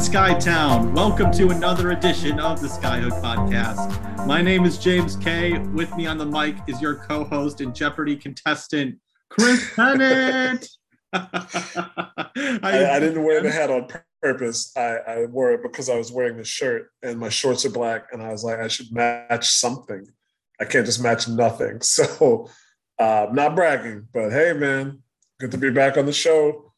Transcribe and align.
What's 0.00 0.08
going 0.08 0.34
on, 0.34 0.40
Skytown? 0.40 0.94
Welcome 0.94 1.30
to 1.32 1.50
another 1.50 1.90
edition 1.90 2.40
of 2.40 2.62
the 2.62 2.68
Skyhook 2.68 3.20
Podcast. 3.20 4.26
My 4.26 4.40
name 4.40 4.64
is 4.64 4.78
James 4.78 5.14
Kay. 5.14 5.58
With 5.58 5.94
me 5.94 6.06
on 6.06 6.16
the 6.16 6.24
mic 6.24 6.56
is 6.66 6.80
your 6.80 6.94
co-host 6.94 7.60
and 7.60 7.74
Jeopardy 7.74 8.16
contestant, 8.16 8.98
Chris 9.28 9.62
Pennant. 9.76 10.66
I, 11.12 12.30
I, 12.64 12.98
didn't 12.98 13.22
wear 13.22 13.42
the 13.42 13.50
hat 13.52 13.70
on 13.70 13.88
purpose. 14.22 14.74
I, 14.74 14.96
I 15.06 15.26
wore 15.26 15.52
it 15.52 15.62
because 15.62 15.90
I 15.90 15.98
was 15.98 16.10
wearing 16.10 16.38
the 16.38 16.44
shirt 16.44 16.90
and 17.02 17.20
my 17.20 17.28
shorts 17.28 17.66
are 17.66 17.70
black, 17.70 18.06
and 18.10 18.22
I 18.22 18.32
was 18.32 18.42
like, 18.42 18.58
I 18.58 18.68
should 18.68 18.90
match 18.90 19.50
something. 19.50 20.06
I 20.58 20.64
can't 20.64 20.86
just 20.86 21.02
match 21.02 21.28
nothing. 21.28 21.80
So, 21.82 22.48
uh, 22.98 23.26
not 23.32 23.54
bragging, 23.54 24.08
but 24.14 24.30
hey, 24.30 24.54
man, 24.54 25.02
good 25.38 25.50
to 25.50 25.58
be 25.58 25.68
back 25.68 25.98
on 25.98 26.06
the 26.06 26.12
show. 26.14 26.72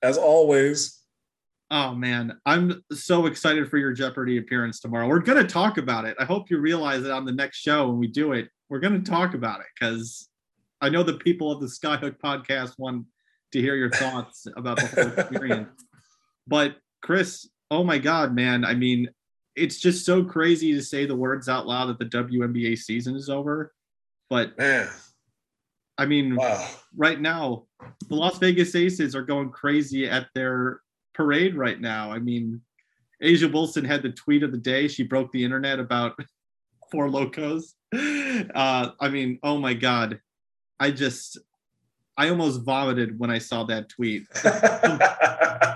As 0.00 0.16
always, 0.16 0.97
Oh 1.70 1.94
man, 1.94 2.38
I'm 2.46 2.82
so 2.92 3.26
excited 3.26 3.68
for 3.68 3.76
your 3.76 3.92
Jeopardy 3.92 4.38
appearance 4.38 4.80
tomorrow. 4.80 5.06
We're 5.06 5.18
going 5.18 5.44
to 5.44 5.52
talk 5.52 5.76
about 5.76 6.06
it. 6.06 6.16
I 6.18 6.24
hope 6.24 6.50
you 6.50 6.58
realize 6.58 7.02
that 7.02 7.12
on 7.12 7.26
the 7.26 7.32
next 7.32 7.58
show 7.58 7.88
when 7.88 7.98
we 7.98 8.06
do 8.06 8.32
it, 8.32 8.48
we're 8.70 8.80
going 8.80 9.02
to 9.02 9.10
talk 9.10 9.34
about 9.34 9.60
it 9.60 9.66
because 9.78 10.28
I 10.80 10.88
know 10.88 11.02
the 11.02 11.14
people 11.14 11.52
of 11.52 11.60
the 11.60 11.66
Skyhook 11.66 12.18
podcast 12.18 12.78
want 12.78 13.04
to 13.52 13.60
hear 13.60 13.74
your 13.74 13.90
thoughts 13.90 14.46
about 14.56 14.78
the 14.78 14.86
whole 14.86 15.12
experience. 15.12 15.84
but 16.46 16.76
Chris, 17.02 17.48
oh 17.70 17.84
my 17.84 17.98
God, 17.98 18.34
man! 18.34 18.64
I 18.64 18.74
mean, 18.74 19.10
it's 19.54 19.78
just 19.78 20.06
so 20.06 20.24
crazy 20.24 20.72
to 20.72 20.82
say 20.82 21.04
the 21.04 21.16
words 21.16 21.50
out 21.50 21.66
loud 21.66 21.86
that 21.86 21.98
the 21.98 22.06
WNBA 22.06 22.78
season 22.78 23.14
is 23.14 23.28
over. 23.28 23.74
But 24.30 24.56
man, 24.56 24.88
I 25.98 26.06
mean, 26.06 26.36
wow. 26.36 26.66
right 26.96 27.20
now, 27.20 27.64
the 28.08 28.14
Las 28.14 28.38
Vegas 28.38 28.74
Aces 28.74 29.14
are 29.14 29.22
going 29.22 29.50
crazy 29.50 30.08
at 30.08 30.28
their 30.34 30.80
parade 31.18 31.56
right 31.56 31.80
now. 31.80 32.12
I 32.12 32.20
mean, 32.20 32.62
A'ja 33.22 33.52
Wilson 33.52 33.84
had 33.84 34.02
the 34.02 34.10
tweet 34.10 34.44
of 34.44 34.52
the 34.52 34.58
day. 34.58 34.86
She 34.86 35.02
broke 35.02 35.32
the 35.32 35.44
internet 35.44 35.80
about 35.80 36.18
Four 36.92 37.08
Lokos. 37.08 37.74
Uh, 37.92 38.90
I 38.98 39.08
mean, 39.08 39.38
oh 39.42 39.58
my 39.58 39.74
God. 39.74 40.20
I 40.80 40.92
just, 40.92 41.38
I 42.16 42.30
almost 42.30 42.62
vomited 42.62 43.18
when 43.18 43.30
I 43.30 43.38
saw 43.38 43.64
that 43.64 43.88
tweet. 43.88 44.22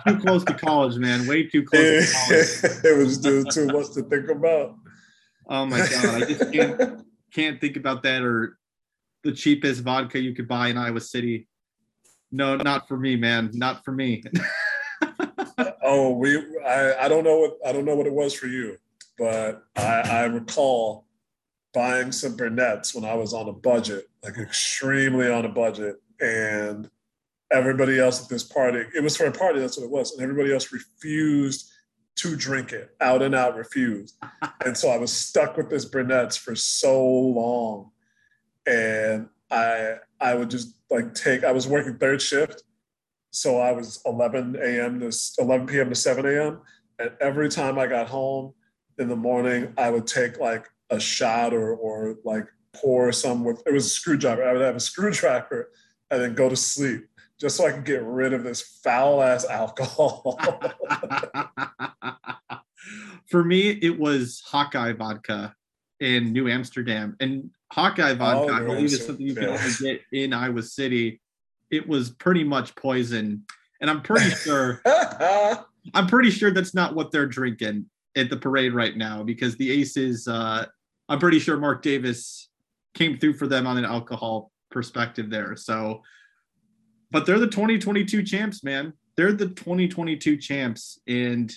too 0.06 0.18
close 0.20 0.44
to 0.44 0.54
college, 0.54 0.96
man. 0.96 1.26
Way 1.26 1.48
too 1.48 1.64
close 1.64 2.12
to 2.12 2.16
college. 2.16 2.84
it 2.84 2.96
was 2.96 3.20
too, 3.20 3.44
too 3.52 3.66
much 3.66 3.92
to 3.94 4.02
think 4.02 4.30
about. 4.30 4.76
Oh 5.48 5.66
my 5.66 5.80
God. 5.80 6.22
I 6.22 6.24
just 6.24 6.52
can't, 6.52 7.04
can't 7.34 7.60
think 7.60 7.76
about 7.76 8.04
that 8.04 8.22
or 8.22 8.58
the 9.24 9.32
cheapest 9.32 9.82
vodka 9.82 10.20
you 10.20 10.34
could 10.34 10.46
buy 10.46 10.68
in 10.68 10.78
Iowa 10.78 11.00
City. 11.00 11.48
No, 12.30 12.56
not 12.56 12.86
for 12.88 12.96
me, 12.96 13.16
man. 13.16 13.50
Not 13.52 13.84
for 13.84 13.92
me. 13.92 14.22
Oh, 15.94 16.10
we 16.12 16.38
I, 16.64 17.04
I 17.04 17.08
don't 17.08 17.22
know 17.22 17.38
what 17.38 17.58
I 17.66 17.70
don't 17.70 17.84
know 17.84 17.94
what 17.94 18.06
it 18.06 18.14
was 18.14 18.32
for 18.32 18.46
you, 18.46 18.78
but 19.18 19.62
I, 19.76 20.00
I 20.00 20.24
recall 20.24 21.04
buying 21.74 22.12
some 22.12 22.34
Burnett's 22.34 22.94
when 22.94 23.04
I 23.04 23.14
was 23.14 23.34
on 23.34 23.46
a 23.46 23.52
budget, 23.52 24.08
like 24.24 24.38
extremely 24.38 25.30
on 25.30 25.44
a 25.44 25.50
budget, 25.50 25.96
and 26.18 26.88
everybody 27.50 28.00
else 28.00 28.22
at 28.22 28.30
this 28.30 28.42
party, 28.42 28.84
it 28.94 29.02
was 29.02 29.18
for 29.18 29.26
a 29.26 29.32
party, 29.32 29.60
that's 29.60 29.76
what 29.76 29.84
it 29.84 29.90
was, 29.90 30.12
and 30.12 30.22
everybody 30.22 30.50
else 30.50 30.72
refused 30.72 31.70
to 32.16 32.36
drink 32.36 32.72
it, 32.72 32.96
out 33.02 33.20
and 33.20 33.34
out 33.34 33.54
refused. 33.54 34.16
and 34.64 34.74
so 34.74 34.88
I 34.88 34.96
was 34.96 35.12
stuck 35.12 35.58
with 35.58 35.68
this 35.68 35.84
Burnett's 35.84 36.38
for 36.38 36.54
so 36.54 37.04
long. 37.06 37.90
And 38.66 39.28
I 39.50 39.96
I 40.18 40.34
would 40.36 40.48
just 40.48 40.74
like 40.90 41.12
take 41.12 41.44
I 41.44 41.52
was 41.52 41.68
working 41.68 41.98
third 41.98 42.22
shift 42.22 42.62
so 43.32 43.58
I 43.58 43.72
was 43.72 44.00
11 44.04 44.56
a.m. 44.62 45.00
to 45.00 45.10
11 45.38 45.66
p.m. 45.66 45.88
to 45.88 45.94
7 45.94 46.26
a.m. 46.26 46.60
And 46.98 47.10
every 47.20 47.48
time 47.48 47.78
I 47.78 47.86
got 47.86 48.06
home 48.06 48.52
in 48.98 49.08
the 49.08 49.16
morning, 49.16 49.72
I 49.78 49.90
would 49.90 50.06
take 50.06 50.38
like 50.38 50.68
a 50.90 51.00
shot 51.00 51.54
or, 51.54 51.74
or 51.74 52.16
like 52.24 52.46
pour 52.74 53.10
some 53.10 53.42
with, 53.42 53.62
it 53.66 53.72
was 53.72 53.86
a 53.86 53.88
screwdriver. 53.88 54.44
I 54.44 54.52
would 54.52 54.60
have 54.60 54.76
a 54.76 54.80
screwdriver 54.80 55.70
and 56.10 56.20
then 56.20 56.34
go 56.34 56.50
to 56.50 56.56
sleep 56.56 57.06
just 57.40 57.56
so 57.56 57.66
I 57.66 57.72
could 57.72 57.86
get 57.86 58.04
rid 58.04 58.34
of 58.34 58.44
this 58.44 58.60
foul 58.84 59.22
ass 59.22 59.46
alcohol. 59.46 60.38
For 63.30 63.42
me, 63.42 63.70
it 63.70 63.98
was 63.98 64.42
Hawkeye 64.44 64.92
vodka 64.92 65.54
in 66.00 66.34
New 66.34 66.48
Amsterdam. 66.48 67.16
And 67.18 67.50
Hawkeye 67.72 68.10
oh, 68.10 68.16
vodka, 68.16 68.52
oh, 68.52 68.56
I 68.56 68.60
believe, 68.60 68.92
is 68.92 69.06
something 69.06 69.26
you 69.26 69.34
can 69.34 69.46
only 69.46 69.70
get 69.80 70.02
in 70.12 70.34
Iowa 70.34 70.62
City 70.62 71.21
it 71.72 71.88
was 71.88 72.10
pretty 72.10 72.44
much 72.44 72.76
poison. 72.76 73.44
And 73.80 73.90
I'm 73.90 74.02
pretty 74.02 74.30
sure 74.44 74.80
I'm 75.94 76.06
pretty 76.06 76.30
sure 76.30 76.52
that's 76.52 76.74
not 76.74 76.94
what 76.94 77.10
they're 77.10 77.26
drinking 77.26 77.86
at 78.14 78.30
the 78.30 78.36
parade 78.36 78.74
right 78.74 78.96
now 78.96 79.24
because 79.24 79.56
the 79.56 79.72
Aces 79.72 80.28
uh 80.28 80.66
I'm 81.08 81.18
pretty 81.18 81.40
sure 81.40 81.56
Mark 81.56 81.82
Davis 81.82 82.48
came 82.94 83.18
through 83.18 83.34
for 83.34 83.48
them 83.48 83.66
on 83.66 83.78
an 83.78 83.84
alcohol 83.84 84.52
perspective 84.70 85.30
there. 85.30 85.56
So 85.56 86.02
but 87.10 87.26
they're 87.26 87.40
the 87.40 87.46
2022 87.46 88.22
champs, 88.22 88.62
man. 88.62 88.92
They're 89.16 89.32
the 89.32 89.48
2022 89.48 90.36
champs 90.36 91.00
and 91.08 91.52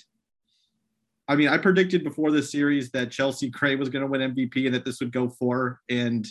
I 1.28 1.34
mean, 1.34 1.48
I 1.48 1.58
predicted 1.58 2.04
before 2.04 2.30
this 2.30 2.52
series 2.52 2.90
that 2.92 3.10
Chelsea 3.10 3.50
Gray 3.50 3.74
was 3.74 3.88
going 3.88 4.02
to 4.02 4.06
win 4.06 4.32
MVP 4.32 4.66
and 4.66 4.74
that 4.76 4.84
this 4.84 5.00
would 5.00 5.10
go 5.10 5.28
four. 5.28 5.80
And 5.90 6.24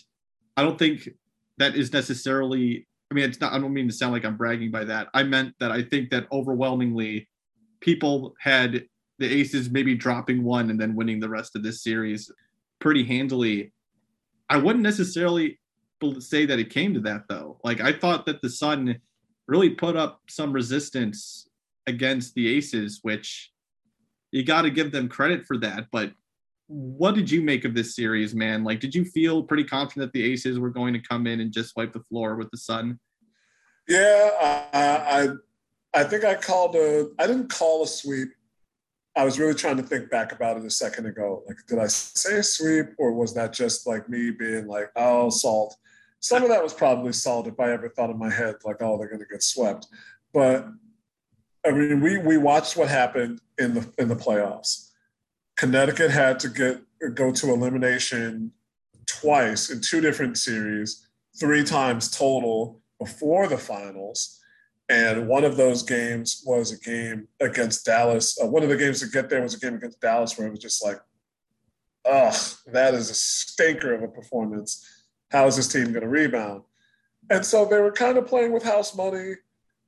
I 0.55 0.61
don't 0.61 0.79
think 0.79 1.09
that 1.57 1.75
is 1.75 1.91
necessarily 1.91 2.87
I 3.11 3.13
mean, 3.13 3.25
it's 3.25 3.39
not, 3.39 3.53
I 3.53 3.59
don't 3.59 3.73
mean 3.73 3.87
to 3.87 3.93
sound 3.93 4.13
like 4.13 4.25
I'm 4.25 4.37
bragging 4.37 4.71
by 4.71 4.83
that. 4.85 5.09
I 5.13 5.23
meant 5.23 5.53
that 5.59 5.71
I 5.71 5.83
think 5.83 6.09
that 6.09 6.27
overwhelmingly 6.31 7.29
people 7.79 8.33
had 8.39 8.85
the 9.19 9.31
Aces 9.31 9.69
maybe 9.69 9.95
dropping 9.95 10.43
one 10.43 10.69
and 10.69 10.79
then 10.79 10.95
winning 10.95 11.19
the 11.19 11.29
rest 11.29 11.55
of 11.55 11.63
this 11.63 11.83
series 11.83 12.31
pretty 12.79 13.03
handily. 13.03 13.71
I 14.49 14.57
wouldn't 14.57 14.83
necessarily 14.83 15.59
say 16.19 16.45
that 16.45 16.59
it 16.59 16.69
came 16.69 16.93
to 16.93 16.99
that 17.01 17.23
though. 17.29 17.59
Like 17.63 17.79
I 17.79 17.93
thought 17.93 18.25
that 18.25 18.41
the 18.41 18.49
Sun 18.49 18.99
really 19.47 19.69
put 19.69 19.95
up 19.95 20.21
some 20.27 20.51
resistance 20.51 21.47
against 21.87 22.33
the 22.33 22.47
Aces, 22.47 22.99
which 23.03 23.51
you 24.31 24.43
got 24.43 24.63
to 24.63 24.69
give 24.69 24.91
them 24.91 25.07
credit 25.07 25.45
for 25.45 25.57
that. 25.59 25.85
But 25.91 26.11
what 26.67 27.15
did 27.15 27.29
you 27.29 27.41
make 27.41 27.65
of 27.65 27.75
this 27.75 27.95
series, 27.95 28.33
man? 28.33 28.63
Like, 28.63 28.79
did 28.79 28.95
you 28.95 29.05
feel 29.05 29.43
pretty 29.43 29.63
confident 29.63 30.11
that 30.11 30.17
the 30.17 30.31
Aces 30.31 30.59
were 30.59 30.69
going 30.69 30.93
to 30.93 30.99
come 30.99 31.27
in 31.27 31.39
and 31.39 31.51
just 31.51 31.75
wipe 31.75 31.93
the 31.93 31.99
floor 32.01 32.35
with 32.35 32.49
the 32.51 32.57
Sun? 32.57 32.99
Yeah, 33.87 34.31
I, 34.73 35.27
I, 35.93 36.01
I 36.01 36.03
think 36.05 36.23
I 36.23 36.33
called 36.35 36.75
a. 36.75 37.09
I 37.19 37.27
didn't 37.27 37.49
call 37.49 37.83
a 37.83 37.87
sweep. 37.87 38.29
I 39.15 39.23
was 39.23 39.39
really 39.39 39.53
trying 39.53 39.77
to 39.77 39.83
think 39.83 40.09
back 40.09 40.31
about 40.31 40.57
it 40.57 40.65
a 40.65 40.71
second 40.71 41.05
ago. 41.05 41.43
Like, 41.47 41.57
did 41.67 41.77
I 41.77 41.87
say 41.87 42.41
sweep, 42.41 42.87
or 42.97 43.13
was 43.13 43.33
that 43.35 43.53
just 43.53 43.85
like 43.85 44.09
me 44.09 44.31
being 44.31 44.67
like, 44.67 44.89
"Oh, 44.95 45.29
salt"? 45.29 45.75
Some 46.19 46.41
of 46.41 46.49
that 46.49 46.63
was 46.63 46.73
probably 46.73 47.13
salt. 47.13 47.47
If 47.47 47.59
I 47.59 47.71
ever 47.71 47.89
thought 47.89 48.09
in 48.09 48.17
my 48.17 48.31
head 48.31 48.55
like, 48.65 48.81
"Oh, 48.81 48.97
they're 48.97 49.07
going 49.07 49.19
to 49.19 49.27
get 49.31 49.43
swept," 49.43 49.85
but 50.33 50.67
I 51.63 51.71
mean, 51.71 52.01
we 52.01 52.17
we 52.17 52.37
watched 52.37 52.75
what 52.75 52.89
happened 52.89 53.39
in 53.59 53.75
the 53.75 53.87
in 53.99 54.07
the 54.07 54.15
playoffs 54.15 54.84
Connecticut 55.55 56.11
had 56.11 56.39
to 56.41 56.49
get 56.49 56.81
go 57.13 57.31
to 57.31 57.53
elimination 57.53 58.51
twice 59.05 59.69
in 59.69 59.81
two 59.81 60.01
different 60.01 60.37
series, 60.37 61.07
three 61.39 61.63
times 61.63 62.09
total 62.09 62.81
before 62.99 63.47
the 63.47 63.57
finals. 63.57 64.39
And 64.87 65.27
one 65.27 65.43
of 65.43 65.57
those 65.57 65.81
games 65.83 66.43
was 66.45 66.71
a 66.71 66.79
game 66.79 67.27
against 67.39 67.85
Dallas. 67.85 68.37
Uh, 68.41 68.47
one 68.47 68.63
of 68.63 68.69
the 68.69 68.77
games 68.77 68.99
to 68.99 69.07
get 69.07 69.29
there 69.29 69.41
was 69.41 69.55
a 69.55 69.59
game 69.59 69.75
against 69.75 69.99
Dallas 69.99 70.37
where 70.37 70.47
it 70.47 70.51
was 70.51 70.59
just 70.59 70.83
like, 70.83 70.99
ugh, 72.05 72.35
that 72.67 72.93
is 72.93 73.09
a 73.09 73.15
stinker 73.15 73.93
of 73.93 74.03
a 74.03 74.07
performance. 74.07 75.03
How 75.31 75.47
is 75.47 75.55
this 75.55 75.67
team 75.67 75.85
going 75.85 76.01
to 76.01 76.07
rebound? 76.07 76.61
And 77.31 77.43
so 77.43 77.65
they 77.65 77.79
were 77.79 77.91
kind 77.91 78.17
of 78.17 78.27
playing 78.27 78.51
with 78.51 78.63
house 78.63 78.95
money. 78.95 79.35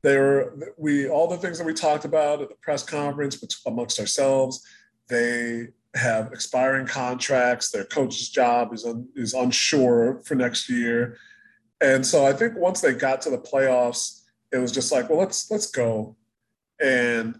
They 0.01 0.17
were 0.17 0.73
we 0.77 1.09
all 1.09 1.27
the 1.27 1.37
things 1.37 1.57
that 1.59 1.65
we 1.65 1.73
talked 1.73 2.05
about 2.05 2.41
at 2.41 2.49
the 2.49 2.55
press 2.55 2.83
conference 2.83 3.43
amongst 3.65 3.99
ourselves 3.99 4.65
they 5.09 5.69
have 5.95 6.31
expiring 6.31 6.85
contracts. 6.85 7.71
Their 7.71 7.85
coach's 7.85 8.29
job 8.29 8.73
is 8.73 8.85
un, 8.85 9.07
is 9.15 9.33
unsure 9.33 10.21
for 10.25 10.35
next 10.35 10.69
year, 10.69 11.17
and 11.81 12.05
so 12.05 12.25
I 12.25 12.33
think 12.33 12.55
once 12.57 12.81
they 12.81 12.93
got 12.93 13.21
to 13.21 13.29
the 13.29 13.37
playoffs, 13.37 14.23
it 14.51 14.57
was 14.57 14.71
just 14.71 14.91
like, 14.91 15.09
well, 15.09 15.19
let's 15.19 15.49
let's 15.51 15.67
go, 15.71 16.15
and 16.81 17.35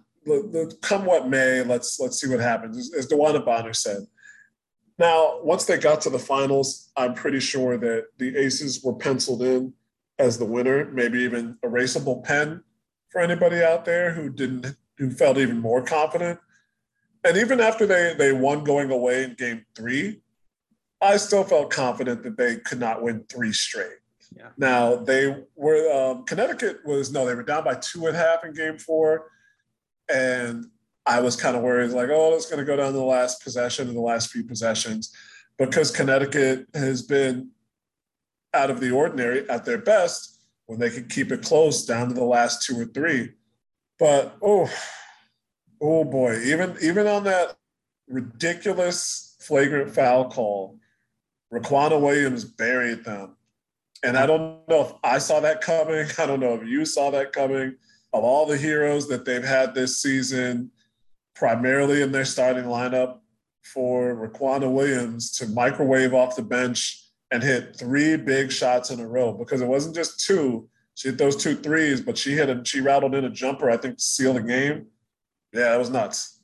come 0.81 1.05
what 1.05 1.29
may, 1.29 1.63
let's 1.63 1.99
let's 1.99 2.19
see 2.19 2.29
what 2.29 2.39
happens. 2.39 2.77
As, 2.77 2.93
as 2.93 3.07
DeWanna 3.07 3.45
Bonner 3.45 3.73
said. 3.73 4.03
Now, 4.99 5.39
once 5.43 5.65
they 5.65 5.77
got 5.77 6.01
to 6.01 6.09
the 6.09 6.17
finals, 6.17 6.91
I'm 6.97 7.13
pretty 7.13 7.39
sure 7.39 7.77
that 7.77 8.05
the 8.17 8.35
Aces 8.35 8.83
were 8.83 8.95
penciled 8.95 9.43
in 9.43 9.73
as 10.17 10.39
the 10.39 10.45
winner, 10.45 10.85
maybe 10.91 11.19
even 11.19 11.55
erasable 11.63 12.23
pen 12.23 12.63
for 13.09 13.21
anybody 13.21 13.61
out 13.61 13.85
there 13.85 14.11
who 14.13 14.29
didn't 14.29 14.75
who 14.97 15.11
felt 15.11 15.37
even 15.37 15.59
more 15.59 15.83
confident 15.83 16.39
and 17.27 17.37
even 17.37 17.59
after 17.59 17.85
they 17.85 18.15
they 18.17 18.31
won 18.31 18.63
going 18.63 18.91
away 18.91 19.23
in 19.23 19.33
game 19.33 19.65
three, 19.75 20.21
I 21.01 21.17
still 21.17 21.43
felt 21.43 21.69
confident 21.69 22.23
that 22.23 22.37
they 22.37 22.57
could 22.57 22.79
not 22.79 23.01
win 23.01 23.25
three 23.29 23.53
straight. 23.53 23.97
Yeah. 24.35 24.49
Now 24.57 24.95
they 24.95 25.43
were 25.55 25.91
um, 25.91 26.25
Connecticut 26.25 26.85
was 26.85 27.11
no, 27.11 27.25
they 27.25 27.35
were 27.35 27.43
down 27.43 27.63
by 27.63 27.75
two 27.75 28.07
and 28.07 28.15
a 28.15 28.19
half 28.19 28.43
in 28.43 28.53
game 28.53 28.77
four, 28.77 29.29
and 30.09 30.65
I 31.05 31.21
was 31.21 31.35
kind 31.37 31.55
of 31.55 31.63
worried, 31.63 31.91
like, 31.91 32.09
oh, 32.11 32.35
it's 32.35 32.47
going 32.47 32.59
to 32.59 32.65
go 32.65 32.75
down 32.75 32.91
to 32.91 32.97
the 32.97 33.03
last 33.03 33.41
possession 33.41 33.87
and 33.87 33.95
the 33.95 34.01
last 34.01 34.29
few 34.29 34.43
possessions, 34.43 35.15
because 35.57 35.89
Connecticut 35.89 36.67
has 36.73 37.01
been 37.01 37.51
out 38.53 38.69
of 38.69 38.81
the 38.81 38.91
ordinary 38.91 39.49
at 39.49 39.63
their 39.63 39.77
best 39.77 40.41
when 40.65 40.79
they 40.79 40.89
can 40.89 41.07
keep 41.07 41.31
it 41.31 41.43
close 41.43 41.85
down 41.85 42.09
to 42.09 42.13
the 42.13 42.23
last 42.23 42.63
two 42.63 42.77
or 42.77 42.85
three. 42.85 43.31
But 43.97 44.37
oh, 44.41 44.69
oh 45.81 46.03
boy, 46.03 46.39
even 46.43 46.75
even 46.81 47.07
on 47.07 47.23
that 47.25 47.57
ridiculous 48.07 49.35
flagrant 49.39 49.93
foul 49.93 50.29
call, 50.29 50.79
Riquna 51.53 51.99
Williams 51.99 52.43
buried 52.43 53.03
them. 53.03 53.35
And 54.03 54.17
I 54.17 54.25
don't 54.25 54.67
know 54.67 54.85
if 54.85 54.93
I 55.03 55.17
saw 55.17 55.39
that 55.39 55.61
coming. 55.61 56.07
I 56.17 56.25
don't 56.25 56.39
know 56.39 56.53
if 56.53 56.67
you 56.67 56.85
saw 56.85 57.11
that 57.11 57.33
coming. 57.33 57.75
Of 58.13 58.23
all 58.23 58.45
the 58.45 58.57
heroes 58.57 59.07
that 59.09 59.25
they've 59.25 59.43
had 59.43 59.75
this 59.75 60.01
season, 60.01 60.71
primarily 61.35 62.01
in 62.01 62.11
their 62.11 62.25
starting 62.25 62.63
lineup 62.63 63.19
for 63.63 64.15
Riquna 64.15 64.71
Williams 64.71 65.31
to 65.37 65.47
microwave 65.47 66.13
off 66.13 66.35
the 66.35 66.41
bench 66.41 67.03
and 67.31 67.43
hit 67.43 67.75
three 67.75 68.15
big 68.15 68.51
shots 68.51 68.89
in 68.89 68.99
a 69.01 69.07
row 69.07 69.33
because 69.33 69.61
it 69.61 69.67
wasn't 69.67 69.95
just 69.95 70.25
two. 70.25 70.69
She 70.95 71.09
hit 71.09 71.17
those 71.17 71.35
two 71.35 71.55
threes, 71.55 72.01
but 72.01 72.17
she 72.17 72.31
hit 72.31 72.49
a 72.49 72.63
she 72.65 72.79
rattled 72.79 73.13
in 73.13 73.25
a 73.25 73.29
jumper, 73.29 73.69
I 73.69 73.77
think, 73.77 73.97
to 73.97 74.03
seal 74.03 74.33
the 74.33 74.41
game. 74.41 74.87
Yeah, 75.57 75.73
it 75.73 75.79
was 75.79 75.89
nuts. 75.89 76.39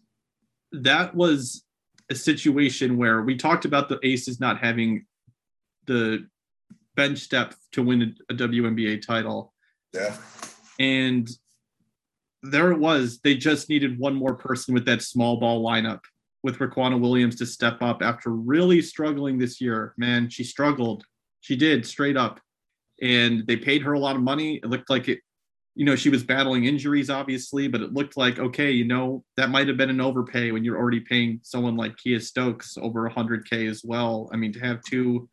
That 0.71 1.13
was 1.13 1.63
a 2.09 2.15
situation 2.15 2.97
where 2.97 3.21
we 3.21 3.37
talked 3.37 3.65
about 3.65 3.87
the 3.87 3.99
Aces 4.01 4.39
not 4.39 4.59
having 4.59 5.05
the 5.85 6.27
bench 6.95 7.29
depth 7.29 7.57
to 7.73 7.83
win 7.83 8.15
a, 8.29 8.33
WNBA 8.33 9.05
title. 9.05 9.53
Yeah. 9.93 10.15
And 10.79 11.29
there 12.41 12.71
it 12.71 12.79
was. 12.79 13.19
They 13.23 13.35
just 13.35 13.69
needed 13.69 13.99
one 13.99 14.15
more 14.15 14.33
person 14.33 14.73
with 14.73 14.85
that 14.85 15.03
small 15.03 15.37
ball 15.37 15.63
lineup 15.63 16.01
with 16.41 16.57
Riquna 16.57 16.99
Williams 16.99 17.35
to 17.37 17.45
step 17.45 17.81
up 17.81 18.01
after 18.01 18.31
really 18.31 18.81
struggling 18.81 19.37
this 19.37 19.61
year. 19.61 19.93
Man, 19.97 20.27
she 20.27 20.43
struggled. 20.43 21.05
She 21.41 21.55
did 21.55 21.85
straight 21.85 22.17
up. 22.17 22.39
And 23.01 23.45
they 23.47 23.57
paid 23.57 23.83
her 23.83 23.93
a 23.93 23.99
lot 23.99 24.15
of 24.15 24.23
money. 24.23 24.55
It 24.55 24.65
looked 24.65 24.89
like 24.89 25.07
it, 25.07 25.19
you 25.75 25.85
know, 25.85 25.95
she 25.95 26.09
was 26.09 26.23
battling 26.23 26.65
injuries, 26.65 27.09
obviously, 27.09 27.67
but 27.67 27.81
it 27.81 27.93
looked 27.93 28.15
like, 28.15 28.37
okay, 28.37 28.71
you 28.71 28.85
know, 28.85 29.23
that 29.37 29.49
might 29.49 29.67
have 29.67 29.77
been 29.77 29.89
an 29.89 30.01
overpay 30.01 30.51
when 30.51 30.63
you're 30.63 30.77
already 30.77 30.99
paying 30.99 31.39
someone 31.43 31.75
like 31.75 31.95
Kiah 31.97 32.21
Stokes 32.21 32.77
over 32.77 33.09
100K 33.09 33.69
as 33.69 33.83
well. 33.83 34.29
I 34.31 34.37
mean, 34.37 34.53
to 34.53 34.59
have 34.59 34.83
two 34.83 35.27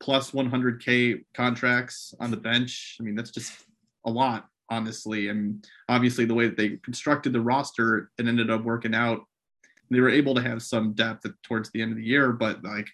plus 0.00 0.30
100K 0.30 1.24
contracts 1.34 2.14
on 2.18 2.30
the 2.30 2.36
bench, 2.36 2.96
I 2.98 3.02
mean, 3.02 3.14
that's 3.14 3.30
just 3.30 3.52
a 4.06 4.10
lot 4.10 4.46
honestly. 4.70 5.28
And 5.28 5.66
obviously, 5.88 6.24
the 6.24 6.34
way 6.34 6.46
that 6.46 6.56
they 6.56 6.78
constructed 6.78 7.32
the 7.32 7.40
roster, 7.40 8.10
it 8.18 8.26
ended 8.26 8.50
up 8.50 8.64
working 8.64 8.94
out. 8.94 9.20
They 9.90 10.00
were 10.00 10.10
able 10.10 10.34
to 10.34 10.42
have 10.42 10.62
some 10.62 10.92
depth 10.92 11.26
towards 11.42 11.70
the 11.70 11.80
end 11.82 11.92
of 11.92 11.98
the 11.98 12.04
year, 12.04 12.32
but 12.32 12.62
like, 12.62 12.88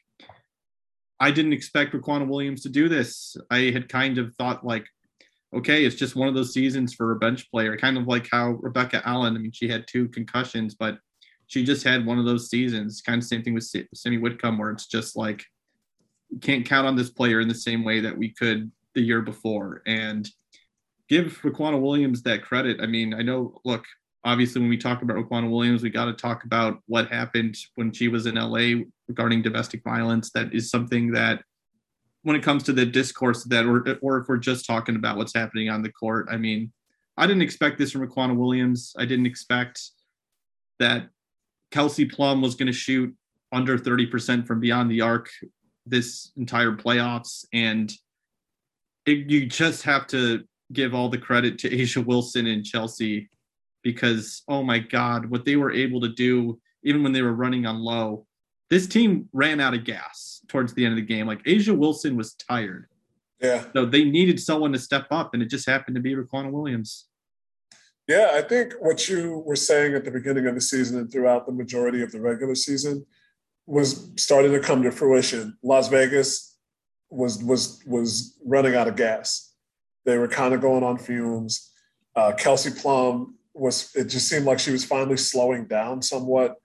I 1.20 1.30
didn't 1.30 1.52
expect 1.52 1.92
Riquna 1.92 2.26
Williams 2.26 2.62
to 2.62 2.68
do 2.68 2.88
this. 2.88 3.36
I 3.50 3.70
had 3.72 3.88
kind 3.88 4.18
of 4.18 4.34
thought 4.36 4.64
like, 4.64 4.86
okay, 5.56 5.84
it's 5.84 5.96
just 5.96 6.16
one 6.16 6.28
of 6.28 6.34
those 6.34 6.52
seasons 6.52 6.94
for 6.94 7.12
a 7.12 7.16
bench 7.16 7.50
player, 7.50 7.76
kind 7.76 7.96
of 7.96 8.06
like 8.06 8.28
how 8.30 8.50
Rebecca 8.60 9.02
Allen. 9.04 9.36
I 9.36 9.38
mean, 9.38 9.52
she 9.52 9.68
had 9.68 9.86
two 9.86 10.08
concussions, 10.08 10.74
but 10.74 10.98
she 11.46 11.64
just 11.64 11.84
had 11.84 12.06
one 12.06 12.18
of 12.18 12.24
those 12.24 12.48
seasons. 12.48 13.00
Kind 13.00 13.22
of 13.22 13.28
same 13.28 13.42
thing 13.42 13.54
with 13.54 13.70
Sami 13.94 14.18
Whitcomb, 14.18 14.58
where 14.58 14.70
it's 14.70 14.86
just 14.86 15.16
like 15.16 15.44
can't 16.40 16.66
count 16.66 16.86
on 16.86 16.96
this 16.96 17.10
player 17.10 17.40
in 17.40 17.48
the 17.48 17.54
same 17.54 17.84
way 17.84 18.00
that 18.00 18.16
we 18.16 18.30
could 18.30 18.70
the 18.94 19.02
year 19.02 19.22
before. 19.22 19.82
And 19.86 20.28
give 21.08 21.40
Riquna 21.42 21.80
Williams 21.80 22.22
that 22.22 22.42
credit. 22.42 22.80
I 22.80 22.86
mean, 22.86 23.14
I 23.14 23.22
know, 23.22 23.60
look, 23.64 23.84
obviously 24.24 24.60
when 24.60 24.70
we 24.70 24.78
talk 24.78 25.02
about 25.02 25.16
Riquna 25.16 25.50
Williams, 25.50 25.82
we 25.82 25.90
got 25.90 26.06
to 26.06 26.14
talk 26.14 26.44
about 26.44 26.78
what 26.86 27.08
happened 27.08 27.56
when 27.74 27.92
she 27.92 28.08
was 28.08 28.26
in 28.26 28.36
LA 28.36 28.84
regarding 29.06 29.42
domestic 29.42 29.82
violence. 29.84 30.30
That 30.30 30.54
is 30.54 30.70
something 30.70 31.12
that 31.12 31.42
when 32.24 32.34
it 32.34 32.42
comes 32.42 32.62
to 32.64 32.72
the 32.72 32.86
discourse 32.86 33.44
that 33.44 33.66
or, 33.66 33.98
or 34.02 34.18
if 34.18 34.28
we're 34.28 34.38
just 34.38 34.66
talking 34.66 34.96
about 34.96 35.16
what's 35.16 35.34
happening 35.34 35.68
on 35.68 35.82
the 35.82 35.92
court, 35.92 36.26
I 36.30 36.36
mean, 36.36 36.72
I 37.16 37.26
didn't 37.26 37.42
expect 37.42 37.78
this 37.78 37.92
from 37.92 38.06
Riquna 38.06 38.34
Williams. 38.34 38.94
I 38.98 39.04
didn't 39.04 39.26
expect 39.26 39.80
that 40.80 41.08
Kelsey 41.70 42.06
Plum 42.06 42.40
was 42.40 42.54
going 42.54 42.66
to 42.66 42.72
shoot 42.72 43.14
under 43.52 43.78
30% 43.78 44.46
from 44.46 44.58
beyond 44.58 44.90
the 44.90 45.02
arc 45.02 45.30
this 45.86 46.32
entire 46.36 46.72
playoffs. 46.72 47.44
And 47.52 47.92
it, 49.06 49.30
you 49.30 49.46
just 49.46 49.82
have 49.82 50.06
to 50.08 50.44
give 50.72 50.94
all 50.94 51.08
the 51.08 51.18
credit 51.18 51.58
to 51.58 51.68
A'ja 51.70 52.04
Wilson 52.04 52.46
and 52.46 52.64
Chelsea 52.64 53.28
because 53.82 54.42
oh 54.48 54.62
my 54.62 54.78
god, 54.78 55.26
what 55.26 55.44
they 55.44 55.56
were 55.56 55.70
able 55.70 56.00
to 56.00 56.08
do 56.08 56.58
even 56.82 57.02
when 57.02 57.12
they 57.12 57.22
were 57.22 57.34
running 57.34 57.66
on 57.66 57.80
low. 57.80 58.26
This 58.70 58.86
team 58.86 59.28
ran 59.32 59.60
out 59.60 59.74
of 59.74 59.84
gas 59.84 60.40
towards 60.48 60.74
the 60.74 60.84
end 60.84 60.92
of 60.92 60.96
the 60.96 61.14
game. 61.14 61.26
Like 61.26 61.42
A'ja 61.44 61.76
Wilson 61.76 62.16
was 62.16 62.34
tired. 62.34 62.86
Yeah. 63.40 63.64
So 63.74 63.84
they 63.84 64.04
needed 64.04 64.40
someone 64.40 64.72
to 64.72 64.78
step 64.78 65.06
up, 65.10 65.34
and 65.34 65.42
it 65.42 65.50
just 65.50 65.68
happened 65.68 65.96
to 65.96 66.00
be 66.00 66.14
Riquna 66.14 66.50
Williams. 66.50 67.06
Yeah, 68.08 68.32
I 68.34 68.42
think 68.42 68.74
what 68.80 69.08
you 69.08 69.42
were 69.46 69.56
saying 69.56 69.94
at 69.94 70.04
the 70.04 70.10
beginning 70.10 70.46
of 70.46 70.54
the 70.54 70.60
season 70.60 70.98
and 70.98 71.10
throughout 71.10 71.46
the 71.46 71.52
majority 71.52 72.02
of 72.02 72.12
the 72.12 72.20
regular 72.20 72.54
season 72.54 73.06
was 73.66 74.10
starting 74.16 74.52
to 74.52 74.60
come 74.60 74.82
to 74.82 74.90
fruition. 74.90 75.56
Las 75.62 75.88
Vegas 75.88 76.58
was 77.10 77.42
was 77.42 77.82
was 77.86 78.38
running 78.44 78.74
out 78.74 78.88
of 78.88 78.96
gas. 78.96 79.54
They 80.04 80.18
were 80.18 80.28
kind 80.28 80.52
of 80.52 80.60
going 80.60 80.82
on 80.82 80.98
fumes. 80.98 81.70
Uh, 82.14 82.32
Kelsey 82.32 82.70
Plum 82.70 83.36
was, 83.54 83.94
it 83.94 84.04
just 84.04 84.28
seemed 84.28 84.44
like 84.44 84.58
she 84.58 84.70
was 84.70 84.84
finally 84.84 85.16
slowing 85.16 85.66
down 85.66 86.02
somewhat. 86.02 86.56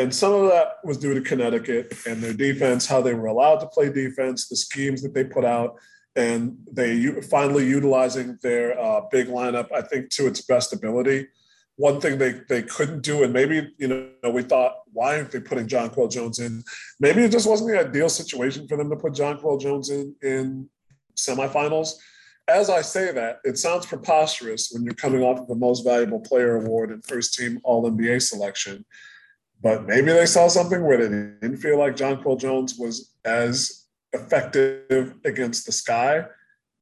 And 0.00 0.14
some 0.14 0.32
of 0.32 0.48
that 0.48 0.76
was 0.82 0.96
due 0.96 1.12
to 1.12 1.20
Connecticut 1.20 1.92
and 2.06 2.22
their 2.22 2.32
defense, 2.32 2.86
how 2.86 3.02
they 3.02 3.12
were 3.12 3.26
allowed 3.26 3.58
to 3.58 3.66
play 3.66 3.92
defense, 3.92 4.48
the 4.48 4.56
schemes 4.56 5.02
that 5.02 5.12
they 5.12 5.24
put 5.24 5.44
out, 5.44 5.76
and 6.16 6.56
they 6.72 7.04
finally 7.22 7.66
utilizing 7.66 8.38
their 8.42 8.80
uh, 8.80 9.02
big 9.10 9.28
lineup, 9.28 9.70
I 9.72 9.82
think, 9.82 10.08
to 10.12 10.26
its 10.26 10.40
best 10.40 10.72
ability. 10.72 11.28
One 11.76 12.00
thing 12.00 12.16
they, 12.16 12.40
they 12.48 12.62
couldn't 12.62 13.02
do, 13.02 13.24
and 13.24 13.32
maybe, 13.32 13.74
you 13.76 13.88
know, 13.88 14.30
we 14.30 14.42
thought, 14.42 14.72
why 14.92 15.16
aren't 15.16 15.32
they 15.32 15.40
putting 15.40 15.66
Jonquel 15.66 16.10
Jones 16.10 16.38
in? 16.38 16.64
Maybe 16.98 17.22
it 17.22 17.32
just 17.32 17.48
wasn't 17.48 17.70
the 17.70 17.80
ideal 17.80 18.08
situation 18.08 18.66
for 18.68 18.78
them 18.78 18.88
to 18.88 18.96
put 18.96 19.12
Jonquel 19.12 19.60
Jones 19.60 19.90
in 19.90 20.14
in 20.22 20.68
semifinals 21.14 21.94
as 22.50 22.68
I 22.68 22.82
say 22.82 23.12
that, 23.12 23.38
it 23.44 23.58
sounds 23.58 23.86
preposterous 23.86 24.70
when 24.72 24.82
you're 24.82 24.94
coming 24.94 25.22
off 25.22 25.38
of 25.38 25.46
the 25.46 25.54
most 25.54 25.84
valuable 25.84 26.20
player 26.20 26.56
award 26.56 26.90
and 26.90 27.04
first 27.04 27.34
team 27.34 27.60
All 27.62 27.88
NBA 27.88 28.20
selection. 28.22 28.84
But 29.62 29.86
maybe 29.86 30.12
they 30.12 30.26
saw 30.26 30.48
something 30.48 30.84
where 30.84 30.96
they 30.96 31.08
didn't 31.08 31.58
feel 31.58 31.78
like 31.78 31.96
Jonquel 31.96 32.40
Jones 32.40 32.76
was 32.78 33.12
as 33.24 33.86
effective 34.12 35.14
against 35.24 35.66
the 35.66 35.72
sky 35.72 36.24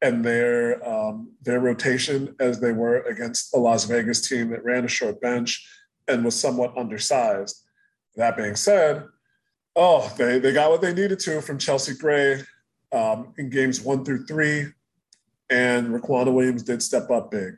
and 0.01 0.25
their 0.25 0.87
um, 0.89 1.33
their 1.43 1.61
rotation 1.61 2.35
as 2.39 2.61
they 2.61 2.73
were 2.73 3.01
against 3.03 3.55
a 3.55 3.59
Las 3.59 3.85
Vegas 3.85 4.29
team 4.29 4.51
that 4.51 4.65
ran 4.65 4.85
a 4.85 4.89
short 4.89 5.21
bench 5.21 5.67
and 6.07 6.25
was 6.25 6.39
somewhat 6.39 6.77
undersized. 6.77 7.65
That 8.17 8.37
being 8.37 8.55
said, 8.55 9.05
oh, 9.77 10.13
they, 10.17 10.39
they 10.39 10.53
got 10.53 10.71
what 10.71 10.81
they 10.81 10.95
needed 10.95 11.19
to 11.21 11.41
from 11.41 11.59
Chelsea 11.59 11.95
Gray 11.95 12.43
um, 12.93 13.35
in 13.39 13.51
games 13.51 13.81
one 13.81 14.05
through 14.05 14.27
three 14.27 14.67
and 15.51 15.89
Riquna 15.89 16.33
Williams 16.33 16.63
did 16.63 16.83
step 16.83 17.11
up 17.11 17.31
big. 17.31 17.57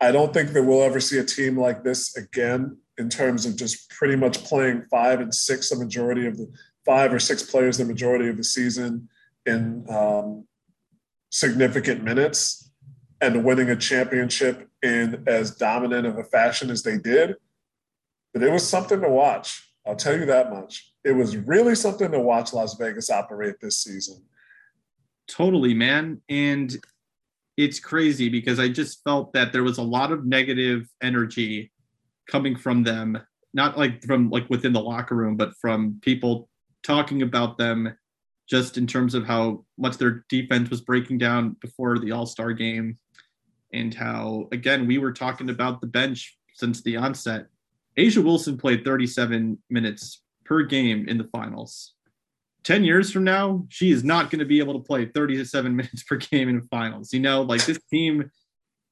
I 0.00 0.12
don't 0.12 0.32
think 0.32 0.50
that 0.50 0.62
we'll 0.62 0.82
ever 0.82 1.00
see 1.00 1.18
a 1.18 1.24
team 1.24 1.58
like 1.58 1.82
this 1.82 2.16
again 2.16 2.78
in 2.98 3.08
terms 3.08 3.46
of 3.46 3.56
just 3.56 3.90
pretty 3.90 4.16
much 4.16 4.44
playing 4.44 4.84
five 4.90 5.20
and 5.20 5.34
six 5.34 5.70
a 5.72 5.78
majority 5.78 6.26
of 6.26 6.36
the 6.36 6.50
five 6.84 7.12
or 7.12 7.18
six 7.18 7.42
players 7.42 7.78
the 7.78 7.84
majority 7.84 8.28
of 8.28 8.36
the 8.36 8.44
season 8.44 9.08
in 9.46 9.84
um, 9.88 10.46
significant 11.30 12.02
minutes 12.04 12.70
and 13.20 13.44
winning 13.44 13.70
a 13.70 13.76
championship 13.76 14.68
in 14.82 15.22
as 15.26 15.52
dominant 15.56 16.06
of 16.06 16.18
a 16.18 16.24
fashion 16.24 16.70
as 16.70 16.82
they 16.82 16.98
did. 16.98 17.36
But 18.32 18.42
it 18.42 18.52
was 18.52 18.66
something 18.68 19.00
to 19.00 19.08
watch. 19.08 19.68
I'll 19.86 19.96
tell 19.96 20.18
you 20.18 20.26
that 20.26 20.50
much. 20.50 20.92
It 21.04 21.12
was 21.12 21.36
really 21.36 21.74
something 21.74 22.10
to 22.10 22.20
watch 22.20 22.52
Las 22.52 22.74
Vegas 22.74 23.10
operate 23.10 23.56
this 23.60 23.78
season. 23.78 24.22
Totally, 25.28 25.74
man. 25.74 26.20
And 26.28 26.76
it's 27.56 27.78
crazy 27.78 28.28
because 28.28 28.58
I 28.58 28.68
just 28.68 29.02
felt 29.04 29.32
that 29.34 29.52
there 29.52 29.62
was 29.62 29.78
a 29.78 29.82
lot 29.82 30.12
of 30.12 30.26
negative 30.26 30.88
energy 31.02 31.72
coming 32.30 32.56
from 32.56 32.82
them, 32.82 33.20
not 33.52 33.78
like 33.78 34.02
from 34.04 34.30
like 34.30 34.48
within 34.50 34.72
the 34.72 34.80
locker 34.80 35.14
room, 35.14 35.36
but 35.36 35.54
from 35.60 35.98
people 36.02 36.48
talking 36.82 37.22
about 37.22 37.58
them 37.58 37.94
just 38.48 38.76
in 38.76 38.86
terms 38.86 39.14
of 39.14 39.24
how 39.24 39.64
much 39.78 39.96
their 39.96 40.24
defense 40.28 40.68
was 40.68 40.82
breaking 40.82 41.18
down 41.18 41.56
before 41.60 41.98
the 41.98 42.12
All-Star 42.12 42.52
game 42.52 42.98
and 43.72 43.94
how 43.94 44.48
again 44.52 44.86
we 44.86 44.98
were 44.98 45.12
talking 45.12 45.50
about 45.50 45.80
the 45.80 45.86
bench 45.86 46.36
since 46.54 46.82
the 46.82 46.96
onset. 46.96 47.46
A'ja 47.96 48.22
Wilson 48.22 48.58
played 48.58 48.84
37 48.84 49.58
minutes 49.70 50.22
per 50.44 50.62
game 50.62 51.08
in 51.08 51.18
the 51.18 51.24
finals. 51.24 51.94
10 52.64 52.82
years 52.82 53.10
from 53.10 53.24
now, 53.24 53.64
she 53.68 53.90
is 53.90 54.02
not 54.02 54.30
going 54.30 54.38
to 54.38 54.44
be 54.44 54.58
able 54.58 54.74
to 54.74 54.86
play 54.86 55.06
37 55.06 55.76
minutes 55.76 56.02
per 56.02 56.16
game 56.16 56.48
in 56.48 56.62
finals. 56.62 57.12
You 57.12 57.20
know, 57.20 57.42
like 57.42 57.64
this 57.64 57.78
team 57.90 58.30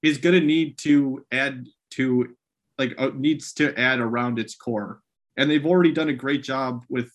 is 0.02 0.18
going 0.18 0.38
to 0.38 0.46
need 0.46 0.78
to 0.78 1.24
add 1.32 1.66
to 1.92 2.34
like 2.82 2.94
uh, 2.98 3.10
needs 3.14 3.52
to 3.54 3.78
add 3.78 4.00
around 4.00 4.38
its 4.38 4.54
core. 4.54 5.00
And 5.36 5.50
they've 5.50 5.66
already 5.66 5.92
done 5.92 6.08
a 6.08 6.14
great 6.14 6.42
job 6.42 6.84
with 6.88 7.10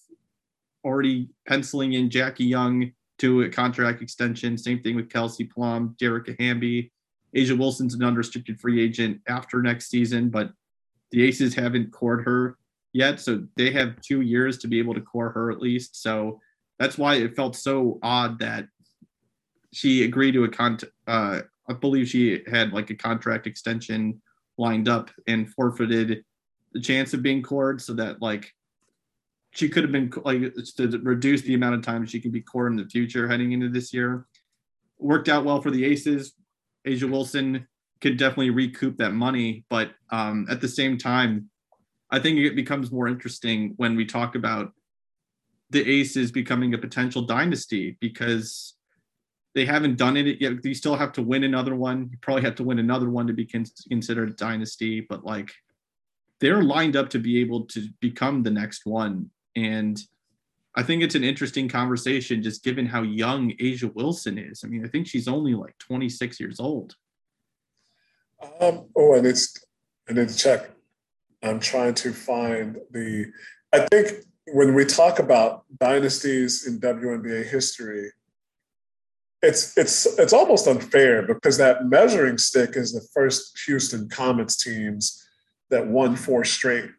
already 0.84 1.30
penciling 1.48 1.94
in 1.94 2.10
Jackie 2.10 2.46
Young 2.46 2.92
to 3.20 3.42
a 3.42 3.50
contract 3.50 4.02
extension. 4.02 4.58
Same 4.58 4.82
thing 4.82 4.96
with 4.96 5.10
Kelsey 5.10 5.44
Plum, 5.44 5.96
Dearica 6.02 6.40
Hamby. 6.40 6.92
A'ja 7.36 7.58
Wilson's 7.58 7.94
an 7.94 8.04
unrestricted 8.04 8.60
free 8.60 8.82
agent 8.84 9.22
after 9.28 9.62
next 9.62 9.90
season, 9.90 10.30
but 10.30 10.52
the 11.12 11.24
Aces 11.24 11.54
haven't 11.54 11.92
cored 11.92 12.24
her 12.24 12.58
yet. 12.94 13.20
So 13.20 13.46
they 13.58 13.72
have 13.72 14.02
two 14.02 14.22
years 14.22 14.58
to 14.60 14.68
be 14.68 14.80
able 14.80 14.94
to 14.94 15.02
core 15.02 15.32
her 15.32 15.52
at 15.52 15.60
least. 15.60 16.02
So 16.02 16.40
that's 16.80 16.98
why 16.98 17.16
it 17.16 17.36
felt 17.36 17.56
so 17.56 18.00
odd 18.02 18.40
that 18.40 18.68
she 19.74 20.06
agreed 20.06 20.34
to 20.34 20.46
a 20.46 20.50
con. 20.50 20.80
Uh, 21.06 21.42
I 21.70 21.74
believe 21.74 22.08
she 22.08 22.44
had 22.48 22.72
like 22.72 22.90
a 22.90 22.96
contract 22.96 23.46
extension 23.46 24.22
lined 24.58 24.88
up 24.88 25.10
and 25.28 25.50
forfeited 25.54 26.24
the 26.74 26.82
chance 26.82 27.14
of 27.14 27.24
being 27.24 27.42
cored 27.42 27.82
so 27.82 27.94
that 27.94 28.22
like 28.22 28.54
she 29.52 29.70
could 29.70 29.84
have 29.84 29.92
been 29.92 30.12
like 30.24 30.54
to 30.76 31.00
reduce 31.04 31.42
the 31.42 31.54
amount 31.54 31.76
of 31.76 31.82
time 31.82 32.06
she 32.06 32.20
could 32.20 32.32
be 32.32 32.42
cored 32.42 32.72
in 32.72 32.78
the 32.78 32.90
future 32.90 33.28
heading 33.28 33.52
into 33.54 33.70
this 33.70 33.94
year. 33.94 34.26
Worked 35.00 35.30
out 35.30 35.46
well 35.46 35.62
for 35.62 35.72
the 35.72 35.86
Aces. 35.86 36.34
A'ja 36.86 37.10
Wilson 37.10 37.68
could 38.02 38.18
definitely 38.18 38.52
recoup 38.52 38.98
that 38.98 39.14
money, 39.14 39.66
but 39.70 39.92
um, 40.12 40.46
at 40.50 40.62
the 40.62 40.68
same 40.68 40.98
time, 40.98 41.50
I 42.12 42.20
think 42.20 42.38
it 42.38 42.56
becomes 42.56 42.92
more 42.92 43.08
interesting 43.08 43.74
when 43.78 43.96
we 43.96 44.06
talk 44.06 44.36
about 44.36 44.72
the 45.70 45.88
Aces 45.88 46.32
becoming 46.32 46.74
a 46.74 46.78
potential 46.78 47.24
dynasty 47.24 47.98
because 48.00 48.77
they 49.56 49.66
haven't 49.66 49.98
done 49.98 50.18
it 50.18 50.40
yet. 50.40 50.64
You 50.64 50.74
still 50.74 50.96
have 50.96 51.12
to 51.14 51.24
win 51.24 51.44
another 51.44 51.76
one. 51.76 52.10
You 52.12 52.18
probably 52.22 52.44
have 52.44 52.56
to 52.56 52.64
win 52.64 52.80
another 52.80 53.10
one 53.10 53.28
to 53.28 53.34
be 53.34 53.46
considered 53.46 54.30
a 54.30 54.34
dynasty, 54.34 55.02
but 55.02 55.26
like 55.26 55.52
they're 56.40 56.64
lined 56.64 56.96
up 56.96 57.10
to 57.10 57.20
be 57.20 57.40
able 57.40 57.66
to 57.66 57.88
become 58.00 58.44
the 58.44 58.52
next 58.52 58.86
one. 58.86 59.32
And 59.56 60.00
I 60.76 60.84
think 60.84 61.02
it's 61.02 61.16
an 61.16 61.24
interesting 61.24 61.68
conversation 61.68 62.44
just 62.44 62.64
given 62.64 62.86
how 62.86 63.02
young 63.02 63.52
A'ja 63.54 63.92
Wilson 63.96 64.38
is. 64.38 64.62
I 64.64 64.68
mean, 64.68 64.86
I 64.86 64.90
think 64.90 65.08
she's 65.08 65.28
only 65.28 65.56
like 65.56 65.76
26 65.80 66.40
years 66.40 66.60
old. 66.60 66.96
Um, 68.62 68.86
oh, 68.96 69.16
and 69.16 69.26
it's 69.26 69.58
and 70.08 70.18
it's 70.20 70.42
check. 70.42 70.70
I'm 71.42 71.60
trying 71.60 71.96
to 71.96 72.14
find 72.14 72.78
the. 72.92 73.26
I 73.74 73.88
think 73.88 74.24
when 74.54 74.76
we 74.76 74.86
talk 74.86 75.18
about 75.18 75.64
dynasties 75.80 76.68
in 76.68 76.80
WNBA 76.80 77.48
history, 77.48 78.12
it's 79.42 79.78
it's 79.78 80.06
it's 80.18 80.34
almost 80.34 80.68
unfair 80.68 81.22
because 81.22 81.58
that 81.58 81.86
measuring 81.86 82.38
stick 82.38 82.76
is 82.76 82.94
the 82.94 83.08
first 83.14 83.60
Houston 83.66 84.10
Comets 84.10 84.58
teams 84.58 85.28
that 85.70 85.86
won 85.86 86.16
four 86.16 86.44
straight. 86.44 86.90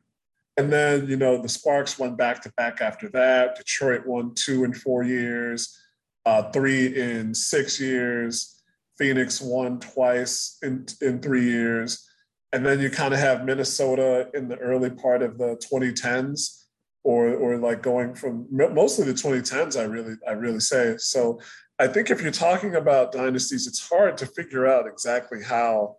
And 0.57 0.73
then, 0.73 1.09
you 1.09 1.17
know, 1.17 1.41
the 1.41 1.49
Sparks 1.49 1.99
won 1.99 2.17
back 2.17 2.43
to 2.43 2.53
back 2.57 2.81
after 2.81 3.09
that. 3.11 3.57
Detroit 3.57 4.07
won 4.07 4.35
two 4.35 4.65
in 4.65 4.73
four 4.75 5.05
years, 5.05 5.81
uh, 6.27 6.51
three 6.51 7.01
in 7.01 7.33
six 7.35 7.81
years. 7.81 8.61
Phoenix 8.99 9.41
won 9.41 9.79
twice 9.79 10.59
in, 10.63 10.85
in 11.01 11.21
three 11.21 11.45
years. 11.45 12.05
And 12.53 12.67
then 12.67 12.81
you 12.81 12.91
kind 12.91 13.15
of 13.15 13.21
have 13.21 13.45
Minnesota 13.45 14.29
in 14.35 14.49
the 14.49 14.57
early 14.57 14.91
part 14.91 15.23
of 15.23 15.39
the 15.39 15.61
2010s 15.73 16.65
or 17.05 17.33
or 17.35 17.57
like 17.57 17.83
going 17.83 18.15
from 18.15 18.47
mostly 18.51 19.05
the 19.05 19.13
2010s 19.13 19.79
i 19.79 19.85
really 19.85 20.17
i 20.27 20.33
really 20.33 20.59
say 20.59 20.97
so 20.99 21.39
i 21.79 21.87
think 21.87 22.11
if 22.11 22.21
you're 22.21 22.31
talking 22.31 22.75
about 22.75 23.13
dynasties 23.13 23.67
it's 23.67 23.89
hard 23.89 24.17
to 24.17 24.27
figure 24.27 24.67
out 24.67 24.87
exactly 24.87 25.43
how 25.43 25.97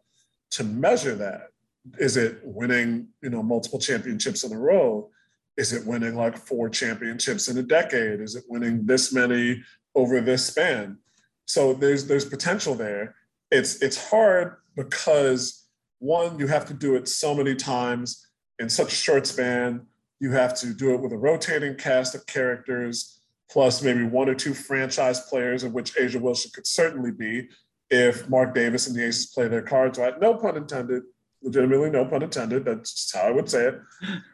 to 0.52 0.64
measure 0.64 1.16
that. 1.16 1.50
Is 1.98 2.18
it 2.18 2.40
winning 2.44 3.08
you 3.22 3.30
know 3.30 3.42
multiple 3.42 3.80
championships 3.80 4.44
in 4.44 4.54
a 4.54 4.60
row? 4.60 5.10
Is 5.58 5.74
it 5.74 5.86
winning 5.86 6.16
like 6.16 6.38
four 6.38 6.70
championships 6.70 7.48
in 7.48 7.58
a 7.58 7.64
decade? 7.64 8.22
Is 8.22 8.36
it 8.36 8.44
winning 8.48 8.86
this 8.86 9.14
many 9.14 9.64
over 9.96 10.22
this 10.22 10.46
span? 10.46 10.98
So 11.46 11.74
there's 11.74 12.06
there's 12.06 12.26
potential 12.26 12.76
there. 12.76 13.16
It's 13.52 13.82
it's 13.82 14.10
hard 14.10 14.58
because 14.76 15.68
one 16.00 16.38
you 16.40 16.48
have 16.48 16.66
to 16.68 16.74
do 16.74 16.96
it 16.96 17.08
so 17.08 17.34
many 17.34 17.56
times 17.56 18.28
in 18.60 18.70
such 18.70 18.94
a 18.94 18.96
short 18.96 19.26
span. 19.26 19.86
You 20.20 20.32
have 20.32 20.58
to 20.60 20.74
do 20.74 20.94
it 20.94 21.02
with 21.02 21.14
a 21.14 21.18
rotating 21.18 21.76
cast 21.76 22.14
of 22.14 22.26
characters, 22.26 23.19
plus 23.50 23.82
maybe 23.82 24.04
one 24.04 24.30
or 24.30 24.36
two 24.36 24.54
franchise 24.54 25.22
players, 25.22 25.64
of 25.64 25.74
which 25.74 25.96
A'ja 25.96 26.22
Wilson 26.22 26.52
could 26.54 26.68
certainly 26.68 27.12
be 27.12 27.50
if 27.90 28.30
Mark 28.30 28.54
Davis 28.54 28.88
and 28.88 28.96
the 28.96 29.06
Aces 29.06 29.28
play 29.28 29.48
their 29.48 29.64
cards 29.64 29.98
right. 29.98 30.20
No 30.20 30.36
pun 30.36 30.58
intended. 30.58 31.04
Legitimately, 31.42 31.90
no 31.90 32.06
pun 32.06 32.22
intended. 32.22 32.66
That's 32.66 32.94
just 32.94 33.16
how 33.16 33.22
I 33.22 33.32
would 33.32 33.50
say 33.50 33.72
it. 33.72 33.80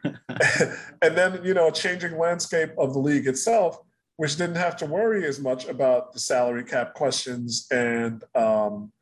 and 1.02 1.16
then, 1.16 1.40
you 1.44 1.54
know, 1.54 1.68
a 1.68 1.72
changing 1.72 2.18
landscape 2.18 2.70
of 2.78 2.92
the 2.92 2.98
league 2.98 3.26
itself, 3.26 3.78
which 4.16 4.36
didn't 4.36 4.56
have 4.56 4.76
to 4.78 4.86
worry 4.86 5.24
as 5.24 5.40
much 5.40 5.66
about 5.66 6.12
the 6.12 6.18
salary 6.18 6.64
cap 6.64 6.94
questions 6.94 7.66
and 7.70 8.24
um, 8.34 8.92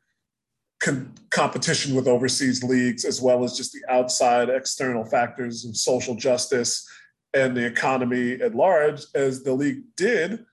con- 0.81 1.13
competition 1.31 1.95
with 1.95 2.07
overseas 2.07 2.63
leagues, 2.63 3.03
as 3.03 3.21
well 3.21 3.43
as 3.43 3.57
just 3.57 3.73
the 3.73 3.81
outside 3.91 4.49
external 4.49 5.03
factors 5.03 5.65
of 5.65 5.75
social 5.75 6.15
justice 6.15 6.87
and 7.35 7.55
the 7.55 7.65
economy 7.65 8.33
at 8.33 8.55
large, 8.55 9.03
as 9.13 9.43
the 9.43 9.53
league 9.53 9.83
did. 9.95 10.45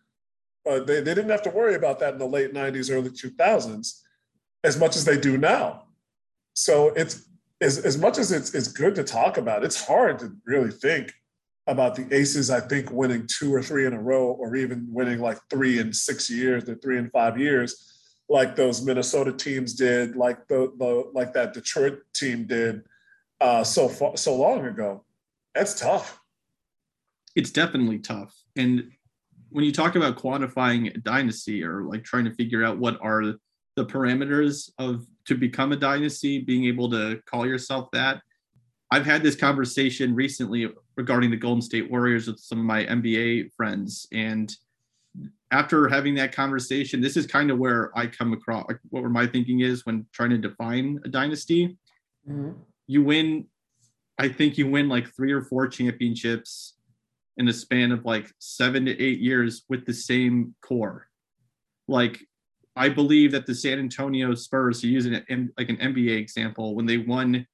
Uh, 0.68 0.80
they, 0.80 1.00
they 1.00 1.14
didn't 1.14 1.30
have 1.30 1.42
to 1.42 1.50
worry 1.50 1.74
about 1.74 1.98
that 2.00 2.12
in 2.12 2.18
the 2.18 2.26
late 2.26 2.52
90s, 2.52 2.92
early 2.92 3.08
2000s, 3.08 4.00
as 4.62 4.78
much 4.78 4.96
as 4.96 5.04
they 5.04 5.18
do 5.18 5.38
now. 5.38 5.84
So 6.54 6.88
it's 6.88 7.28
as, 7.60 7.78
as 7.78 7.96
much 7.96 8.18
as 8.18 8.30
it's, 8.30 8.54
it's 8.54 8.68
good 8.68 8.94
to 8.96 9.04
talk 9.04 9.38
about, 9.38 9.64
it's 9.64 9.86
hard 9.86 10.18
to 10.18 10.32
really 10.44 10.70
think 10.70 11.12
about 11.66 11.94
the 11.94 12.12
Aces, 12.14 12.50
I 12.50 12.60
think, 12.60 12.90
winning 12.90 13.26
two 13.26 13.54
or 13.54 13.62
three 13.62 13.86
in 13.86 13.92
a 13.92 14.02
row, 14.02 14.26
or 14.26 14.56
even 14.56 14.86
winning 14.90 15.20
like 15.20 15.38
three 15.48 15.78
in 15.78 15.92
six 15.92 16.28
years 16.28 16.68
or 16.68 16.74
three 16.74 16.98
in 16.98 17.08
five 17.10 17.38
years 17.38 17.92
like 18.32 18.56
those 18.56 18.82
Minnesota 18.82 19.30
teams 19.32 19.74
did, 19.74 20.16
like 20.16 20.48
the, 20.48 20.72
the 20.78 21.10
like 21.12 21.34
that 21.34 21.52
Detroit 21.52 22.00
team 22.14 22.46
did 22.46 22.82
uh, 23.40 23.62
so 23.62 23.88
far, 23.88 24.16
so 24.16 24.34
long 24.34 24.64
ago. 24.64 25.04
That's 25.54 25.78
tough. 25.78 26.18
It's 27.34 27.50
definitely 27.50 27.98
tough. 27.98 28.34
And 28.56 28.90
when 29.50 29.64
you 29.64 29.72
talk 29.72 29.96
about 29.96 30.16
quantifying 30.16 30.94
a 30.94 30.98
dynasty 30.98 31.62
or 31.62 31.82
like 31.82 32.04
trying 32.04 32.24
to 32.24 32.34
figure 32.34 32.64
out 32.64 32.78
what 32.78 32.98
are 33.02 33.34
the 33.76 33.86
parameters 33.86 34.70
of 34.78 35.06
to 35.26 35.34
become 35.34 35.72
a 35.72 35.76
dynasty, 35.76 36.38
being 36.38 36.64
able 36.64 36.90
to 36.90 37.20
call 37.26 37.46
yourself 37.46 37.88
that. 37.92 38.20
I've 38.90 39.06
had 39.06 39.22
this 39.22 39.36
conversation 39.36 40.14
recently 40.14 40.68
regarding 40.96 41.30
the 41.30 41.36
Golden 41.36 41.62
State 41.62 41.90
Warriors 41.90 42.26
with 42.26 42.38
some 42.38 42.58
of 42.58 42.64
my 42.64 42.84
NBA 42.84 43.52
friends, 43.54 44.06
and 44.12 44.54
after 45.50 45.88
having 45.88 46.14
that 46.16 46.32
conversation, 46.34 47.00
this 47.00 47.16
is 47.16 47.26
kind 47.26 47.50
of 47.50 47.58
where 47.58 47.96
I 47.96 48.06
come 48.06 48.32
across 48.32 48.66
like, 48.68 48.78
what 48.88 49.04
my 49.04 49.26
thinking 49.26 49.60
is 49.60 49.84
when 49.84 50.06
trying 50.12 50.30
to 50.30 50.38
define 50.38 50.98
a 51.04 51.08
dynasty. 51.08 51.76
Mm-hmm. 52.28 52.52
You 52.86 53.02
win, 53.02 53.46
I 54.18 54.28
think 54.28 54.56
you 54.56 54.66
win 54.66 54.88
like 54.88 55.14
three 55.14 55.32
or 55.32 55.42
four 55.42 55.68
championships 55.68 56.74
in 57.36 57.48
a 57.48 57.52
span 57.52 57.92
of 57.92 58.04
like 58.04 58.30
seven 58.38 58.84
to 58.84 59.00
eight 59.00 59.20
years 59.20 59.64
with 59.68 59.86
the 59.86 59.94
same 59.94 60.54
core. 60.60 61.08
Like, 61.88 62.20
I 62.76 62.88
believe 62.88 63.32
that 63.32 63.46
the 63.46 63.54
San 63.54 63.78
Antonio 63.78 64.34
Spurs, 64.34 64.80
to 64.80 64.88
use 64.88 65.06
an 65.06 65.52
like 65.58 65.68
an 65.68 65.76
NBA 65.76 66.16
example, 66.18 66.74
when 66.74 66.86
they 66.86 66.98
won, 66.98 67.46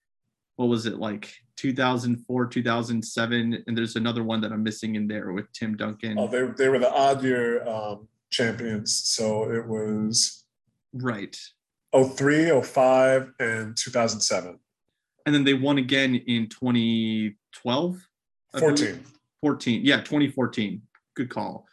what 0.57 0.67
was 0.67 0.87
it 0.87 0.99
like 0.99 1.33
2004, 1.57 2.47
2007, 2.47 3.65
and 3.67 3.77
there's 3.77 3.97
another 3.97 4.23
one 4.23 4.41
that 4.41 4.53
I'm 4.53 4.63
missing 4.63 4.95
in 4.95 5.09
there 5.09 5.33
with 5.33 5.53
Tim 5.53 5.77
Duncan. 5.77 6.19
Oh, 6.19 6.29
they, 6.29 6.45
they 6.57 6.69
were 6.69 6.79
the 6.79 6.93
odd 6.93 7.23
year 7.23 7.67
um, 7.67 8.07
champions. 8.31 8.95
So 8.95 9.51
it 9.51 9.67
was 9.67 10.45
right 10.93 11.37
03, 11.93 12.61
05, 12.63 13.33
and 13.41 13.77
2007. 13.77 14.59
And 15.27 15.35
then 15.35 15.45
they 15.45 15.55
won 15.55 15.79
again 15.79 16.15
in 16.15 16.49
2012? 16.49 18.09
14. 18.59 19.05
14. 19.43 19.85
Yeah, 19.85 19.99
2014. 19.99 20.83
Good 21.15 21.31
call. 21.31 21.67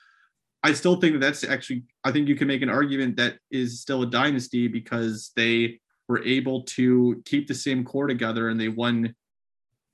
I 0.63 0.73
still 0.73 0.99
think 0.99 1.13
that 1.13 1.19
that's 1.19 1.43
actually, 1.43 1.83
I 2.03 2.11
think 2.11 2.27
you 2.27 2.35
can 2.35 2.47
make 2.47 2.63
an 2.63 2.69
argument 2.69 3.17
that 3.17 3.37
is 3.51 3.81
still 3.81 4.01
a 4.01 4.07
dynasty 4.07 4.67
because 4.67 5.31
they 5.35 5.79
were 6.07 6.23
able 6.23 6.63
to 6.63 7.21
keep 7.25 7.47
the 7.47 7.53
same 7.53 7.83
core 7.83 8.07
together 8.07 8.49
and 8.49 8.59
they 8.59 8.69
won 8.69 9.13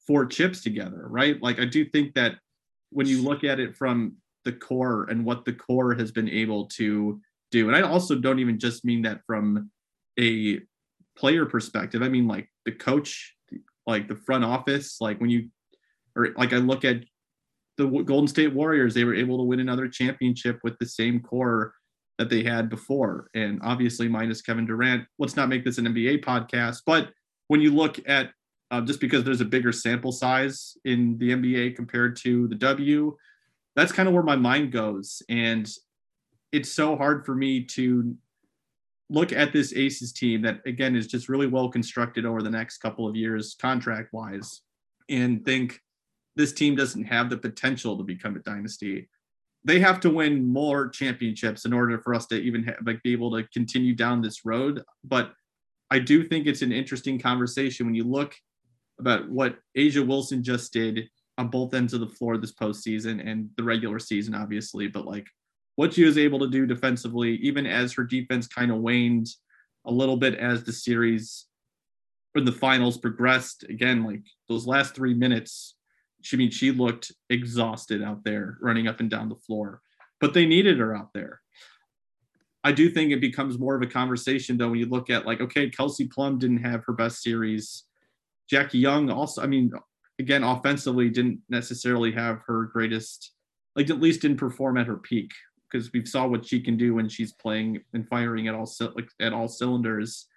four 0.08 0.26
chips 0.26 0.62
together, 0.62 1.08
right? 1.10 1.42
Like 1.42 1.60
I 1.60 1.66
do 1.66 1.86
think 1.86 2.14
that 2.16 2.36
when 2.90 3.08
you 3.08 3.22
look 3.22 3.44
at 3.44 3.60
it 3.60 3.76
from 3.76 4.16
the 4.44 4.52
core 4.52 5.06
and 5.10 5.26
what 5.26 5.46
the 5.46 5.54
core 5.54 5.94
has 5.94 6.12
been 6.12 6.30
able 6.30 6.68
to 6.68 7.20
do, 7.52 7.68
and 7.68 7.76
I 7.76 7.82
also 7.82 8.16
don't 8.16 8.40
even 8.40 8.60
just 8.60 8.86
mean 8.86 9.02
that 9.04 9.22
from 9.26 9.70
a 10.20 10.60
player 11.18 11.46
perspective. 11.46 12.02
I 12.02 12.10
mean 12.10 12.28
like 12.28 12.50
the 12.66 12.72
coach, 12.72 13.36
like 13.86 14.08
the 14.08 14.16
front 14.16 14.44
office, 14.44 14.98
like 15.00 15.20
when 15.20 15.30
you 15.30 15.50
or 16.16 16.30
like 16.38 16.54
I 16.54 16.58
look 16.58 16.84
at 16.84 17.04
the 17.78 17.88
Golden 17.88 18.28
State 18.28 18.54
Warriors, 18.54 18.94
they 18.94 19.04
were 19.04 19.16
able 19.16 19.38
to 19.38 19.44
win 19.44 19.60
another 19.60 19.88
championship 19.88 20.60
with 20.64 20.78
the 20.80 20.86
same 20.86 21.20
core 21.20 21.74
that 22.18 22.30
they 22.30 22.44
had 22.44 22.70
before. 22.70 23.30
And 23.34 23.60
obviously 23.64 24.08
minus 24.08 24.42
Kevin 24.42 24.66
Durant. 24.66 25.06
Let's 25.18 25.36
not 25.36 25.50
make 25.50 25.66
this 25.66 25.78
an 25.78 25.86
NBA 25.86 26.24
podcast, 26.24 26.82
but 26.86 27.10
when 27.48 27.62
you 27.62 27.74
look 27.74 28.00
at 28.08 28.32
uh, 28.72 28.80
just 28.80 29.02
because 29.02 29.24
there's 29.24 29.42
a 29.42 29.46
bigger 29.46 29.74
sample 29.74 30.14
size 30.14 30.78
in 30.86 31.18
the 31.18 31.32
NBA 31.32 31.76
compared 31.76 32.16
to 32.16 32.48
the 32.48 32.56
W. 32.56 33.16
That's 33.76 33.92
kind 33.92 34.08
of 34.08 34.14
where 34.14 34.24
my 34.24 34.38
mind 34.38 34.72
goes. 34.72 35.22
And 35.30 35.70
it's 36.54 36.72
so 36.72 36.96
hard 36.96 37.26
for 37.26 37.36
me 37.36 37.66
to 37.66 38.16
look 39.10 39.34
at 39.34 39.52
this 39.52 39.74
Aces 39.76 40.14
team 40.14 40.42
that, 40.44 40.62
again, 40.66 40.96
is 40.96 41.08
just 41.08 41.28
really 41.28 41.48
well 41.48 41.70
constructed 41.70 42.26
over 42.26 42.42
the 42.42 42.50
next 42.50 42.78
couple 42.78 43.08
of 43.08 43.16
years, 43.16 43.56
contract 43.62 44.14
wise, 44.14 44.62
and 45.10 45.44
think 45.44 45.82
this 46.36 46.54
team 46.54 46.76
doesn't 46.76 47.04
have 47.04 47.30
the 47.30 47.38
potential 47.38 47.98
to 47.98 48.04
become 48.04 48.36
a 48.36 48.40
dynasty. 48.40 49.10
They 49.64 49.80
have 49.80 50.00
to 50.02 50.10
win 50.10 50.48
more 50.48 50.90
championships 50.90 51.66
in 51.66 51.74
order 51.74 52.00
for 52.00 52.14
us 52.14 52.26
to 52.28 52.36
even 52.36 52.64
have, 52.64 52.78
like 52.86 53.04
be 53.04 53.12
able 53.12 53.32
to 53.32 53.48
continue 53.54 53.94
down 53.94 54.22
this 54.22 54.46
road. 54.46 54.84
But 55.04 55.34
I 55.90 56.00
do 56.00 56.24
think 56.24 56.48
it's 56.48 56.62
an 56.62 56.72
interesting 56.72 57.20
conversation 57.20 57.86
when 57.86 57.96
you 57.96 58.06
look 58.06 58.36
about 59.00 59.30
what 59.30 59.58
A'ja 59.78 60.08
Wilson 60.08 60.44
just 60.44 60.74
did 60.74 61.10
on 61.38 61.50
both 61.50 61.74
ends 61.74 61.94
of 61.94 62.00
the 62.00 62.08
floor 62.08 62.38
this 62.38 62.54
postseason 62.54 63.28
and 63.28 63.50
the 63.58 63.64
regular 63.64 64.00
season, 64.00 64.34
obviously. 64.34 64.88
But 64.88 65.06
like 65.06 65.28
what 65.76 65.94
she 65.94 66.04
was 66.04 66.18
able 66.18 66.40
to 66.40 66.50
do 66.50 66.66
defensively, 66.66 67.36
even 67.38 67.66
as 67.66 67.94
her 67.94 68.04
defense 68.04 68.48
kind 68.48 68.72
of 68.72 68.78
waned 68.78 69.28
a 69.86 69.92
little 69.92 70.18
bit 70.18 70.36
as 70.36 70.64
the 70.64 70.74
series 70.74 71.46
or 72.36 72.42
the 72.42 72.52
finals 72.52 72.98
progressed. 72.98 73.64
Again, 73.64 74.04
like 74.04 74.22
those 74.48 74.68
last 74.68 74.96
three 74.96 75.14
minutes, 75.14 75.76
she 76.22 76.36
I 76.36 76.40
mean 76.40 76.52
she 76.52 76.72
looked 76.72 77.12
exhausted 77.30 78.02
out 78.02 78.24
there 78.24 78.58
running 78.62 78.88
up 78.88 79.00
and 79.00 79.10
down 79.10 79.30
the 79.30 79.36
floor, 79.36 79.82
but 80.20 80.34
they 80.34 80.46
needed 80.46 80.80
her 80.80 80.96
out 80.96 81.10
there. 81.14 81.42
I 82.64 82.72
do 82.72 82.90
think 82.90 83.12
it 83.12 83.22
becomes 83.22 83.58
more 83.58 83.76
of 83.76 83.82
a 83.82 83.88
conversation 83.88 84.58
though 84.58 84.70
when 84.70 84.80
you 84.80 84.86
look 84.86 85.10
at 85.10 85.26
like, 85.26 85.42
okay, 85.42 85.70
Kelsey 85.70 86.08
Plum 86.08 86.38
didn't 86.38 86.64
have 86.64 86.84
her 86.86 86.94
best 86.94 87.24
series. 87.24 87.86
Jackie 88.50 88.80
Young 88.80 89.10
also, 89.10 89.42
I 89.42 89.48
mean, 89.48 89.72
again, 90.20 90.44
offensively 90.44 91.10
didn't 91.10 91.40
necessarily 91.50 92.12
have 92.12 92.42
her 92.46 92.66
greatest, 92.66 93.32
like 93.76 93.90
at 93.90 94.00
least 94.00 94.22
didn't 94.22 94.38
perform 94.38 94.78
at 94.78 94.88
her 94.88 94.98
peak 94.98 95.32
because 95.72 95.92
we 95.94 96.06
saw 96.06 96.28
what 96.28 96.46
she 96.46 96.62
can 96.62 96.78
do 96.78 96.94
when 96.94 97.10
she's 97.10 97.34
playing 97.34 97.82
and 97.94 98.08
firing 98.08 98.48
at 98.48 98.56
all 98.56 98.72
like 98.96 99.10
at 99.20 99.34
all 99.34 99.48
cylinders. 99.48 100.28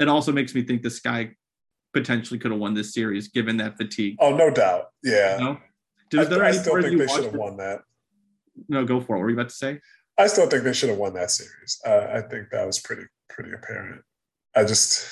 It 0.00 0.08
also 0.08 0.32
makes 0.32 0.54
me 0.54 0.62
think 0.62 0.82
this 0.82 0.96
Sky 0.96 1.36
potentially 1.96 2.38
could 2.38 2.50
have 2.50 2.60
won 2.60 2.74
this 2.74 2.92
series 2.92 3.28
given 3.28 3.56
that 3.56 3.78
fatigue. 3.78 4.16
Oh, 4.20 4.36
no 4.36 4.50
doubt. 4.50 4.88
Yeah. 5.02 5.38
You 5.38 5.44
know? 5.44 5.58
I, 6.14 6.48
I 6.48 6.52
still 6.52 6.80
think 6.82 6.98
they 6.98 7.06
should 7.06 7.24
have 7.24 7.34
won 7.34 7.56
that. 7.56 7.80
No, 8.68 8.84
go 8.84 9.00
for 9.00 9.16
it. 9.16 9.18
What 9.18 9.24
were 9.24 9.30
you 9.30 9.36
about 9.36 9.48
to 9.48 9.54
say? 9.54 9.80
I 10.18 10.26
still 10.26 10.46
think 10.46 10.64
they 10.64 10.74
should 10.74 10.90
have 10.90 10.98
won 10.98 11.14
that 11.14 11.30
series. 11.30 11.80
Uh, 11.86 12.06
I 12.12 12.20
think 12.20 12.50
that 12.50 12.66
was 12.66 12.78
pretty 12.78 13.04
pretty 13.28 13.52
apparent. 13.52 14.02
I 14.54 14.64
just, 14.64 15.06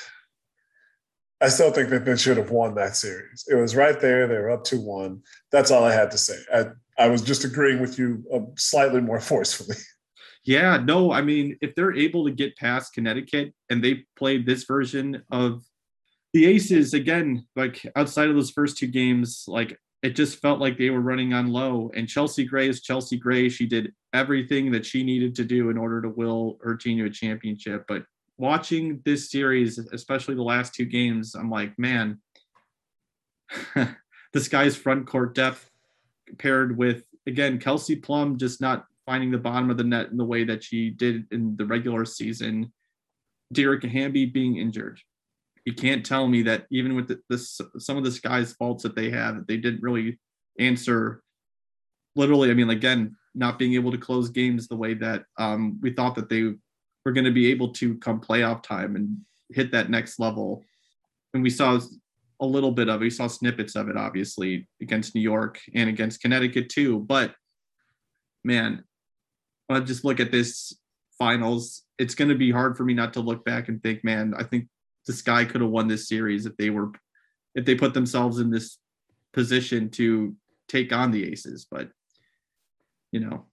I 1.40 1.48
still 1.48 1.70
think 1.70 1.90
that 1.90 2.04
they 2.04 2.16
should 2.16 2.38
have 2.38 2.50
won 2.50 2.74
that 2.76 2.96
series. 2.96 3.44
It 3.48 3.54
was 3.54 3.76
right 3.76 4.00
there. 4.00 4.26
They 4.26 4.38
were 4.38 4.50
up 4.50 4.64
two 4.64 4.80
one. 4.80 5.22
That's 5.50 5.70
all 5.70 5.84
I 5.84 5.92
had 5.92 6.10
to 6.12 6.18
say. 6.18 6.38
I 6.54 6.66
I 6.96 7.08
was 7.08 7.22
just 7.22 7.44
agreeing 7.44 7.80
with 7.80 7.98
you 7.98 8.24
uh, 8.32 8.40
slightly 8.56 9.00
more 9.00 9.20
forcefully. 9.32 9.76
Yeah, 10.44 10.76
no, 10.76 11.10
I 11.10 11.22
mean, 11.22 11.56
if 11.62 11.74
they're 11.74 11.96
able 11.96 12.26
to 12.26 12.30
get 12.30 12.56
past 12.56 12.92
Connecticut 12.92 13.54
and 13.70 13.82
they 13.82 14.04
played 14.16 14.44
this 14.44 14.64
version 14.64 15.22
of 15.30 15.64
the 16.34 16.46
Aces 16.46 16.94
again, 16.94 17.46
like 17.54 17.86
outside 17.94 18.28
of 18.28 18.34
those 18.34 18.50
first 18.50 18.76
two 18.76 18.88
games, 18.88 19.44
like 19.46 19.78
it 20.02 20.16
just 20.16 20.40
felt 20.40 20.60
like 20.60 20.76
they 20.76 20.90
were 20.90 21.00
running 21.00 21.32
on 21.32 21.52
low. 21.52 21.92
And 21.94 22.08
Chelsea 22.08 22.44
Gray 22.44 22.68
is 22.68 22.82
Chelsea 22.82 23.16
Gray. 23.16 23.48
She 23.48 23.66
did 23.66 23.92
everything 24.12 24.72
that 24.72 24.84
she 24.84 25.04
needed 25.04 25.36
to 25.36 25.44
do 25.44 25.70
in 25.70 25.78
order 25.78 26.02
to 26.02 26.08
will 26.08 26.58
her 26.60 26.76
team 26.76 26.98
to 26.98 27.04
a 27.04 27.10
championship. 27.10 27.84
But 27.86 28.04
watching 28.36 29.00
this 29.04 29.30
series, 29.30 29.78
especially 29.78 30.34
the 30.34 30.42
last 30.42 30.74
two 30.74 30.86
games, 30.86 31.36
I'm 31.36 31.50
like, 31.50 31.78
man, 31.78 32.20
this 34.32 34.46
Sky's 34.46 34.74
front 34.74 35.06
court 35.06 35.36
depth 35.36 35.70
paired 36.38 36.76
with 36.76 37.04
again 37.28 37.60
Kelsey 37.60 37.94
Plum 37.94 38.38
just 38.38 38.60
not 38.60 38.86
finding 39.06 39.30
the 39.30 39.38
bottom 39.38 39.70
of 39.70 39.76
the 39.76 39.84
net 39.84 40.10
in 40.10 40.16
the 40.16 40.24
way 40.24 40.42
that 40.42 40.64
she 40.64 40.90
did 40.90 41.26
in 41.30 41.56
the 41.56 41.64
regular 41.64 42.04
season. 42.04 42.72
Dearica 43.54 43.88
Hamby 43.88 44.26
being 44.26 44.56
injured. 44.56 45.00
You 45.64 45.72
can't 45.72 46.04
tell 46.04 46.28
me 46.28 46.42
that 46.42 46.66
even 46.70 46.94
with 46.94 47.08
the, 47.08 47.20
this 47.30 47.60
some 47.78 47.96
of 47.96 48.04
this 48.04 48.16
Sky's 48.16 48.52
faults 48.52 48.82
that 48.82 48.94
they 48.94 49.10
have, 49.10 49.46
they 49.46 49.56
didn't 49.56 49.82
really 49.82 50.18
answer. 50.58 51.22
Literally, 52.16 52.50
I 52.50 52.54
mean, 52.54 52.70
again, 52.70 53.16
not 53.34 53.58
being 53.58 53.74
able 53.74 53.90
to 53.90 53.98
close 53.98 54.28
games 54.28 54.68
the 54.68 54.76
way 54.76 54.94
that 54.94 55.24
um, 55.38 55.78
we 55.80 55.92
thought 55.92 56.14
that 56.14 56.28
they 56.28 56.54
were 57.04 57.12
going 57.12 57.24
to 57.24 57.32
be 57.32 57.50
able 57.50 57.72
to 57.72 57.96
come 57.98 58.20
playoff 58.20 58.62
time 58.62 58.96
and 58.96 59.16
hit 59.50 59.72
that 59.72 59.90
next 59.90 60.20
level. 60.20 60.62
And 61.32 61.42
we 61.42 61.50
saw 61.50 61.80
a 62.40 62.46
little 62.46 62.70
bit 62.70 62.88
of 62.88 63.00
it. 63.00 63.04
We 63.04 63.10
saw 63.10 63.26
snippets 63.26 63.74
of 63.74 63.88
it, 63.88 63.96
obviously, 63.96 64.68
against 64.80 65.14
New 65.14 65.20
York 65.20 65.60
and 65.74 65.88
against 65.88 66.20
Connecticut 66.20 66.68
too. 66.68 67.00
But 67.00 67.34
man, 68.44 68.84
I 69.68 69.80
just 69.80 70.04
look 70.04 70.20
at 70.20 70.30
this 70.30 70.76
finals. 71.18 71.82
It's 71.98 72.14
going 72.14 72.28
to 72.28 72.34
be 72.34 72.50
hard 72.50 72.76
for 72.76 72.84
me 72.84 72.94
not 72.94 73.12
to 73.14 73.20
look 73.20 73.44
back 73.44 73.68
and 73.68 73.82
think, 73.82 74.04
man, 74.04 74.34
I 74.36 74.44
think 74.44 74.68
this 75.06 75.18
sky 75.18 75.44
could 75.44 75.60
have 75.60 75.70
won 75.70 75.88
this 75.88 76.08
series 76.08 76.46
if 76.46 76.56
they 76.56 76.70
were, 76.70 76.92
if 77.54 77.64
they 77.64 77.74
put 77.74 77.94
themselves 77.94 78.38
in 78.38 78.50
this 78.50 78.78
position 79.32 79.90
to 79.90 80.34
take 80.68 80.92
on 80.92 81.10
the 81.10 81.30
Aces. 81.30 81.66
But 81.70 81.90
you 83.12 83.20
know, 83.20 83.46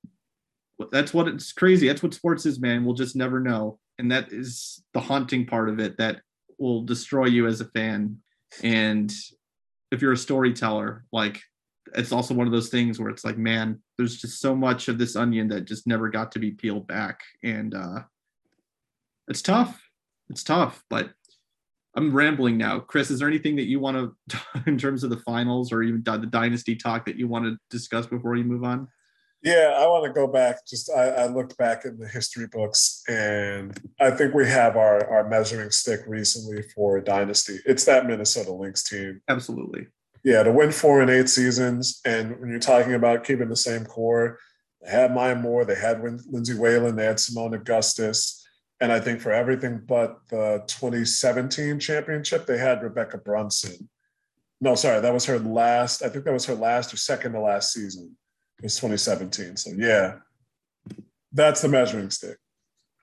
that's 0.92 1.14
what 1.14 1.28
it's 1.28 1.52
crazy. 1.52 1.88
That's 1.88 2.04
what 2.04 2.14
sports 2.14 2.46
is, 2.46 2.60
man. 2.60 2.84
We'll 2.84 2.96
just 2.96 3.16
never 3.16 3.40
know, 3.40 3.80
and 4.00 4.12
that 4.12 4.32
is 4.32 4.84
the 4.94 5.00
haunting 5.00 5.46
part 5.46 5.70
of 5.70 5.80
it 5.80 5.98
that 5.98 6.22
will 6.58 6.84
destroy 6.84 7.26
you 7.26 7.48
as 7.48 7.62
a 7.62 7.66
fan 7.66 8.18
and 8.64 9.12
if 9.92 10.02
you're 10.02 10.14
a 10.14 10.18
storyteller, 10.18 11.06
like 11.12 11.42
it's 11.96 12.12
also 12.12 12.34
one 12.34 12.48
of 12.48 12.54
those 12.54 12.70
things 12.70 13.00
where 13.00 13.10
it's 13.10 13.26
like, 13.26 13.38
man, 13.38 13.82
there's 13.98 14.18
just 14.18 14.40
so 14.40 14.56
much 14.56 14.88
of 14.88 14.98
this 14.98 15.16
onion 15.16 15.50
that 15.50 15.66
just 15.66 15.88
never 15.88 16.10
got 16.10 16.32
to 16.34 16.40
be 16.40 16.52
peeled 16.52 16.88
back. 16.88 17.22
And 17.44 17.74
uh 17.74 18.02
it's 19.28 19.42
tough. 19.42 19.82
It's 20.30 20.44
tough, 20.44 20.84
but 20.90 21.12
I'm 21.96 22.14
rambling 22.14 22.58
now. 22.58 22.80
Chris, 22.80 23.12
is 23.12 23.20
there 23.20 23.28
anything 23.28 23.56
that 23.58 23.68
you 23.68 23.80
want 23.80 24.14
to, 24.30 24.40
in 24.66 24.78
terms 24.78 25.04
of 25.04 25.10
the 25.10 25.18
finals 25.18 25.72
or 25.72 25.84
even 25.84 26.02
the 26.04 26.28
dynasty 26.30 26.76
talk, 26.76 27.06
that 27.06 27.18
you 27.18 27.28
want 27.28 27.46
to 27.46 27.58
discuss 27.70 28.06
before 28.06 28.36
you 28.36 28.44
move 28.44 28.64
on? 28.64 28.88
Yeah, 29.44 29.76
I 29.76 29.88
want 29.88 30.06
to 30.06 30.14
go 30.14 30.28
back. 30.28 30.68
Just 30.68 30.92
I, 30.92 31.08
I, 31.08 31.26
looked 31.26 31.58
back 31.58 31.84
in 31.84 31.98
the 31.98 32.08
history 32.08 32.46
books, 32.46 33.02
and 33.10 33.76
I 34.00 34.12
think 34.12 34.36
we 34.36 34.48
have 34.48 34.78
our 34.78 35.04
our 35.12 35.28
measuring 35.28 35.72
stick 35.72 36.02
recently 36.06 36.62
for 36.76 37.02
dynasty. 37.02 37.58
It's 37.66 37.86
that 37.86 38.06
Minnesota 38.06 38.54
Lynx 38.54 38.84
team. 38.84 39.22
Absolutely. 39.28 39.88
Yeah, 40.24 40.44
to 40.44 40.52
win 40.52 40.72
four 40.72 41.02
and 41.02 41.10
eight 41.10 41.28
seasons, 41.28 42.02
and 42.06 42.40
when 42.40 42.52
you're 42.52 42.60
talking 42.60 42.94
about 42.94 43.24
keeping 43.24 43.50
the 43.50 43.56
same 43.56 43.84
core, 43.84 44.38
they 44.84 44.92
had 44.92 45.12
Maya 45.12 45.36
Moore, 45.36 45.66
they 45.66 45.76
had 45.76 46.04
Lindsay 46.04 46.54
Whalen, 46.54 46.96
they 46.96 47.06
had 47.06 47.18
Seimone 47.18 47.56
Augustus, 47.56 48.41
and 48.82 48.92
I 48.92 49.00
think 49.00 49.22
for 49.22 49.32
everything 49.32 49.80
but 49.88 50.20
the 50.30 50.64
2017 50.68 51.80
championship, 51.80 52.48
they 52.48 52.58
had 52.58 52.82
Rebekkah 52.82 53.24
Brunson. 53.24 53.88
No, 54.60 54.74
sorry, 54.74 55.00
that 55.00 55.14
was 55.14 55.26
her 55.26 55.38
last. 55.38 56.04
I 56.04 56.10
think 56.10 56.26
that 56.26 56.34
was 56.34 56.46
her 56.48 56.56
last 56.56 56.92
or 56.92 56.98
second 56.98 57.34
to 57.34 57.40
last 57.40 57.72
season 57.74 58.16
It 58.58 58.64
was 58.64 58.76
2017. 58.76 59.56
So 59.58 59.72
yeah, 59.78 60.16
that's 61.32 61.62
the 61.62 61.70
measuring 61.70 62.10
stick. 62.10 62.38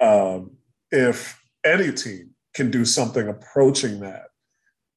Um, 0.00 0.56
if 0.90 1.40
any 1.64 1.92
team 1.92 2.30
can 2.54 2.72
do 2.72 2.84
something 2.84 3.28
approaching 3.28 4.00
that, 4.00 4.26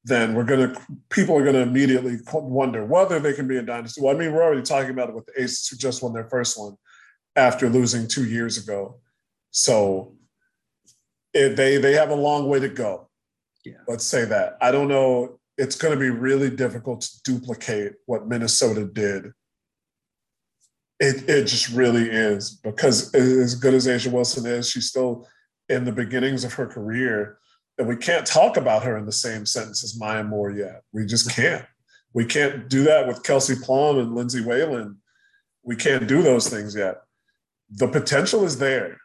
then 0.04 0.34
we're 0.34 0.44
gonna 0.44 0.74
people 1.10 1.36
are 1.36 1.44
gonna 1.44 1.58
immediately 1.58 2.18
wonder 2.32 2.84
whether 2.84 3.20
they 3.20 3.34
can 3.34 3.46
be 3.46 3.56
a 3.56 3.62
dynasty. 3.62 4.00
Well, 4.00 4.14
I 4.14 4.18
mean, 4.18 4.32
we're 4.32 4.42
already 4.42 4.62
talking 4.62 4.90
about 4.90 5.10
it 5.10 5.14
with 5.14 5.26
the 5.26 5.40
Aces 5.40 5.68
who 5.68 5.76
just 5.76 6.02
won 6.02 6.12
their 6.12 6.28
first 6.28 6.58
one 6.58 6.74
after 7.36 7.68
losing 7.68 8.08
two 8.08 8.24
years 8.24 8.58
ago. 8.58 9.00
So 9.52 10.16
it, 11.34 11.56
they 11.56 11.78
they 11.78 11.94
have 11.94 12.10
a 12.10 12.14
long 12.14 12.48
way 12.48 12.60
to 12.60 12.68
go. 12.68 13.08
Yeah. 13.64 13.74
Let's 13.86 14.04
say 14.04 14.24
that. 14.24 14.58
I 14.60 14.72
don't 14.72 14.88
know. 14.88 15.38
It's 15.58 15.76
going 15.76 15.94
to 15.94 16.00
be 16.00 16.10
really 16.10 16.50
difficult 16.50 17.02
to 17.02 17.22
duplicate 17.24 17.92
what 18.06 18.26
Minnesota 18.26 18.84
did 18.84 19.32
it, 21.02 21.28
it 21.28 21.44
just 21.46 21.68
really 21.70 22.08
is 22.08 22.50
because 22.50 23.12
as 23.12 23.56
good 23.56 23.74
as 23.74 23.88
A'ja 23.88 24.12
Wilson 24.12 24.46
is, 24.46 24.70
she's 24.70 24.88
still 24.88 25.28
in 25.68 25.84
the 25.84 25.90
beginnings 25.90 26.44
of 26.44 26.52
her 26.54 26.66
career. 26.66 27.38
And 27.76 27.88
we 27.88 27.96
can't 27.96 28.24
talk 28.24 28.56
about 28.56 28.84
her 28.84 28.96
in 28.96 29.04
the 29.04 29.12
same 29.12 29.44
sentence 29.44 29.82
as 29.82 29.98
Maya 29.98 30.22
Moore 30.22 30.52
yet. 30.52 30.82
We 30.92 31.04
just 31.04 31.34
can't. 31.34 31.64
We 32.14 32.24
can't 32.24 32.68
do 32.68 32.84
that 32.84 33.08
with 33.08 33.24
Kelsey 33.24 33.56
Plum 33.56 33.98
and 33.98 34.14
Lindsay 34.14 34.44
Whalen. 34.44 34.98
We 35.64 35.74
can't 35.74 36.06
do 36.06 36.22
those 36.22 36.48
things 36.48 36.76
yet. 36.76 37.02
The 37.70 37.88
potential 37.88 38.44
is 38.44 38.58
there. 38.58 38.98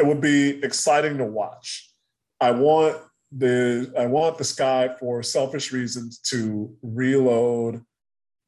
It 0.00 0.06
would 0.06 0.22
be 0.22 0.64
exciting 0.64 1.18
to 1.18 1.26
watch. 1.26 1.90
I 2.40 2.52
want 2.52 2.96
the 3.30 3.92
I 3.98 4.06
want 4.06 4.38
the 4.38 4.44
sky 4.44 4.96
for 4.98 5.22
selfish 5.22 5.72
reasons 5.72 6.18
to 6.30 6.74
reload 6.82 7.84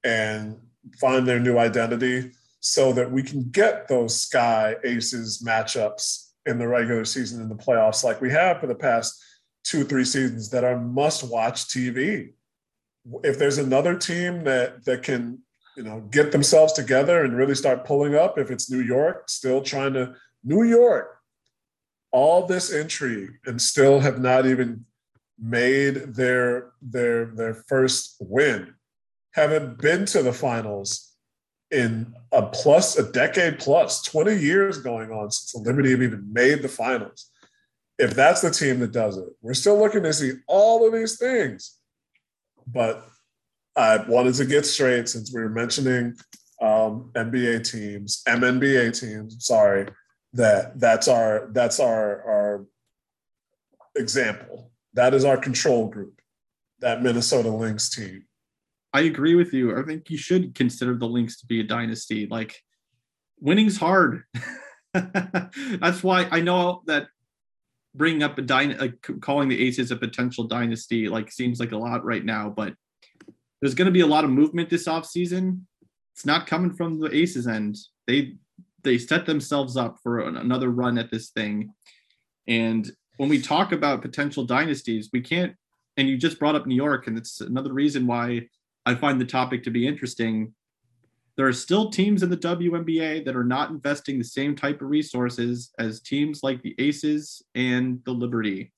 and 0.02 0.58
find 0.98 1.28
their 1.28 1.38
new 1.38 1.58
identity 1.58 2.32
so 2.60 2.94
that 2.94 3.12
we 3.12 3.22
can 3.22 3.50
get 3.50 3.86
those 3.86 4.18
Sky 4.18 4.76
Aces 4.82 5.42
matchups 5.46 6.30
in 6.46 6.58
the 6.58 6.66
regular 6.66 7.04
season 7.04 7.42
in 7.42 7.50
the 7.50 7.54
playoffs 7.54 8.02
like 8.02 8.22
we 8.22 8.30
have 8.30 8.58
for 8.58 8.66
the 8.66 8.74
past 8.74 9.22
two, 9.62 9.84
three 9.84 10.06
seasons 10.06 10.48
that 10.50 10.64
are 10.64 10.78
must 10.78 11.22
watch 11.22 11.66
TV. 11.66 12.32
If 13.22 13.38
there's 13.38 13.58
another 13.58 13.94
team 13.94 14.44
that 14.44 14.86
that 14.86 15.02
can, 15.02 15.40
you 15.76 15.82
know, 15.82 16.00
get 16.10 16.32
themselves 16.32 16.72
together 16.72 17.24
and 17.24 17.36
really 17.36 17.54
start 17.54 17.84
pulling 17.84 18.14
up, 18.14 18.38
if 18.38 18.50
it's 18.50 18.70
New 18.70 18.80
York, 18.80 19.28
still 19.28 19.60
trying 19.60 19.92
to 19.92 20.14
New 20.42 20.62
York, 20.62 21.18
all 22.12 22.46
this 22.46 22.72
intrigue 22.72 23.32
and 23.46 23.60
still 23.60 24.00
have 24.00 24.20
not 24.20 24.46
even 24.46 24.84
made 25.38 26.14
their 26.14 26.72
their 26.80 27.26
their 27.26 27.54
first 27.54 28.16
win, 28.20 28.74
haven't 29.34 29.78
been 29.80 30.04
to 30.06 30.22
the 30.22 30.32
finals 30.32 31.14
in 31.70 32.14
a 32.32 32.42
plus 32.42 32.98
a 32.98 33.12
decade 33.12 33.58
plus, 33.58 34.02
20 34.02 34.36
years 34.36 34.78
going 34.78 35.10
on 35.10 35.30
since 35.30 35.52
the 35.52 35.58
Liberty 35.58 35.90
have 35.90 36.02
even 36.02 36.30
made 36.32 36.60
the 36.62 36.68
finals 36.68 37.30
if 38.02 38.14
that's 38.14 38.40
the 38.40 38.50
team 38.50 38.80
that 38.80 38.92
does 38.92 39.16
it, 39.16 39.28
we're 39.40 39.54
still 39.54 39.78
looking 39.78 40.02
to 40.02 40.12
see 40.12 40.32
all 40.48 40.86
of 40.86 40.92
these 40.92 41.18
things. 41.18 41.78
But 42.66 43.06
I 43.76 43.98
wanted 44.08 44.34
to 44.34 44.44
get 44.44 44.66
straight 44.66 45.08
since 45.08 45.32
we 45.32 45.40
were 45.40 45.48
mentioning 45.48 46.14
um, 46.60 47.10
NBA 47.14 47.70
teams, 47.70 48.22
MNBA 48.26 48.98
teams. 48.98 49.44
Sorry, 49.44 49.86
that 50.34 50.78
that's 50.78 51.08
our 51.08 51.48
that's 51.52 51.80
our 51.80 52.22
our 52.22 52.66
example. 53.96 54.70
That 54.94 55.14
is 55.14 55.24
our 55.24 55.36
control 55.36 55.88
group. 55.88 56.20
That 56.80 57.02
Minnesota 57.02 57.50
Lynx 57.50 57.90
team. 57.90 58.24
I 58.92 59.02
agree 59.02 59.34
with 59.34 59.54
you. 59.54 59.78
I 59.78 59.82
think 59.84 60.10
you 60.10 60.18
should 60.18 60.54
consider 60.54 60.96
the 60.96 61.06
Lynx 61.06 61.40
to 61.40 61.46
be 61.46 61.60
a 61.60 61.64
dynasty. 61.64 62.26
Like 62.26 62.60
winning's 63.40 63.76
hard. 63.76 64.24
that's 64.94 66.02
why 66.02 66.28
I 66.30 66.40
know 66.40 66.82
that 66.86 67.08
bringing 67.94 68.22
up 68.22 68.38
a 68.38 68.42
dyna- 68.42 68.78
like 68.78 68.98
uh, 69.08 69.14
calling 69.20 69.48
the 69.48 69.66
Aces 69.66 69.90
a 69.90 69.96
potential 69.96 70.44
dynasty 70.44 71.08
like 71.08 71.30
seems 71.30 71.60
like 71.60 71.72
a 71.72 71.78
lot 71.78 72.04
right 72.04 72.24
now, 72.24 72.48
but 72.48 72.74
there's 73.60 73.74
going 73.74 73.86
to 73.86 73.92
be 73.92 74.00
a 74.00 74.06
lot 74.06 74.24
of 74.24 74.30
movement 74.30 74.70
this 74.70 74.88
offseason. 74.88 75.62
It's 76.14 76.26
not 76.26 76.46
coming 76.46 76.72
from 76.72 77.00
the 77.00 77.14
Aces 77.14 77.46
end. 77.46 77.76
They 78.06 78.36
they 78.82 78.98
set 78.98 79.26
themselves 79.26 79.76
up 79.76 79.98
for 80.02 80.20
another 80.20 80.70
run 80.70 80.98
at 80.98 81.10
this 81.10 81.30
thing. 81.30 81.72
And 82.48 82.90
when 83.16 83.28
we 83.28 83.40
talk 83.40 83.72
about 83.72 84.02
potential 84.02 84.44
dynasties, 84.44 85.10
we 85.12 85.20
can't 85.20 85.54
and 85.98 86.08
you 86.08 86.16
just 86.16 86.38
brought 86.38 86.54
up 86.54 86.66
New 86.66 86.74
York 86.74 87.06
and 87.06 87.18
it's 87.18 87.40
another 87.40 87.72
reason 87.72 88.06
why 88.06 88.48
I 88.86 88.94
find 88.94 89.20
the 89.20 89.26
topic 89.26 89.62
to 89.64 89.70
be 89.70 89.86
interesting 89.86 90.54
there 91.36 91.46
are 91.46 91.52
still 91.52 91.90
teams 91.90 92.22
in 92.22 92.30
the 92.30 92.36
WNBA 92.36 93.24
that 93.24 93.36
are 93.36 93.44
not 93.44 93.70
investing 93.70 94.18
the 94.18 94.24
same 94.24 94.54
type 94.54 94.82
of 94.82 94.90
resources 94.90 95.72
as 95.78 96.00
teams 96.00 96.42
like 96.42 96.62
the 96.62 96.74
Aces 96.78 97.42
and 97.54 98.02
the 98.04 98.12
Liberty. 98.12 98.72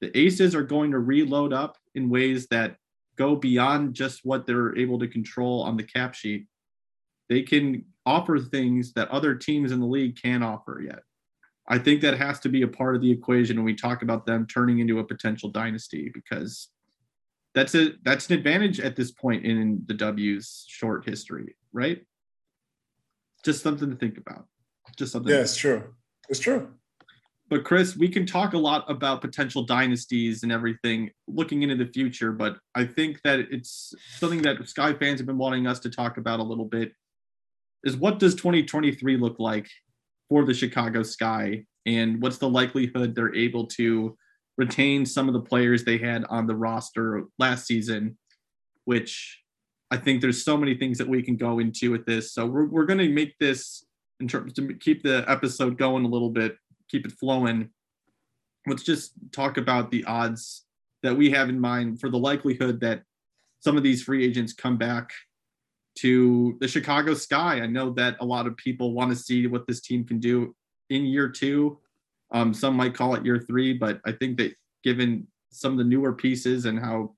The 0.00 0.16
Aces 0.18 0.54
are 0.54 0.62
going 0.62 0.92
to 0.92 0.98
reload 0.98 1.52
up 1.52 1.76
in 1.94 2.08
ways 2.08 2.46
that 2.46 2.76
go 3.16 3.36
beyond 3.36 3.92
just 3.92 4.20
what 4.24 4.46
they're 4.46 4.76
able 4.78 4.98
to 4.98 5.08
control 5.08 5.62
on 5.62 5.76
the 5.76 5.82
cap 5.82 6.14
sheet. 6.14 6.46
They 7.30 7.40
can 7.42 7.86
offer 8.04 8.38
things 8.38 8.92
that 8.92 9.08
other 9.08 9.34
teams 9.34 9.72
in 9.72 9.80
the 9.80 9.86
league 9.86 10.20
can't 10.20 10.44
offer 10.44 10.82
yet. 10.84 11.00
I 11.68 11.78
think 11.78 12.02
that 12.02 12.18
has 12.18 12.40
to 12.40 12.50
be 12.50 12.62
a 12.62 12.68
part 12.68 12.96
of 12.96 13.00
the 13.00 13.10
equation 13.10 13.56
when 13.56 13.64
we 13.64 13.74
talk 13.74 14.02
about 14.02 14.26
them 14.26 14.46
turning 14.46 14.80
into 14.80 14.98
a 14.98 15.04
potential 15.04 15.48
dynasty 15.48 16.10
because 16.12 16.68
that's 17.54 17.74
a 17.74 17.92
that's 18.02 18.28
an 18.28 18.36
advantage 18.36 18.80
at 18.80 18.96
this 18.96 19.10
point 19.10 19.46
in 19.46 19.82
the 19.86 19.94
W's 19.94 20.66
short 20.68 21.08
history 21.08 21.54
right? 21.72 22.00
Just 23.44 23.62
something 23.62 23.90
to 23.90 23.96
think 23.96 24.18
about. 24.18 24.46
Just 24.96 25.12
something. 25.12 25.32
Yeah, 25.32 25.40
it's 25.40 25.56
true. 25.56 25.94
It's 26.28 26.40
true. 26.40 26.72
But 27.48 27.64
Chris, 27.64 27.96
we 27.96 28.08
can 28.08 28.26
talk 28.26 28.52
a 28.52 28.58
lot 28.58 28.88
about 28.88 29.20
potential 29.20 29.64
dynasties 29.64 30.44
and 30.44 30.52
everything 30.52 31.10
looking 31.26 31.62
into 31.62 31.74
the 31.74 31.90
future, 31.90 32.30
but 32.30 32.58
I 32.76 32.84
think 32.84 33.20
that 33.24 33.40
it's 33.50 33.92
something 34.18 34.40
that 34.42 34.68
Sky 34.68 34.92
fans 34.94 35.18
have 35.18 35.26
been 35.26 35.38
wanting 35.38 35.66
us 35.66 35.80
to 35.80 35.90
talk 35.90 36.16
about 36.16 36.38
a 36.38 36.44
little 36.44 36.64
bit. 36.64 36.92
Is 37.84 37.96
what 37.96 38.18
does 38.18 38.34
2023 38.34 39.16
look 39.16 39.38
like 39.38 39.68
for 40.28 40.44
the 40.44 40.54
Chicago 40.54 41.02
Sky, 41.02 41.64
and 41.86 42.20
what's 42.20 42.38
the 42.38 42.48
likelihood 42.48 43.14
they're 43.14 43.34
able 43.34 43.66
to 43.66 44.16
retain 44.58 45.06
some 45.06 45.26
of 45.26 45.32
the 45.32 45.40
players 45.40 45.84
they 45.84 45.98
had 45.98 46.24
on 46.28 46.46
the 46.46 46.54
roster 46.54 47.24
last 47.38 47.66
season, 47.66 48.18
which 48.84 49.40
I 49.90 49.96
think 49.96 50.20
there's 50.20 50.44
so 50.44 50.56
many 50.56 50.74
things 50.74 50.98
that 50.98 51.08
we 51.08 51.22
can 51.22 51.36
go 51.36 51.58
into 51.58 51.90
with 51.90 52.04
this. 52.06 52.32
So 52.32 52.46
we're, 52.46 52.66
we're 52.66 52.84
going 52.84 52.98
to 52.98 53.08
make 53.08 53.38
this 53.38 53.84
in 54.20 54.28
terms 54.28 54.52
to 54.52 54.74
keep 54.74 55.02
the 55.02 55.24
episode 55.26 55.78
going 55.78 56.04
a 56.04 56.08
little 56.08 56.30
bit, 56.30 56.56
keep 56.88 57.06
it 57.06 57.12
flowing. 57.12 57.70
Let's 58.66 58.82
just 58.82 59.12
talk 59.32 59.56
about 59.56 59.90
the 59.90 60.04
odds 60.04 60.66
that 61.02 61.16
we 61.16 61.30
have 61.30 61.48
in 61.48 61.58
mind 61.58 62.00
for 62.00 62.10
the 62.10 62.18
likelihood 62.18 62.80
that 62.80 63.02
some 63.60 63.76
of 63.76 63.82
these 63.82 64.02
free 64.02 64.24
agents 64.24 64.52
come 64.52 64.76
back 64.76 65.10
to 66.00 66.56
the 66.60 66.68
Chicago 66.68 67.14
Sky. 67.14 67.60
I 67.60 67.66
know 67.66 67.90
that 67.90 68.16
a 68.20 68.24
lot 68.24 68.46
of 68.46 68.56
people 68.56 68.94
want 68.94 69.10
to 69.10 69.16
see 69.16 69.46
what 69.46 69.66
this 69.66 69.80
team 69.80 70.04
can 70.04 70.18
do 70.18 70.54
in 70.88 71.04
year 71.04 71.28
two. 71.28 71.78
Um, 72.32 72.54
some 72.54 72.74
might 72.74 72.94
call 72.94 73.14
it 73.14 73.24
year 73.24 73.38
three, 73.38 73.72
but 73.74 74.00
I 74.06 74.12
think 74.12 74.38
that 74.38 74.54
given 74.82 75.26
some 75.50 75.72
of 75.72 75.78
the 75.78 75.84
newer 75.84 76.12
pieces 76.12 76.64
and 76.64 76.78
how, 76.78 77.14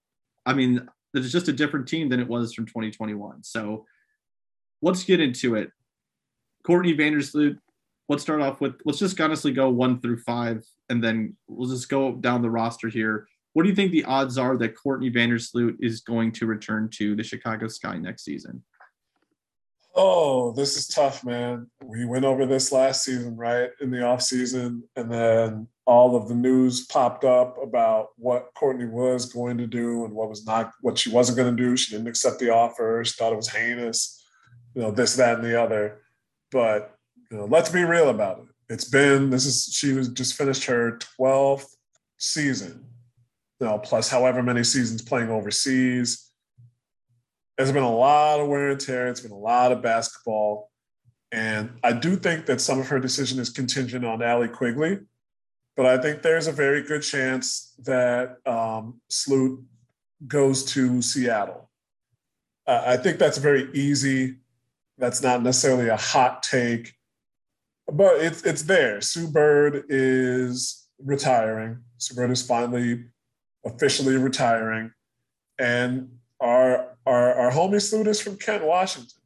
I 0.46 0.54
mean, 0.54 0.88
it's 1.14 1.30
just 1.30 1.48
a 1.48 1.52
different 1.52 1.86
team 1.86 2.08
than 2.08 2.20
it 2.20 2.28
was 2.28 2.54
from 2.54 2.66
2021. 2.66 3.44
So 3.44 3.86
let's 4.80 5.04
get 5.04 5.20
into 5.20 5.54
it. 5.54 5.70
Courtney 6.64 6.96
Vandersloot, 6.96 7.58
let's 8.08 8.22
start 8.22 8.40
off 8.40 8.60
with 8.60 8.74
let's 8.84 8.98
just 8.98 9.20
honestly 9.20 9.52
go 9.52 9.68
one 9.68 10.00
through 10.00 10.18
five, 10.18 10.64
and 10.88 11.02
then 11.02 11.36
we'll 11.48 11.68
just 11.68 11.88
go 11.88 12.12
down 12.12 12.42
the 12.42 12.50
roster 12.50 12.88
here. 12.88 13.26
What 13.52 13.64
do 13.64 13.68
you 13.68 13.74
think 13.74 13.92
the 13.92 14.04
odds 14.04 14.38
are 14.38 14.56
that 14.56 14.76
Courtney 14.76 15.10
Vandersloot 15.10 15.76
is 15.80 16.00
going 16.00 16.32
to 16.32 16.46
return 16.46 16.88
to 16.94 17.14
the 17.14 17.22
Chicago 17.22 17.68
Sky 17.68 17.98
next 17.98 18.24
season? 18.24 18.62
Oh, 19.94 20.52
this 20.52 20.76
is 20.78 20.86
tough, 20.86 21.22
man. 21.24 21.70
We 21.82 22.06
went 22.06 22.24
over 22.24 22.46
this 22.46 22.72
last 22.72 23.04
season, 23.04 23.36
right? 23.36 23.70
In 23.80 23.90
the 23.90 24.02
off 24.02 24.22
season, 24.22 24.84
and 24.96 25.12
then 25.12 25.68
all 25.84 26.16
of 26.16 26.28
the 26.28 26.34
news 26.34 26.86
popped 26.86 27.24
up 27.24 27.56
about 27.62 28.08
what 28.16 28.50
Courtney 28.54 28.86
was 28.86 29.26
going 29.26 29.58
to 29.58 29.66
do 29.66 30.04
and 30.04 30.14
what 30.14 30.30
was 30.30 30.46
not 30.46 30.72
what 30.80 30.98
she 30.98 31.10
wasn't 31.10 31.36
going 31.36 31.54
to 31.54 31.62
do. 31.62 31.76
She 31.76 31.92
didn't 31.92 32.08
accept 32.08 32.38
the 32.38 32.50
offer. 32.50 33.02
She 33.04 33.12
thought 33.12 33.32
it 33.32 33.36
was 33.36 33.50
heinous, 33.50 34.24
you 34.74 34.80
know, 34.82 34.90
this, 34.90 35.16
that, 35.16 35.38
and 35.38 35.44
the 35.44 35.60
other. 35.60 36.00
But 36.50 36.94
you 37.30 37.36
know, 37.36 37.44
let's 37.44 37.70
be 37.70 37.84
real 37.84 38.08
about 38.08 38.38
it. 38.38 38.72
It's 38.72 38.88
been 38.88 39.28
this 39.28 39.44
is 39.44 39.74
she 39.74 39.92
was 39.92 40.08
just 40.08 40.34
finished 40.34 40.64
her 40.64 40.98
12th 41.18 41.66
season, 42.16 42.86
you 43.60 43.66
know, 43.66 43.78
plus 43.78 44.08
however 44.08 44.42
many 44.42 44.64
seasons 44.64 45.02
playing 45.02 45.30
overseas. 45.30 46.31
There's 47.56 47.72
been 47.72 47.82
a 47.82 47.94
lot 47.94 48.40
of 48.40 48.48
wear 48.48 48.70
and 48.70 48.80
tear. 48.80 49.08
It's 49.08 49.20
been 49.20 49.30
a 49.30 49.38
lot 49.38 49.72
of 49.72 49.82
basketball. 49.82 50.70
And 51.30 51.78
I 51.82 51.92
do 51.92 52.16
think 52.16 52.46
that 52.46 52.60
some 52.60 52.80
of 52.80 52.88
her 52.88 52.98
decision 52.98 53.38
is 53.38 53.50
contingent 53.50 54.04
on 54.04 54.22
Allie 54.22 54.48
Quigley 54.48 54.98
but 55.76 55.86
I 55.86 55.98
think 55.98 56.22
there's 56.22 56.46
a 56.46 56.52
very 56.52 56.82
good 56.82 57.02
chance 57.02 57.74
that 57.84 58.36
um, 58.46 59.00
Sloot 59.08 59.64
goes 60.26 60.64
to 60.66 61.00
Seattle. 61.00 61.70
Uh, 62.66 62.82
I 62.86 62.96
think 62.96 63.18
that's 63.18 63.38
very 63.38 63.70
easy. 63.72 64.36
That's 64.98 65.22
not 65.22 65.42
necessarily 65.42 65.88
a 65.88 65.96
hot 65.96 66.42
take, 66.42 66.92
but 67.90 68.20
it's 68.20 68.42
it's 68.42 68.62
there. 68.62 69.00
Sue 69.00 69.26
Bird 69.26 69.84
is 69.88 70.86
retiring. 70.98 71.78
Sue 71.96 72.14
Bird 72.14 72.30
is 72.30 72.46
finally 72.46 73.06
officially 73.64 74.16
retiring, 74.16 74.92
and 75.58 76.10
our 76.38 76.71
our 77.12 77.34
our 77.34 77.50
homie 77.50 78.08
is 78.08 78.20
from 78.20 78.36
Kent, 78.36 78.64
Washington, 78.64 79.20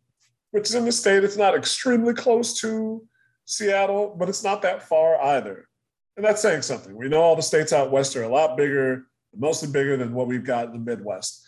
which 0.51 0.69
is 0.69 0.75
in 0.75 0.85
the 0.85 0.93
state. 0.93 1.25
It's 1.25 1.37
not 1.37 1.55
extremely 1.55 2.15
close 2.15 2.61
to 2.61 3.07
Seattle, 3.45 4.17
but 4.19 4.29
it's 4.29 4.43
not 4.43 4.63
that 4.63 4.83
far 4.83 5.21
either. 5.21 5.69
And 6.17 6.25
that's 6.25 6.43
saying 6.43 6.63
something. 6.63 6.97
We 6.97 7.09
know 7.09 7.21
all 7.21 7.37
the 7.37 7.43
states 7.43 7.73
out 7.73 7.91
west 7.93 8.17
are 8.17 8.25
a 8.25 8.29
lot 8.29 8.57
bigger, 8.57 9.07
mostly 9.37 9.71
bigger 9.71 9.97
than 9.97 10.15
what 10.15 10.27
we've 10.27 10.45
got 10.45 10.67
in 10.67 10.73
the 10.73 10.79
Midwest. 10.79 11.47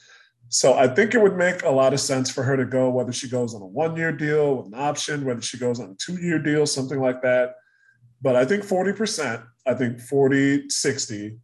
So 0.51 0.75
I 0.75 0.89
think 0.89 1.15
it 1.15 1.23
would 1.23 1.37
make 1.37 1.63
a 1.63 1.71
lot 1.71 1.93
of 1.93 2.01
sense 2.01 2.31
for 2.31 2.43
her 2.43 2.57
to 2.57 2.65
go, 2.65 2.89
whether 2.89 3.13
she 3.13 3.29
goes 3.29 3.55
on 3.55 3.63
a 3.63 3.67
one 3.67 3.97
year 3.97 4.13
deal 4.13 4.57
with 4.57 4.67
an 4.67 4.75
option, 4.75 5.25
whether 5.25 5.43
she 5.43 5.59
goes 5.59 5.81
on 5.81 5.91
a 5.91 5.95
two 5.95 6.21
year 6.21 6.39
deal, 6.39 6.67
something 6.67 7.01
like 7.01 7.21
that. 7.23 7.57
But 8.23 8.37
I 8.37 8.45
think 8.45 8.65
40%, 8.65 9.45
I 9.67 9.75
think 9.75 10.01
40, 10.01 10.69
60, 10.71 11.39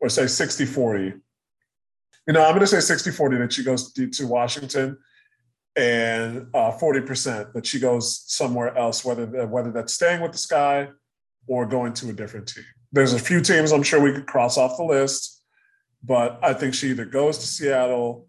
or 0.00 0.08
say 0.08 0.26
60, 0.26 0.66
40. 0.66 1.14
You 2.28 2.34
know, 2.34 2.42
I'm 2.44 2.50
going 2.50 2.60
to 2.60 2.66
say 2.66 2.80
60, 2.80 3.10
40 3.10 3.38
that 3.38 3.52
she 3.54 3.64
goes 3.64 3.90
to 3.90 4.26
Washington 4.26 4.98
and 5.76 6.46
uh, 6.52 6.72
40% 6.72 7.54
that 7.54 7.66
she 7.66 7.80
goes 7.80 8.22
somewhere 8.26 8.76
else, 8.76 9.02
whether, 9.02 9.46
whether 9.46 9.72
that's 9.72 9.94
staying 9.94 10.20
with 10.20 10.32
the 10.32 10.38
Sky 10.38 10.88
or 11.46 11.64
going 11.64 11.94
to 11.94 12.10
a 12.10 12.12
different 12.12 12.46
team. 12.46 12.64
There's 12.92 13.14
a 13.14 13.18
few 13.18 13.40
teams 13.40 13.72
I'm 13.72 13.82
sure 13.82 13.98
we 13.98 14.12
could 14.12 14.26
cross 14.26 14.58
off 14.58 14.76
the 14.76 14.84
list, 14.84 15.42
but 16.04 16.38
I 16.42 16.52
think 16.52 16.74
she 16.74 16.90
either 16.90 17.06
goes 17.06 17.38
to 17.38 17.46
Seattle 17.46 18.28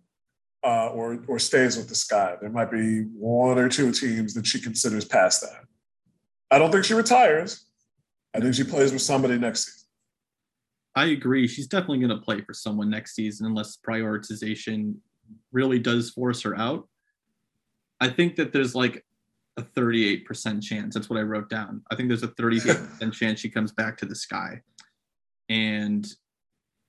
uh, 0.64 0.90
or 0.90 1.24
or 1.28 1.40
stays 1.40 1.78
with 1.78 1.88
the 1.88 1.96
Sky. 1.96 2.36
There 2.42 2.50
might 2.50 2.72
be 2.72 3.04
one 3.04 3.58
or 3.58 3.70
two 3.70 3.92
teams 3.92 4.34
that 4.34 4.46
she 4.46 4.60
considers 4.60 5.06
past 5.06 5.42
that. 5.42 5.64
I 6.52 6.58
don't 6.58 6.72
think 6.72 6.84
she 6.84 6.94
retires. 6.94 7.66
I 8.34 8.40
think 8.40 8.56
she 8.56 8.64
plays 8.64 8.92
with 8.92 9.02
somebody 9.02 9.38
next 9.38 9.66
season. 9.66 9.89
I 10.96 11.08
agree. 11.08 11.48
She's 11.48 11.68
definitely 11.68 12.00
going 12.00 12.18
to 12.18 12.24
play 12.24 12.42
for 12.42 12.54
someone 12.54 12.90
next 12.90 13.16
season 13.16 13.46
unless 13.46 13.78
prioritization 13.78 14.96
really 15.52 15.80
does 15.80 16.10
force 16.10 16.42
her 16.42 16.58
out. 16.58 16.88
I 18.00 18.10
think 18.10 18.36
that 18.38 18.54
there's 18.54 18.76
like 18.76 19.06
a 19.58 19.62
38% 19.62 20.64
chance. 20.64 20.94
That's 20.94 21.10
what 21.10 21.20
I 21.20 21.24
wrote 21.24 21.50
down. 21.50 21.84
I 21.92 21.96
think 21.96 22.10
there's 22.10 22.24
a 22.24 22.30
38% 22.30 23.14
chance 23.14 23.40
she 23.40 23.50
comes 23.50 23.72
back 23.72 23.98
to 23.98 24.06
the 24.06 24.16
sky. 24.16 24.62
And 25.50 26.08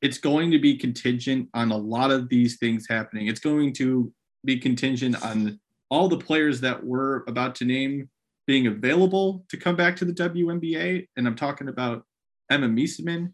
it's 0.03 0.19
going 0.19 0.51
to 0.53 0.59
be 0.59 0.77
contingent 0.77 1.49
on 1.55 1.71
a 1.73 1.77
lot 1.77 2.11
of 2.11 2.29
these 2.29 2.57
things 2.59 2.87
happening. 2.89 3.27
It's 3.27 3.41
going 3.41 3.73
to 3.75 4.13
be 4.45 4.59
contingent 4.59 5.23
on 5.23 5.61
all 5.91 6.09
the 6.09 6.17
players 6.17 6.61
that 6.61 6.83
we're 6.83 7.25
about 7.25 7.55
to 7.57 7.65
name 7.65 8.09
being 8.47 8.67
available 8.67 9.45
to 9.49 9.57
come 9.57 9.77
back 9.77 9.97
to 9.97 10.05
the 10.05 10.13
WNBA. 10.13 11.07
And 11.17 11.27
I'm 11.27 11.37
talking 11.37 11.69
about 11.69 12.05
Emma 12.51 12.69
Meesseman, 12.69 13.33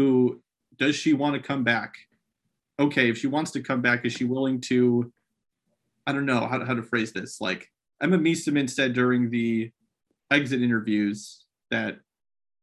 who 0.00 0.40
does 0.78 0.96
she 0.96 1.12
want 1.12 1.34
to 1.34 1.46
come 1.46 1.62
back? 1.62 1.94
Okay, 2.78 3.10
if 3.10 3.18
she 3.18 3.26
wants 3.26 3.50
to 3.50 3.60
come 3.60 3.82
back, 3.82 4.06
is 4.06 4.14
she 4.14 4.24
willing 4.24 4.58
to? 4.62 5.12
I 6.06 6.12
don't 6.12 6.24
know 6.24 6.46
how, 6.46 6.56
to, 6.56 6.64
how 6.64 6.72
to 6.72 6.82
phrase 6.82 7.12
this. 7.12 7.38
Like 7.38 7.68
Emma 8.02 8.16
Meesseman 8.16 8.70
said 8.70 8.94
during 8.94 9.28
the 9.28 9.70
exit 10.30 10.62
interviews 10.62 11.44
that 11.70 11.98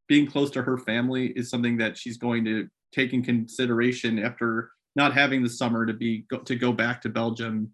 being 0.08 0.26
close 0.26 0.50
to 0.52 0.64
her 0.64 0.80
family 0.80 1.28
is 1.36 1.52
something 1.52 1.78
that 1.78 1.96
she's 1.96 2.18
going 2.18 2.44
to 2.46 2.68
take 2.92 3.14
in 3.14 3.22
consideration 3.22 4.18
after 4.18 4.72
not 4.96 5.14
having 5.14 5.44
the 5.44 5.50
summer 5.50 5.86
to 5.86 5.94
be 5.94 6.26
to 6.46 6.56
go 6.56 6.72
back 6.72 7.04
to 7.04 7.10
Belgium 7.10 7.72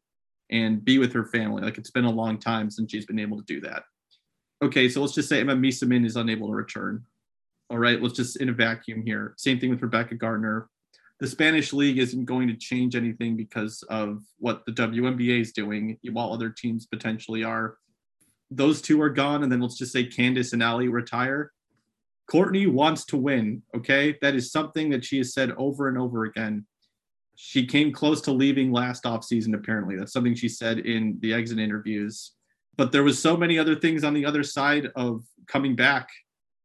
and 0.51 0.83
be 0.83 0.97
with 0.97 1.13
her 1.13 1.25
family. 1.27 1.63
Like 1.63 1.77
it's 1.77 1.91
been 1.91 2.03
a 2.03 2.11
long 2.11 2.37
time 2.37 2.69
since 2.69 2.91
she's 2.91 3.05
been 3.05 3.17
able 3.17 3.37
to 3.37 3.45
do 3.45 3.61
that. 3.61 3.83
Okay, 4.61 4.89
so 4.89 4.99
let's 4.99 5.13
just 5.13 5.29
say 5.29 5.39
Emma 5.39 5.55
Meesseman 5.55 6.05
is 6.05 6.17
unable 6.17 6.47
to 6.47 6.53
return. 6.53 7.05
All 7.73 7.79
right, 7.79 7.99
let's 7.99 8.13
just 8.13 8.37
in 8.37 8.49
a 8.49 8.53
vacuum 8.53 9.01
here. 9.01 9.33
Same 9.35 9.59
thing 9.59 9.71
with 9.71 9.81
Rebekah 9.81 10.13
Gardner. 10.13 10.69
The 11.19 11.25
Spanish 11.25 11.73
league 11.73 11.97
isn't 11.97 12.25
going 12.25 12.47
to 12.47 12.55
change 12.55 12.95
anything 12.95 13.35
because 13.35 13.81
of 13.89 14.21
what 14.37 14.63
the 14.67 14.73
WNBA 14.73 15.41
is 15.41 15.53
doing, 15.53 15.97
while 16.11 16.31
other 16.31 16.51
teams 16.51 16.85
potentially 16.85 17.43
are. 17.43 17.77
Those 18.51 18.79
two 18.79 19.01
are 19.01 19.09
gone, 19.09 19.41
and 19.41 19.51
then 19.51 19.59
let's 19.59 19.79
just 19.79 19.91
say 19.91 20.05
Candace 20.05 20.53
and 20.53 20.61
Allie 20.61 20.87
retire. 20.87 21.51
Courtney 22.29 22.67
wants 22.67 23.05
to 23.05 23.17
win. 23.17 23.63
Okay. 23.75 24.19
That 24.21 24.35
is 24.35 24.51
something 24.51 24.91
that 24.91 25.03
she 25.03 25.17
has 25.17 25.33
said 25.33 25.49
over 25.57 25.87
and 25.87 25.97
over 25.97 26.25
again. 26.25 26.67
She 27.33 27.65
came 27.65 27.91
close 27.91 28.21
to 28.21 28.31
leaving 28.31 28.71
last 28.71 29.05
offseason, 29.05 29.55
apparently. 29.55 29.95
That's 29.95 30.13
something 30.13 30.35
she 30.35 30.47
said 30.47 30.77
in 30.77 31.17
the 31.21 31.33
exit 31.33 31.57
interviews. 31.57 32.33
But 32.77 32.91
there 32.91 33.03
was 33.03 33.19
so 33.19 33.35
many 33.35 33.57
other 33.57 33.73
things 33.73 34.03
on 34.03 34.13
the 34.13 34.27
other 34.27 34.43
side 34.43 34.89
of 34.95 35.23
coming 35.47 35.75
back 35.75 36.09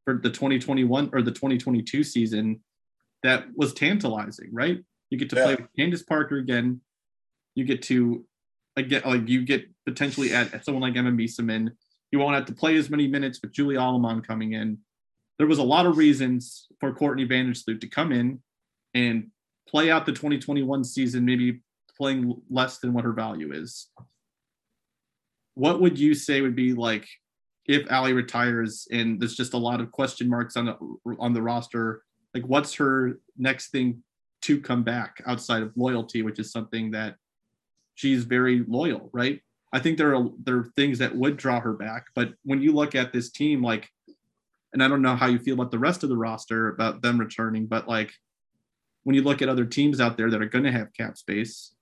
for 0.08 0.20
the 0.22 0.30
2021 0.30 1.10
or 1.12 1.22
the 1.22 1.30
2022 1.30 2.02
season 2.02 2.60
that 3.22 3.46
was 3.56 3.74
tantalizing, 3.74 4.48
right? 4.52 4.78
You 5.10 5.18
get 5.18 5.30
to 5.30 5.36
yeah. 5.36 5.44
play 5.44 5.54
with 5.56 5.68
Candace 5.76 6.02
Parker 6.02 6.38
again. 6.38 6.80
You 7.54 7.64
get 7.64 7.82
to 7.82 8.24
again 8.76 9.02
like 9.04 9.28
you 9.28 9.44
get 9.44 9.68
potentially 9.84 10.32
at 10.32 10.64
someone 10.64 10.82
like 10.82 10.96
Emma 10.96 11.10
Meesseman. 11.10 11.72
You 12.10 12.18
won't 12.18 12.34
have 12.34 12.46
to 12.46 12.54
play 12.54 12.76
as 12.76 12.88
many 12.88 13.06
minutes 13.06 13.40
with 13.42 13.52
Julie 13.52 13.76
Allemand 13.76 14.26
coming 14.26 14.52
in 14.52 14.78
there 15.38 15.46
was 15.46 15.58
a 15.58 15.64
lot 15.64 15.86
of 15.86 15.96
reasons 15.96 16.66
for 16.80 16.92
Courtney 16.92 17.26
Vandersloot 17.26 17.80
to 17.80 17.86
come 17.86 18.12
in 18.12 18.40
and 18.94 19.28
play 19.68 19.90
out 19.90 20.04
the 20.04 20.12
2021 20.12 20.84
season, 20.84 21.24
maybe 21.24 21.60
playing 21.96 22.42
less 22.50 22.78
than 22.78 22.92
what 22.92 23.04
her 23.04 23.12
value 23.12 23.52
is. 23.52 23.88
What 25.54 25.80
would 25.80 25.98
you 25.98 26.14
say 26.14 26.40
would 26.40 26.56
be 26.56 26.72
like 26.72 27.06
if 27.68 27.90
Allie 27.90 28.14
retires 28.14 28.88
and 28.90 29.20
there's 29.20 29.36
just 29.36 29.52
a 29.52 29.58
lot 29.58 29.80
of 29.80 29.92
question 29.92 30.28
marks 30.28 30.56
on 30.56 30.64
the 30.64 30.76
on 31.18 31.32
the 31.32 31.42
roster? 31.42 32.02
Like, 32.34 32.44
what's 32.44 32.74
her 32.74 33.20
next 33.36 33.70
thing 33.70 34.02
to 34.42 34.60
come 34.60 34.82
back 34.82 35.22
outside 35.26 35.62
of 35.62 35.76
loyalty, 35.76 36.22
which 36.22 36.38
is 36.38 36.50
something 36.50 36.90
that 36.92 37.16
she's 37.94 38.24
very 38.24 38.64
loyal, 38.66 39.10
right? 39.12 39.40
I 39.72 39.78
think 39.78 39.98
there 39.98 40.16
are 40.16 40.30
there 40.42 40.56
are 40.56 40.72
things 40.76 40.98
that 40.98 41.14
would 41.14 41.36
draw 41.36 41.60
her 41.60 41.74
back, 41.74 42.06
but 42.14 42.32
when 42.44 42.62
you 42.62 42.72
look 42.72 42.94
at 42.94 43.12
this 43.12 43.30
team, 43.30 43.62
like 43.62 43.88
and 44.72 44.82
I 44.82 44.88
don't 44.88 45.02
know 45.02 45.16
how 45.16 45.26
you 45.26 45.38
feel 45.38 45.54
about 45.54 45.70
the 45.70 45.78
rest 45.78 46.02
of 46.02 46.08
the 46.08 46.16
roster 46.16 46.68
about 46.68 47.02
them 47.02 47.18
returning, 47.18 47.66
but 47.66 47.88
like 47.88 48.12
when 49.04 49.14
you 49.14 49.22
look 49.22 49.42
at 49.42 49.48
other 49.48 49.64
teams 49.64 50.00
out 50.00 50.16
there 50.16 50.30
that 50.30 50.42
are 50.42 50.46
going 50.46 50.64
to 50.64 50.72
have 50.72 50.92
cap 50.92 51.16
space, 51.16 51.74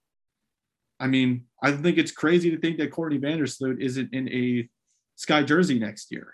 I 0.98 1.06
mean, 1.06 1.44
I 1.62 1.72
think 1.72 1.98
it's 1.98 2.12
crazy 2.12 2.50
to 2.50 2.58
think 2.58 2.78
that 2.78 2.92
Courtney 2.92 3.18
Vandersloot 3.18 3.80
isn't 3.80 4.14
in 4.14 4.28
a 4.28 4.68
Sky 5.16 5.42
jersey 5.42 5.78
next 5.78 6.12
year. 6.12 6.32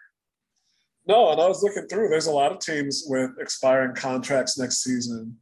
No, 1.07 1.33
and 1.33 1.40
I 1.40 1.49
was 1.49 1.62
looking 1.62 1.88
through. 1.88 2.09
There's 2.09 2.27
a 2.27 2.33
lot 2.33 2.53
of 2.53 2.61
teams 2.61 3.05
with 3.07 3.31
expiring 3.40 3.95
contracts 3.95 4.59
next 4.59 4.83
season. 4.83 5.37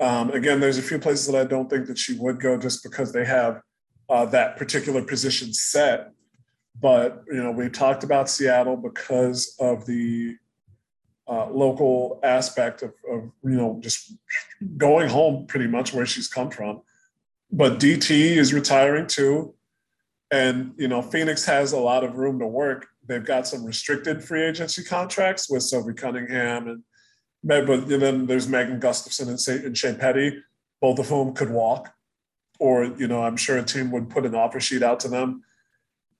Um, 0.00 0.30
again, 0.30 0.58
there's 0.58 0.78
a 0.78 0.82
few 0.82 0.98
places 0.98 1.26
that 1.26 1.40
I 1.40 1.44
don't 1.44 1.70
think 1.70 1.86
that 1.86 1.98
she 1.98 2.16
would 2.16 2.40
go 2.40 2.58
just 2.58 2.82
because 2.82 3.12
they 3.12 3.24
have 3.24 3.60
uh, 4.08 4.24
that 4.26 4.56
particular 4.56 5.02
position 5.02 5.52
set. 5.52 6.10
But 6.80 7.22
you 7.28 7.42
know, 7.42 7.52
we 7.52 7.68
talked 7.68 8.02
about 8.02 8.28
Seattle 8.28 8.76
because 8.76 9.54
of 9.60 9.86
the 9.86 10.36
uh, 11.26 11.48
local 11.50 12.20
aspect 12.22 12.82
of, 12.82 12.92
of, 13.10 13.30
you 13.42 13.56
know 13.56 13.78
just 13.82 14.12
going 14.76 15.08
home 15.08 15.46
pretty 15.46 15.66
much 15.66 15.94
where 15.94 16.04
she's 16.04 16.28
come 16.28 16.50
from 16.50 16.82
but 17.50 17.78
dt 17.78 18.10
is 18.10 18.52
retiring 18.52 19.06
too 19.06 19.54
and 20.34 20.74
you 20.76 20.88
know 20.88 21.00
phoenix 21.00 21.44
has 21.44 21.72
a 21.72 21.78
lot 21.78 22.02
of 22.02 22.16
room 22.16 22.38
to 22.40 22.46
work. 22.46 22.88
They've 23.06 23.24
got 23.24 23.46
some 23.46 23.64
restricted 23.64 24.24
free 24.24 24.42
agency 24.42 24.82
contracts 24.82 25.48
with 25.48 25.62
Sophie 25.62 25.94
Cunningham 25.94 26.68
and 26.68 26.82
but 27.46 27.88
then 27.88 28.26
there's 28.26 28.48
megan 28.48 28.80
gustafson 28.80 29.28
and, 29.28 29.64
and 29.64 29.76
Shey 29.76 29.94
Peddy 29.94 30.42
both 30.80 30.98
of 30.98 31.08
whom 31.08 31.34
could 31.34 31.50
walk 31.50 31.92
or 32.58 32.84
you 32.84 33.06
know 33.06 33.22
i'm 33.22 33.36
sure 33.36 33.58
a 33.58 33.62
team 33.62 33.90
would 33.90 34.08
put 34.08 34.26
an 34.26 34.34
offer 34.34 34.60
sheet 34.60 34.82
out 34.82 35.00
to 35.00 35.08
them. 35.08 35.42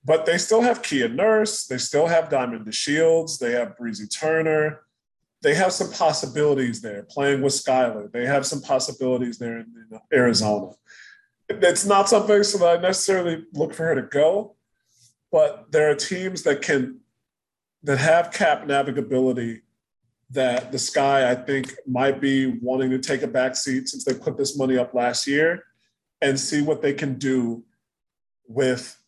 But 0.06 0.26
they 0.26 0.36
still 0.36 0.60
have 0.60 0.82
Kia 0.82 1.08
Nurse, 1.08 1.66
they 1.66 1.78
still 1.78 2.06
have 2.06 2.28
Diamond 2.28 2.66
DeShields, 2.66 3.38
they 3.38 3.52
have 3.52 3.74
Breezy 3.78 4.06
Turner, 4.06 4.82
they 5.44 5.54
have 5.54 5.72
some 5.72 5.90
possibilities 5.90 6.82
there 6.82 7.04
playing 7.04 7.40
with 7.42 7.52
Skylar. 7.52 8.10
They 8.12 8.26
have 8.26 8.44
some 8.46 8.60
possibilities 8.60 9.38
there 9.38 9.58
in, 9.58 9.66
in 9.90 10.00
Arizona. 10.12 10.72
It's 11.48 11.84
not 11.84 12.08
something 12.08 12.42
so 12.42 12.58
that 12.58 12.78
I 12.78 12.80
necessarily 12.80 13.44
look 13.52 13.74
for 13.74 13.84
her 13.84 13.94
to 13.94 14.02
go, 14.02 14.56
but 15.30 15.70
there 15.70 15.90
are 15.90 15.94
teams 15.94 16.42
that 16.44 16.62
can 16.62 17.00
that 17.82 17.98
have 17.98 18.32
cap 18.32 18.66
navigability 18.66 19.60
that 20.30 20.72
the 20.72 20.78
Sky 20.78 21.30
I 21.30 21.34
think 21.34 21.74
might 21.86 22.20
be 22.20 22.58
wanting 22.62 22.90
to 22.90 22.98
take 22.98 23.22
a 23.22 23.26
back 23.26 23.56
seat 23.56 23.88
since 23.88 24.04
they 24.04 24.14
put 24.14 24.38
this 24.38 24.56
money 24.56 24.78
up 24.78 24.94
last 24.94 25.26
year 25.26 25.64
and 26.22 26.40
see 26.40 26.62
what 26.62 26.80
they 26.80 26.94
can 26.94 27.18
do 27.18 27.62
with 28.46 28.98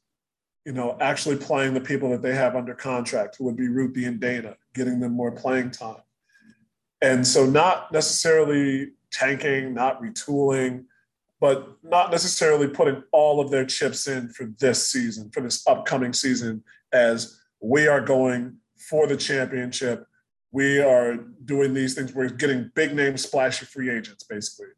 you 0.64 0.72
know 0.72 0.96
actually 1.01 1.37
playing 1.37 1.75
the 1.75 1.81
people 1.81 2.11
that 2.11 2.22
they 2.22 2.35
have 2.35 2.55
under 2.55 2.75
contract 2.75 3.37
who 3.37 3.44
would 3.44 3.57
be 3.57 3.68
Ruthie 3.68 4.05
and 4.05 4.20
Dana, 4.20 4.57
getting 4.75 5.01
them 5.01 5.12
more 5.12 5.33
playing 5.33 5.70
time. 5.70 6.03
And 7.03 7.27
so, 7.27 7.46
not 7.46 7.92
necessarily 7.92 8.92
tanking, 9.11 9.75
not 9.75 10.03
retooling, 10.03 10.85
but 11.46 11.76
not 11.85 12.11
necessarily 12.11 12.66
putting 12.66 13.04
all 13.12 13.38
of 13.38 13.52
their 13.52 13.64
chips 13.64 14.09
in 14.09 14.28
for 14.30 14.52
this 14.59 14.88
season, 14.88 15.30
for 15.30 15.40
this 15.40 15.64
upcoming 15.68 16.12
season, 16.12 16.61
as 16.92 17.40
we 17.61 17.87
are 17.87 18.00
going 18.00 18.56
for 18.90 19.06
the 19.06 19.16
championship. 19.16 20.04
We 20.50 20.80
are 20.80 21.14
doing 21.44 21.72
these 21.72 21.94
things. 21.94 22.12
We're 22.12 22.30
getting 22.30 22.72
big 22.74 22.96
name 22.96 23.16
splashy 23.16 23.64
free 23.64 23.90
agents, 23.90 24.24
basically. 24.24 24.72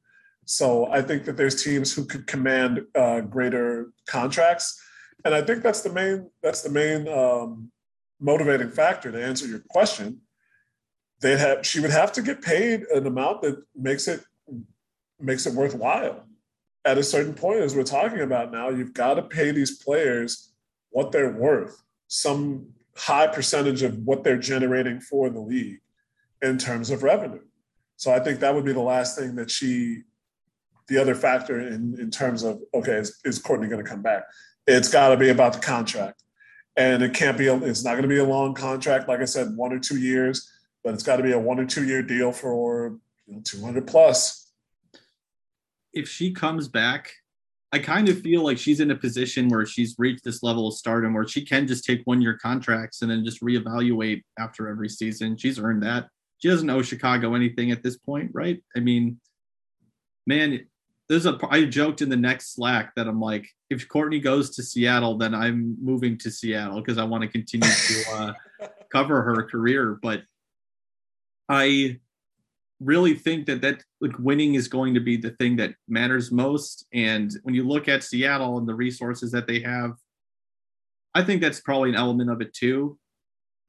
So 0.44 0.86
I 0.92 1.00
think 1.00 1.24
that 1.24 1.38
there's 1.38 1.64
teams 1.64 1.94
who 1.94 2.04
could 2.04 2.26
command 2.26 2.84
uh, 2.94 3.22
greater 3.22 3.86
contracts, 4.06 4.78
and 5.24 5.34
I 5.34 5.40
think 5.40 5.62
that's 5.62 5.80
the 5.80 5.92
main 5.92 6.28
that's 6.42 6.60
the 6.60 6.68
main 6.70 7.08
um, 7.08 7.72
motivating 8.20 8.68
factor 8.68 9.10
to 9.10 9.24
answer 9.24 9.46
your 9.46 9.62
question 9.70 10.20
they'd 11.20 11.38
have 11.38 11.66
she 11.66 11.80
would 11.80 11.90
have 11.90 12.12
to 12.12 12.22
get 12.22 12.40
paid 12.40 12.82
an 12.94 13.06
amount 13.06 13.42
that 13.42 13.56
makes 13.74 14.06
it 14.06 14.20
makes 15.20 15.46
it 15.46 15.54
worthwhile. 15.54 16.27
At 16.88 16.98
a 16.98 17.02
certain 17.02 17.34
point, 17.34 17.60
as 17.60 17.76
we're 17.76 17.82
talking 17.82 18.20
about 18.20 18.50
now, 18.50 18.70
you've 18.70 18.94
got 18.94 19.14
to 19.14 19.22
pay 19.22 19.50
these 19.50 19.82
players 19.82 20.52
what 20.90 21.12
they're 21.12 21.32
worth, 21.32 21.82
some 22.06 22.68
high 22.96 23.26
percentage 23.26 23.82
of 23.82 23.98
what 23.98 24.24
they're 24.24 24.38
generating 24.38 25.00
for 25.00 25.28
the 25.28 25.40
league 25.40 25.80
in 26.40 26.56
terms 26.56 26.90
of 26.90 27.02
revenue. 27.02 27.42
So 27.96 28.12
I 28.12 28.20
think 28.20 28.40
that 28.40 28.54
would 28.54 28.64
be 28.64 28.72
the 28.72 28.80
last 28.80 29.18
thing 29.18 29.36
that 29.36 29.50
she, 29.50 30.02
the 30.88 30.98
other 30.98 31.14
factor 31.14 31.60
in, 31.60 31.96
in 32.00 32.10
terms 32.10 32.42
of, 32.42 32.60
okay, 32.72 32.94
is, 32.94 33.20
is 33.24 33.38
Courtney 33.38 33.68
going 33.68 33.84
to 33.84 33.90
come 33.90 34.02
back? 34.02 34.22
It's 34.66 34.90
got 34.90 35.10
to 35.10 35.16
be 35.16 35.28
about 35.28 35.52
the 35.52 35.60
contract. 35.60 36.22
And 36.76 37.02
it 37.02 37.12
can't 37.12 37.36
be, 37.36 37.48
a, 37.48 37.56
it's 37.56 37.84
not 37.84 37.92
going 37.92 38.02
to 38.02 38.08
be 38.08 38.18
a 38.18 38.24
long 38.24 38.54
contract. 38.54 39.08
Like 39.08 39.20
I 39.20 39.26
said, 39.26 39.56
one 39.56 39.72
or 39.72 39.78
two 39.78 39.98
years 39.98 40.50
but 40.84 40.94
it's 40.94 41.02
got 41.02 41.16
to 41.16 41.22
be 41.22 41.32
a 41.32 41.38
one 41.38 41.58
or 41.58 41.66
two 41.66 41.84
year 41.84 42.02
deal 42.02 42.32
for 42.32 42.98
you 43.26 43.34
know, 43.34 43.42
200 43.44 43.86
plus. 43.86 44.47
If 45.92 46.08
she 46.08 46.32
comes 46.32 46.68
back, 46.68 47.12
I 47.72 47.78
kind 47.78 48.08
of 48.08 48.20
feel 48.20 48.42
like 48.42 48.58
she's 48.58 48.80
in 48.80 48.90
a 48.90 48.96
position 48.96 49.48
where 49.48 49.66
she's 49.66 49.94
reached 49.98 50.24
this 50.24 50.42
level 50.42 50.68
of 50.68 50.74
stardom 50.74 51.12
where 51.12 51.28
she 51.28 51.44
can 51.44 51.66
just 51.66 51.84
take 51.84 52.00
one 52.04 52.22
year 52.22 52.38
contracts 52.40 53.02
and 53.02 53.10
then 53.10 53.24
just 53.24 53.42
reevaluate 53.42 54.22
after 54.38 54.68
every 54.68 54.88
season. 54.88 55.36
She's 55.36 55.58
earned 55.58 55.82
that. 55.82 56.08
she 56.38 56.48
doesn't 56.48 56.70
owe 56.70 56.82
Chicago 56.82 57.34
anything 57.34 57.70
at 57.70 57.82
this 57.82 57.98
point, 57.98 58.30
right? 58.32 58.62
I 58.74 58.80
mean, 58.80 59.20
man, 60.26 60.66
there's 61.08 61.26
a 61.26 61.38
I 61.50 61.64
joked 61.64 62.00
in 62.00 62.08
the 62.08 62.16
next 62.16 62.54
Slack 62.54 62.94
that 62.94 63.06
I'm 63.06 63.20
like, 63.20 63.48
if 63.70 63.88
Courtney 63.88 64.20
goes 64.20 64.50
to 64.56 64.62
Seattle, 64.62 65.18
then 65.18 65.34
I'm 65.34 65.76
moving 65.82 66.16
to 66.18 66.30
Seattle 66.30 66.80
because 66.80 66.98
I 66.98 67.04
want 67.04 67.22
to 67.22 67.28
continue 67.28 67.68
to 67.68 68.12
uh, 68.12 68.32
cover 68.92 69.22
her 69.22 69.42
career. 69.44 69.98
But 70.00 70.22
I 71.48 71.98
really 72.80 73.14
think 73.14 73.46
that 73.46 73.60
that 73.62 73.82
like 74.00 74.18
winning 74.18 74.54
is 74.54 74.68
going 74.68 74.94
to 74.94 75.00
be 75.00 75.16
the 75.16 75.30
thing 75.32 75.56
that 75.56 75.74
matters 75.88 76.30
most. 76.30 76.86
And 76.92 77.32
when 77.42 77.54
you 77.54 77.66
look 77.66 77.88
at 77.88 78.04
Seattle 78.04 78.58
and 78.58 78.68
the 78.68 78.74
resources 78.74 79.32
that 79.32 79.46
they 79.46 79.60
have, 79.60 79.92
I 81.14 81.22
think 81.24 81.42
that's 81.42 81.60
probably 81.60 81.90
an 81.90 81.96
element 81.96 82.30
of 82.30 82.40
it 82.40 82.54
too. 82.54 82.98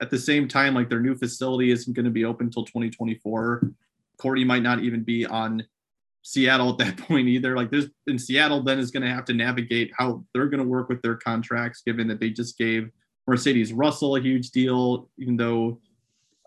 At 0.01 0.09
the 0.09 0.19
same 0.19 0.47
time, 0.47 0.75
like 0.75 0.89
their 0.89 0.99
new 0.99 1.15
facility 1.15 1.71
isn't 1.71 1.93
going 1.93 2.05
to 2.05 2.11
be 2.11 2.25
open 2.25 2.47
until 2.47 2.65
2024. 2.65 3.71
Courtney 4.17 4.45
might 4.45 4.63
not 4.63 4.79
even 4.79 5.03
be 5.03 5.25
on 5.25 5.63
Seattle 6.21 6.69
at 6.69 6.77
that 6.77 6.97
point 7.07 7.27
either. 7.27 7.55
Like 7.55 7.71
there's 7.71 7.87
in 8.07 8.19
Seattle, 8.19 8.61
then 8.61 8.79
is 8.79 8.91
going 8.91 9.03
to 9.03 9.09
have 9.09 9.25
to 9.25 9.33
navigate 9.33 9.91
how 9.97 10.23
they're 10.33 10.47
going 10.47 10.63
to 10.63 10.69
work 10.69 10.89
with 10.89 11.01
their 11.01 11.15
contracts, 11.15 11.81
given 11.85 12.07
that 12.07 12.19
they 12.19 12.29
just 12.29 12.57
gave 12.57 12.89
Mercedes 13.27 13.73
Russell 13.73 14.15
a 14.15 14.21
huge 14.21 14.51
deal, 14.51 15.09
even 15.17 15.37
though, 15.37 15.79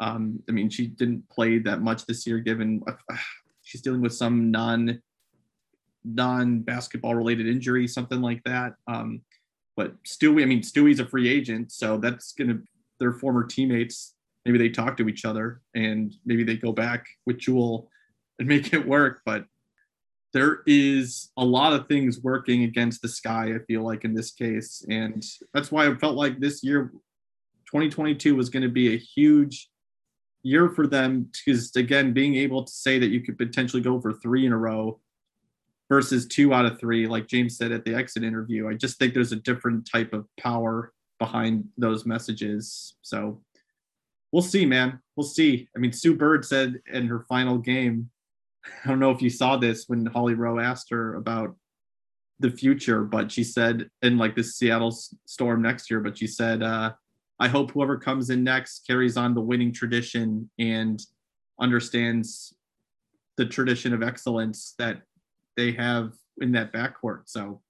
um, 0.02 0.42
I 0.48 0.52
mean, 0.52 0.68
she 0.68 0.88
didn't 0.88 1.28
play 1.28 1.58
that 1.60 1.80
much 1.80 2.06
this 2.06 2.26
year, 2.26 2.40
given 2.40 2.82
uh, 2.88 2.92
she's 3.62 3.80
dealing 3.80 4.00
with 4.02 4.12
some 4.12 4.50
non 4.50 5.00
non 6.04 6.60
basketball 6.60 7.14
related 7.14 7.46
injury, 7.46 7.86
something 7.86 8.20
like 8.20 8.42
that. 8.44 8.74
Um, 8.88 9.22
but 9.76 9.94
Stewie, 10.02 10.42
I 10.42 10.46
mean, 10.46 10.60
Stewie's 10.60 10.98
a 10.98 11.06
free 11.06 11.28
agent, 11.28 11.70
so 11.70 11.98
that's 11.98 12.32
to 12.34 12.60
their 12.98 13.12
former 13.12 13.44
teammates. 13.44 14.14
Maybe 14.44 14.58
they 14.58 14.70
talk 14.70 14.96
to 14.96 15.08
each 15.08 15.24
other 15.24 15.60
and 15.76 16.12
maybe 16.26 16.42
they 16.42 16.56
go 16.56 16.72
back 16.72 17.06
with 17.24 17.38
Jewell 17.38 17.88
and 18.40 18.48
make 18.48 18.72
it 18.72 18.84
work. 18.84 19.20
But 19.24 19.44
there 20.32 20.62
is 20.66 21.30
a 21.36 21.44
lot 21.44 21.74
of 21.74 21.86
things 21.86 22.18
working 22.20 22.64
against 22.64 23.02
the 23.02 23.08
sky, 23.08 23.54
I 23.54 23.60
feel 23.66 23.84
like, 23.84 24.04
in 24.04 24.14
this 24.14 24.32
case. 24.32 24.84
And 24.88 25.24
that's 25.54 25.70
why 25.70 25.86
I 25.86 25.94
felt 25.94 26.16
like 26.16 26.40
this 26.40 26.64
year, 26.64 26.90
2022, 27.66 28.34
was 28.34 28.50
going 28.50 28.64
to 28.64 28.68
be 28.68 28.94
a 28.94 28.98
huge 28.98 29.68
year 30.42 30.68
for 30.70 30.86
them 30.86 31.30
because, 31.44 31.74
again, 31.76 32.12
being 32.12 32.34
able 32.36 32.64
to 32.64 32.72
say 32.72 32.98
that 32.98 33.08
you 33.08 33.20
could 33.20 33.38
potentially 33.38 33.82
go 33.82 34.00
for 34.00 34.12
three 34.12 34.46
in 34.46 34.52
a 34.52 34.58
row 34.58 35.00
versus 35.88 36.26
two 36.26 36.54
out 36.54 36.64
of 36.64 36.80
three, 36.80 37.06
like 37.06 37.28
James 37.28 37.56
said 37.56 37.72
at 37.72 37.84
the 37.84 37.94
exit 37.94 38.24
interview, 38.24 38.68
I 38.68 38.74
just 38.74 38.98
think 38.98 39.14
there's 39.14 39.32
a 39.32 39.36
different 39.36 39.88
type 39.90 40.12
of 40.12 40.26
power 40.38 40.92
behind 41.18 41.64
those 41.76 42.06
messages. 42.06 42.94
So 43.02 43.42
we'll 44.32 44.42
see, 44.42 44.66
man. 44.66 45.00
We'll 45.16 45.26
see. 45.26 45.68
I 45.76 45.78
mean, 45.78 45.92
Sue 45.92 46.16
Bird 46.16 46.44
said 46.44 46.80
in 46.92 47.06
her 47.06 47.26
final 47.28 47.58
game, 47.58 48.10
I 48.84 48.88
don't 48.88 49.00
know 49.00 49.10
if 49.10 49.20
you 49.20 49.30
saw 49.30 49.56
this 49.56 49.84
when 49.86 50.06
Holly 50.06 50.34
Rowe 50.34 50.58
asked 50.58 50.90
her 50.90 51.14
about 51.14 51.56
the 52.40 52.50
future, 52.50 53.04
but 53.04 53.30
she 53.30 53.44
said 53.44 53.88
in 54.02 54.18
like 54.18 54.34
the 54.34 54.42
Seattle 54.42 54.96
storm 55.26 55.62
next 55.62 55.90
year, 55.90 56.00
but 56.00 56.18
she 56.18 56.26
said, 56.26 56.62
uh, 56.62 56.92
I 57.42 57.48
hope 57.48 57.72
whoever 57.72 57.98
comes 57.98 58.30
in 58.30 58.44
next 58.44 58.86
carries 58.86 59.16
on 59.16 59.34
the 59.34 59.40
winning 59.40 59.72
tradition 59.72 60.48
and 60.60 61.04
understands 61.60 62.54
the 63.36 63.44
tradition 63.46 63.92
of 63.92 64.00
excellence 64.00 64.76
that 64.78 65.02
they 65.56 65.72
have 65.72 66.12
in 66.40 66.52
that 66.52 66.72
backcourt. 66.72 67.22
So 67.24 67.60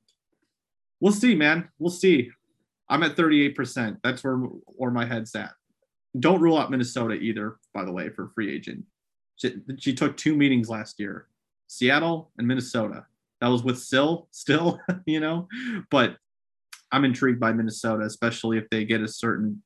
we'll 1.01 1.15
see, 1.15 1.35
man. 1.35 1.71
We'll 1.79 1.91
see. 1.91 2.31
I'm 2.91 3.03
at 3.03 3.17
38%. 3.17 3.97
That's 4.05 4.23
where 4.23 4.37
where 4.37 4.91
my 4.91 5.07
head's 5.07 5.35
at. 5.35 5.53
Don't 6.21 6.43
rule 6.43 6.59
out 6.59 6.71
Minnesota 6.71 7.15
either, 7.15 7.57
by 7.73 7.87
the 7.87 7.93
way, 7.93 8.11
for 8.11 8.29
free 8.35 8.55
agent. 8.55 8.85
She, 9.37 9.55
she 9.79 9.95
took 9.95 10.19
two 10.19 10.37
meetings 10.37 10.69
last 10.69 11.01
year, 11.01 11.29
Seattle 11.69 12.31
and 12.37 12.47
Minnesota. 12.47 13.07
That 13.41 13.49
was 13.49 13.63
with 13.63 13.79
Sill, 13.79 14.29
still, 14.33 14.79
you 15.07 15.21
know, 15.21 15.49
but 15.91 16.19
I'm 16.93 17.05
intrigued 17.07 17.41
by 17.41 17.53
Minnesota, 17.53 18.05
especially 18.05 18.59
if 18.59 18.69
they 18.71 18.85
get 18.85 19.01
a 19.01 19.09
certain 19.09 19.63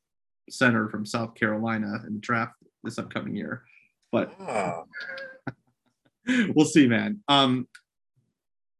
center 0.48 0.88
from 0.88 1.04
South 1.04 1.34
Carolina 1.34 2.02
in 2.06 2.14
the 2.14 2.20
draft 2.20 2.54
this 2.84 2.98
upcoming 2.98 3.34
year. 3.34 3.64
But 4.12 4.32
oh. 4.40 4.84
we'll 6.54 6.66
see, 6.66 6.86
man. 6.86 7.22
Um, 7.28 7.68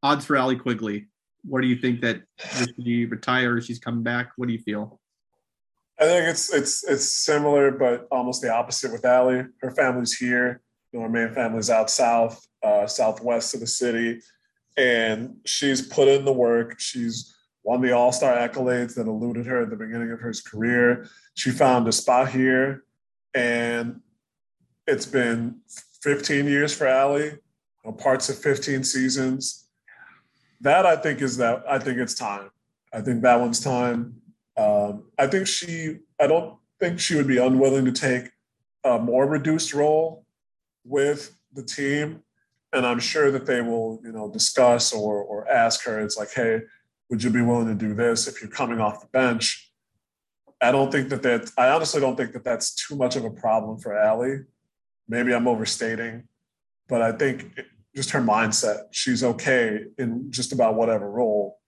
odds 0.03 0.25
for 0.25 0.37
Allie 0.37 0.57
Quigley. 0.57 1.09
What 1.45 1.61
do 1.61 1.67
you 1.67 1.77
think 1.77 2.01
that 2.03 2.23
she 2.77 3.05
retires? 3.05 3.67
She's 3.67 3.81
coming 3.81 4.03
back. 4.03 4.31
What 4.37 4.47
do 4.47 4.53
you 4.53 4.61
feel? 4.61 5.01
I 5.99 6.05
think 6.05 6.29
it's 6.29 6.53
it's 6.53 6.85
it's 6.85 7.11
similar, 7.11 7.71
but 7.71 8.07
almost 8.11 8.43
the 8.43 8.53
opposite 8.53 8.93
with 8.93 9.05
Allie. 9.05 9.45
Her 9.63 9.71
family's 9.71 10.15
here. 10.15 10.61
You 10.93 10.99
know, 10.99 11.05
her 11.05 11.11
main 11.11 11.35
family's 11.35 11.71
out 11.71 11.91
south, 11.91 12.47
uh, 12.63 12.87
southwest 12.87 13.55
of 13.55 13.61
the 13.61 13.67
city, 13.67 14.21
and 14.77 15.37
she's 15.47 15.83
put 15.83 16.09
in 16.09 16.25
the 16.25 16.33
work. 16.33 16.79
She's 16.79 17.36
won 17.67 17.81
the 17.81 17.93
All 17.93 18.13
Star 18.13 18.35
accolades 18.35 18.95
that 18.95 19.07
eluded 19.07 19.47
her 19.47 19.63
at 19.63 19.71
the 19.71 19.77
beginning 19.77 20.13
of 20.13 20.21
her 20.21 20.33
career. 20.49 21.09
She 21.35 21.51
found 21.51 21.87
a 21.89 21.93
spot 21.93 22.31
here, 22.31 22.85
and 23.35 24.01
it's 24.87 25.07
been 25.07 25.61
15 26.03 26.47
years 26.47 26.75
for 26.75 26.87
Allie, 26.87 27.39
parts 27.99 28.29
of 28.29 28.39
15 28.39 28.83
seasons 28.85 29.67
that 30.61 30.87
I 30.87 30.97
think 30.97 31.23
is 31.23 31.37
that 31.37 31.65
I 31.69 31.79
think 31.79 31.99
it's 31.99 32.15
time. 32.15 32.51
I 32.93 33.01
think 33.01 33.23
that 33.23 33.41
one's 33.41 33.61
time. 33.61 34.21
Um, 34.57 35.05
I 35.19 35.27
think 35.27 35.47
she. 35.47 35.99
I 36.21 36.27
don't 36.27 36.57
think 36.81 36.99
she 36.99 37.15
would 37.15 37.27
be 37.27 37.39
unwilling 37.39 37.85
to 37.85 37.93
take 37.93 38.31
a 38.85 38.99
more 38.99 39.27
reduced 39.27 39.75
role 39.75 40.25
with 40.85 41.37
the 41.53 41.63
team, 41.63 42.23
and 42.73 42.87
I'm 42.87 43.01
sure 43.01 43.31
that 43.31 43.45
they 43.45 43.61
will, 43.61 44.01
you 44.03 44.13
know, 44.13 44.31
discuss 44.31 44.93
or 44.93 45.23
or 45.23 45.49
ask 45.49 45.85
her. 45.85 46.01
It's 46.01 46.17
like, 46.17 46.33
hey, 46.33 46.63
would 47.11 47.23
you 47.23 47.31
be 47.31 47.43
willing 47.43 47.69
to 47.69 47.75
do 47.75 47.95
this 47.95 48.27
if 48.27 48.41
you're 48.41 48.51
coming 48.51 48.81
off 48.81 49.01
the 49.01 49.09
bench? 49.09 49.73
I 50.61 50.73
don't 50.73 50.91
think 50.91 51.11
that 51.11 51.23
that. 51.23 51.51
I 51.59 51.69
honestly 51.69 52.01
don't 52.01 52.17
think 52.17 52.33
that 52.33 52.45
that's 52.45 52.75
too 52.75 52.97
much 52.97 53.17
of 53.17 53.25
a 53.25 53.31
problem 53.31 53.79
for 53.79 53.97
Allie. 53.97 54.41
Maybe 55.09 55.35
I'm 55.35 55.47
overstating, 55.47 56.25
but 56.89 57.03
I 57.03 57.13
think 57.13 57.61
just 57.95 58.11
her 58.11 58.21
mindset. 58.21 58.85
She's 58.91 59.23
okay 59.23 59.85
in 59.99 60.31
just 60.31 60.53
about 60.53 60.75
whatever 60.75 61.11
role 61.11 61.59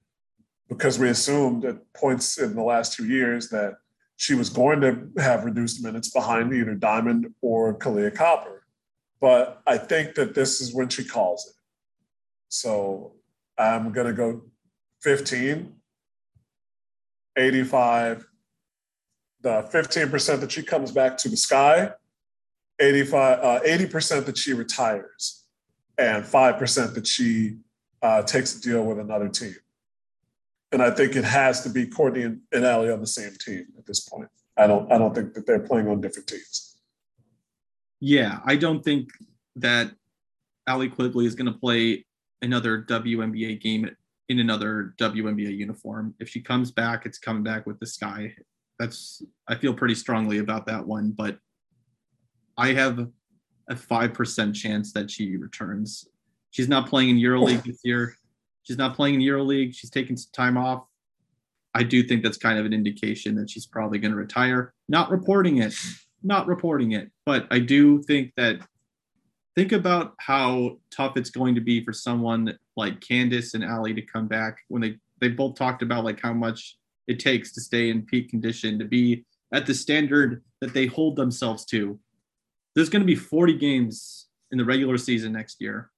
because 0.69 0.99
we 0.99 1.09
assumed 1.09 1.65
at 1.65 1.77
points 1.95 2.39
in 2.39 2.55
the 2.55 2.63
last 2.63 2.95
two 2.95 3.07
years 3.07 3.49
that 3.51 3.75
she 4.17 4.35
was 4.35 4.51
going 4.51 4.81
to 4.81 5.09
have 5.19 5.45
reduced 5.45 5.83
minutes 5.83 6.11
behind 6.11 6.53
either 6.53 6.75
Diamond 6.75 7.33
or 7.41 7.79
Kahleah 7.79 8.15
Copper. 8.15 8.67
But 9.21 9.63
I 9.67 9.79
think 9.79 10.15
that 10.17 10.35
this 10.35 10.61
is 10.61 10.75
when 10.75 10.89
she 10.89 11.05
calls 11.05 11.47
it. 11.47 11.55
So 12.49 13.15
I'm 13.57 13.93
going 13.93 14.07
to 14.07 14.13
go 14.13 14.43
15, 15.03 15.75
85, 17.37 18.27
the 19.41 19.69
15% 19.73 20.41
that 20.41 20.53
she 20.53 20.63
comes 20.63 20.93
back 20.93 21.17
to 21.19 21.29
the 21.29 21.37
sky, 21.37 21.93
85, 22.81 23.39
uh, 23.39 23.61
80% 23.61 24.27
that 24.27 24.37
she 24.37 24.53
retires 24.53 25.45
and 25.97 26.25
5% 26.25 26.95
that 26.95 27.07
she 27.07 27.57
uh, 28.03 28.23
takes 28.23 28.57
a 28.57 28.61
deal 28.61 28.85
with 28.85 28.99
another 28.99 29.29
team. 29.29 29.57
And 30.71 30.83
I 30.83 30.91
think 30.91 31.17
it 31.17 31.25
has 31.25 31.63
to 31.63 31.71
be 31.71 31.87
Courtney 31.87 32.23
and, 32.23 32.41
and 32.53 32.65
Allie 32.65 32.91
on 32.91 33.01
the 33.01 33.07
same 33.07 33.33
team 33.39 33.67
at 33.79 33.87
this 33.87 34.01
point. 34.01 34.29
I 34.57 34.67
don't 34.67 34.91
I 34.93 34.99
don't 34.99 35.15
think 35.15 35.35
that 35.35 35.47
they're 35.47 35.61
playing 35.61 35.89
on 35.89 36.01
different 36.01 36.29
teams. 36.29 36.77
Yeah, 38.01 38.41
I 38.45 38.57
don't 38.57 38.85
think 38.85 39.09
that 39.57 39.93
Allie 40.67 40.89
Quigley 40.89 41.27
is 41.27 41.35
going 41.35 41.51
to 41.51 41.59
play 41.59 42.05
another 42.43 42.83
WNBA 42.83 43.61
game 43.61 43.89
in 44.29 44.41
another 44.41 44.95
WNBA 44.99 45.57
uniform. 45.57 46.15
If 46.21 46.29
she 46.29 46.41
comes 46.41 46.71
back, 46.71 47.07
it's 47.07 47.19
coming 47.19 47.43
back 47.43 47.67
with 47.67 47.79
the 47.81 47.87
sky. 47.87 48.35
That's 48.79 49.23
I 49.49 49.55
feel 49.55 49.75
pretty 49.75 49.95
strongly 49.95 50.39
about 50.39 50.67
that 50.67 50.87
one, 50.87 51.11
but 51.11 51.39
I 52.57 52.73
have 52.73 52.99
a 53.71 53.75
5% 53.75 54.55
chance 54.55 54.93
that 54.93 55.11
she 55.11 55.37
returns. 55.37 56.09
She's 56.51 56.69
not 56.69 56.89
playing 56.89 57.11
in 57.11 57.17
EuroLeague 57.17 57.65
this 57.65 57.81
year. 57.85 58.17
She's 58.63 58.79
not 58.79 58.95
playing 58.95 59.15
in 59.17 59.21
EuroLeague. 59.21 59.75
She's 59.75 59.91
taking 59.91 60.17
some 60.17 60.31
time 60.33 60.57
off. 60.57 60.85
I 61.75 61.83
do 61.83 62.03
think 62.03 62.23
that's 62.23 62.39
kind 62.39 62.59
of 62.59 62.67
an 62.67 62.73
indication 62.73 63.35
that 63.37 63.51
she's 63.51 63.67
probably 63.67 63.99
going 63.99 64.11
to 64.11 64.17
retire. 64.17 64.75
Not 64.89 65.11
reporting 65.11 65.59
it, 65.59 65.75
not 66.23 66.47
reporting 66.47 66.93
it, 66.93 67.11
but 67.25 67.47
I 67.51 67.59
do 67.61 68.03
think 68.03 68.33
that 68.37 68.61
think 69.55 69.73
about 69.73 70.15
how 70.19 70.79
tough 70.91 71.17
it's 71.17 71.31
going 71.31 71.55
to 71.55 71.61
be 71.61 71.85
for 71.85 71.93
someone 71.93 72.59
like 72.79 73.01
Candace 73.01 73.53
and 73.53 73.65
Allie 73.65 73.95
to 73.95 74.03
come 74.03 74.27
back 74.27 74.61
when 74.69 74.81
they 74.81 74.97
they 75.21 75.29
both 75.29 75.57
talked 75.57 75.83
about 75.83 76.05
like 76.05 76.21
how 76.21 76.33
much 76.33 76.79
it 77.07 77.19
takes 77.19 77.53
to 77.53 77.61
stay 77.61 77.91
in 77.91 78.07
peak 78.07 78.31
condition 78.31 78.79
to 78.79 78.85
be 78.85 79.25
at 79.53 79.67
the 79.67 79.75
standard 79.75 80.43
that 80.61 80.73
they 80.73 80.87
hold 80.87 81.17
themselves 81.17 81.65
to 81.67 81.99
there's 82.79 82.89
going 82.89 83.03
to 83.03 83.07
be 83.07 83.17
40 83.17 83.55
games 83.55 84.29
in 84.53 84.59
the 84.59 84.65
regular 84.65 84.99
season 84.99 85.33
next 85.33 85.61
year. 85.61 85.91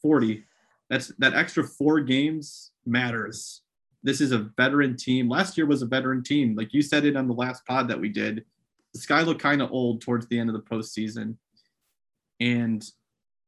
40. 0.00 0.42
That's 0.88 1.08
that 1.18 1.34
extra 1.34 1.64
four 1.64 2.00
games 2.00 2.72
matters. 2.86 3.60
This 4.02 4.22
is 4.22 4.32
a 4.32 4.50
veteran 4.56 4.96
team. 4.96 5.28
Last 5.28 5.58
year 5.58 5.66
was 5.66 5.82
a 5.82 5.86
veteran 5.86 6.22
team. 6.22 6.56
Like 6.56 6.72
you 6.72 6.80
said 6.80 7.04
it 7.04 7.14
on 7.14 7.28
the 7.28 7.34
last 7.34 7.66
pod 7.66 7.88
that 7.88 8.00
we 8.00 8.08
did. 8.08 8.44
The 8.94 9.00
sky 9.00 9.22
looked 9.22 9.42
kind 9.42 9.60
of 9.60 9.70
old 9.70 10.00
towards 10.00 10.26
the 10.28 10.38
end 10.38 10.48
of 10.48 10.54
the 10.54 10.62
postseason. 10.62 11.36
And 12.40 12.82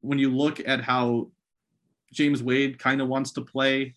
when 0.02 0.18
you 0.18 0.30
look 0.30 0.60
at 0.66 0.82
how 0.82 1.30
James 2.14 2.42
Wade 2.42 2.78
kind 2.78 3.00
of 3.00 3.08
wants 3.08 3.32
to 3.32 3.42
play, 3.42 3.94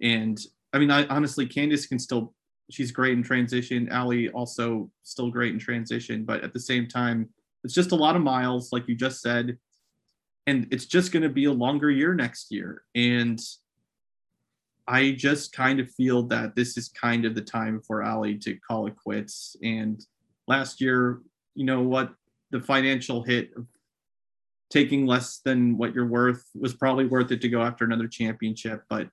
and 0.00 0.40
I 0.72 0.78
mean, 0.78 0.90
I 0.90 1.06
honestly, 1.06 1.46
Candace 1.46 1.86
can 1.86 1.98
still, 1.98 2.34
she's 2.70 2.92
great 2.92 3.12
in 3.12 3.22
transition. 3.22 3.88
Allie 3.90 4.30
also 4.30 4.90
still 5.02 5.30
great 5.30 5.52
in 5.52 5.58
transition, 5.58 6.24
but 6.24 6.42
at 6.44 6.52
the 6.52 6.60
same 6.60 6.86
time, 6.86 7.28
it's 7.64 7.74
just 7.74 7.92
a 7.92 7.96
lot 7.96 8.16
of 8.16 8.22
miles, 8.22 8.72
like 8.72 8.88
you 8.88 8.94
just 8.94 9.20
said. 9.20 9.58
And 10.46 10.66
it's 10.70 10.86
just 10.86 11.12
going 11.12 11.22
to 11.22 11.28
be 11.28 11.44
a 11.44 11.52
longer 11.52 11.90
year 11.90 12.14
next 12.14 12.50
year. 12.50 12.82
And 12.94 13.40
I 14.88 15.12
just 15.12 15.52
kind 15.52 15.78
of 15.78 15.90
feel 15.92 16.22
that 16.24 16.56
this 16.56 16.76
is 16.78 16.88
kind 16.88 17.24
of 17.24 17.34
the 17.34 17.42
time 17.42 17.80
for 17.86 18.02
Allie 18.02 18.38
to 18.38 18.56
call 18.56 18.86
it 18.86 18.96
quits. 18.96 19.56
And 19.62 20.04
last 20.48 20.80
year, 20.80 21.20
you 21.54 21.64
know 21.64 21.82
what, 21.82 22.12
the 22.50 22.60
financial 22.60 23.22
hit 23.22 23.50
of 23.56 23.66
taking 24.70 25.06
less 25.06 25.40
than 25.44 25.76
what 25.76 25.94
you're 25.94 26.06
worth 26.06 26.44
was 26.54 26.74
probably 26.74 27.06
worth 27.06 27.30
it 27.32 27.40
to 27.42 27.48
go 27.48 27.62
after 27.62 27.84
another 27.84 28.06
championship. 28.08 28.82
But 28.88 29.08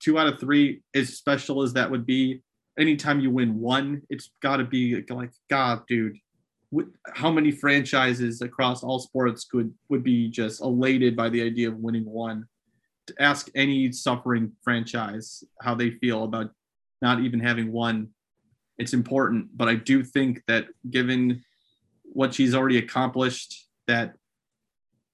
two 0.00 0.18
out 0.18 0.26
of 0.26 0.40
three, 0.40 0.82
as 0.94 1.16
special 1.16 1.62
as 1.62 1.74
that 1.74 1.90
would 1.90 2.06
be, 2.06 2.42
anytime 2.78 3.20
you 3.20 3.30
win 3.30 3.60
one, 3.60 4.02
it's 4.08 4.30
got 4.42 4.56
to 4.56 4.64
be 4.64 5.04
like, 5.08 5.32
God, 5.50 5.86
dude, 5.86 6.16
how 7.12 7.30
many 7.30 7.50
franchises 7.50 8.42
across 8.42 8.82
all 8.82 8.98
sports 8.98 9.44
could 9.44 9.72
would 9.88 10.02
be 10.02 10.28
just 10.28 10.60
elated 10.60 11.16
by 11.16 11.28
the 11.28 11.42
idea 11.42 11.68
of 11.68 11.76
winning 11.76 12.04
one? 12.04 12.46
To 13.06 13.14
ask 13.22 13.48
any 13.54 13.92
suffering 13.92 14.52
franchise 14.62 15.44
how 15.62 15.74
they 15.74 15.90
feel 15.90 16.24
about 16.24 16.50
not 17.00 17.20
even 17.20 17.38
having 17.38 17.70
one, 17.70 18.08
it's 18.78 18.94
important. 18.94 19.56
But 19.56 19.68
I 19.68 19.76
do 19.76 20.02
think 20.02 20.42
that 20.48 20.66
given 20.90 21.44
what 22.02 22.34
she's 22.34 22.54
already 22.54 22.78
accomplished, 22.78 23.68
that 23.86 24.16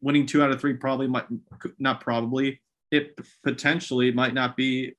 winning 0.03 0.27
two 0.27 0.43
out 0.43 0.51
of 0.51 0.61
three 0.61 0.75
probably 0.75 1.07
might 1.07 1.27
not 1.79 2.01
probably 2.01 2.61
it 2.91 3.19
potentially 3.43 4.13
might 4.13 4.35
not 4.35 4.57
be 4.57 4.95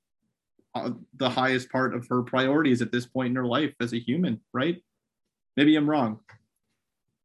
uh, 0.74 0.90
the 1.18 1.30
highest 1.30 1.70
part 1.70 1.94
of 1.94 2.08
her 2.08 2.24
priorities 2.24 2.82
at 2.82 2.92
this 2.92 3.06
point 3.06 3.30
in 3.30 3.36
her 3.36 3.46
life 3.46 3.74
as 3.80 3.94
a 3.94 4.00
human, 4.00 4.42
right? 4.52 4.84
Maybe 5.56 5.76
I'm 5.76 5.88
wrong. 5.88 6.20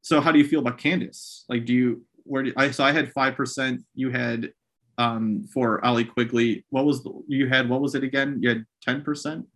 So 0.02 0.20
how 0.20 0.30
do 0.30 0.38
you 0.38 0.46
feel 0.46 0.60
about 0.60 0.76
Candace? 0.76 1.44
Like, 1.48 1.64
do 1.64 1.72
you 1.72 2.04
where 2.24 2.42
do 2.42 2.52
I? 2.56 2.70
So 2.70 2.84
I 2.84 2.92
had 2.92 3.10
five 3.12 3.34
percent. 3.34 3.82
You 3.94 4.10
had 4.10 4.52
um 4.98 5.46
for 5.52 5.82
Allie 5.84 6.04
Quigley. 6.04 6.66
What 6.68 6.84
was 6.84 7.02
the, 7.02 7.12
you 7.26 7.48
had? 7.48 7.68
What 7.68 7.80
was 7.80 7.94
it 7.94 8.04
again? 8.04 8.38
You 8.40 8.50
had 8.50 8.64
ten 8.82 9.02
percent 9.02 9.46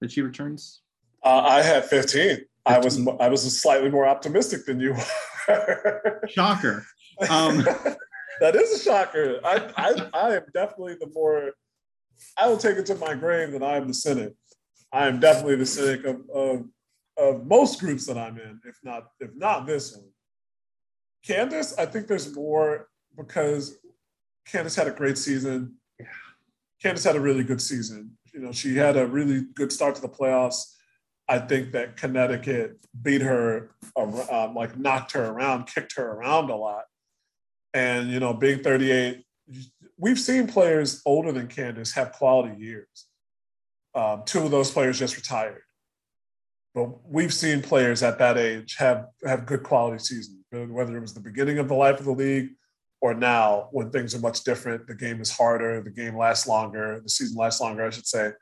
that 0.00 0.10
she 0.10 0.22
returns. 0.22 0.80
Uh, 1.22 1.40
I 1.40 1.62
had 1.62 1.84
fifteen. 1.84 2.36
15. 2.36 2.46
I 2.64 2.78
was 2.78 3.06
I 3.20 3.28
was 3.28 3.60
slightly 3.60 3.90
more 3.90 4.06
optimistic 4.06 4.64
than 4.64 4.80
you. 4.80 4.96
Shocker. 6.28 6.86
Um, 7.30 7.58
that 8.40 8.56
is 8.56 8.80
a 8.80 8.82
shocker. 8.82 9.40
I, 9.44 9.70
I 9.76 10.08
I 10.12 10.36
am 10.36 10.44
definitely 10.54 10.96
the 11.00 11.10
more. 11.14 11.52
I 12.38 12.48
will 12.48 12.56
take 12.56 12.76
it 12.76 12.86
to 12.86 12.94
my 12.96 13.14
grave 13.14 13.52
that 13.52 13.62
I 13.62 13.76
am 13.76 13.88
the 13.88 13.94
cynic. 13.94 14.34
I 14.92 15.06
am 15.06 15.20
definitely 15.20 15.56
the 15.56 15.66
cynic 15.66 16.04
of, 16.04 16.28
of 16.30 16.64
of 17.16 17.46
most 17.46 17.80
groups 17.80 18.06
that 18.06 18.18
I'm 18.18 18.38
in, 18.38 18.60
if 18.66 18.76
not 18.82 19.08
if 19.20 19.30
not 19.34 19.66
this 19.66 19.96
one. 19.96 20.06
Candace, 21.24 21.78
I 21.78 21.86
think 21.86 22.08
there's 22.08 22.34
more 22.34 22.88
because 23.16 23.78
Candace 24.46 24.74
had 24.74 24.88
a 24.88 24.92
great 24.92 25.18
season. 25.18 25.76
Candace 26.82 27.04
had 27.04 27.16
a 27.16 27.20
really 27.20 27.44
good 27.44 27.60
season. 27.60 28.12
You 28.34 28.40
know, 28.40 28.52
she 28.52 28.76
had 28.76 28.96
a 28.96 29.06
really 29.06 29.44
good 29.54 29.70
start 29.70 29.94
to 29.96 30.02
the 30.02 30.08
playoffs. 30.08 30.74
I 31.28 31.38
think 31.38 31.72
that 31.72 31.96
Connecticut 31.96 32.78
beat 33.00 33.22
her, 33.22 33.70
um, 33.96 34.54
like 34.54 34.76
knocked 34.76 35.12
her 35.12 35.26
around, 35.26 35.66
kicked 35.66 35.94
her 35.96 36.12
around 36.12 36.50
a 36.50 36.56
lot. 36.56 36.84
And, 37.74 38.10
you 38.10 38.20
know, 38.20 38.34
being 38.34 38.62
38, 38.62 39.24
we've 39.96 40.18
seen 40.18 40.46
players 40.46 41.00
older 41.06 41.32
than 41.32 41.46
Candace 41.46 41.92
have 41.92 42.12
quality 42.12 42.60
years. 42.62 43.06
Um, 43.94 44.22
two 44.24 44.40
of 44.40 44.50
those 44.50 44.70
players 44.70 44.98
just 44.98 45.16
retired. 45.16 45.62
But 46.74 47.06
we've 47.06 47.32
seen 47.32 47.60
players 47.60 48.02
at 48.02 48.18
that 48.18 48.38
age 48.38 48.76
have 48.78 49.08
have 49.26 49.44
good 49.44 49.62
quality 49.62 49.98
seasons, 49.98 50.38
whether 50.50 50.96
it 50.96 51.00
was 51.00 51.12
the 51.12 51.20
beginning 51.20 51.58
of 51.58 51.68
the 51.68 51.74
life 51.74 51.98
of 51.98 52.06
the 52.06 52.12
league 52.12 52.50
or 53.02 53.12
now 53.12 53.68
when 53.72 53.90
things 53.90 54.14
are 54.14 54.20
much 54.20 54.42
different. 54.42 54.86
The 54.86 54.94
game 54.94 55.20
is 55.20 55.30
harder, 55.30 55.82
the 55.82 55.90
game 55.90 56.16
lasts 56.16 56.48
longer, 56.48 57.00
the 57.02 57.10
season 57.10 57.36
lasts 57.36 57.60
longer, 57.60 57.84
I 57.84 57.90
should 57.90 58.06
say. 58.06 58.32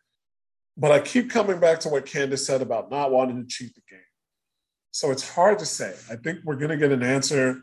But 0.77 0.93
I 0.93 1.01
keep 1.01 1.31
coming 1.31 1.59
back 1.59 1.81
to 1.81 1.89
what 1.89 2.07
Candace 2.07 2.47
said 2.47 2.63
about 2.63 2.91
not 2.91 3.11
wanting 3.11 3.43
to 3.43 3.49
cheat 3.49 3.75
the 3.75 3.83
game. 3.91 4.01
So 4.93 5.11
it's 5.11 5.29
hard 5.29 5.59
to 5.59 5.67
say. 5.67 5.95
I 6.11 6.17
think 6.17 6.41
we're 6.45 6.57
going 6.57 6.71
to 6.71 6.77
get 6.77 6.93
an 6.93 7.03
answer 7.03 7.61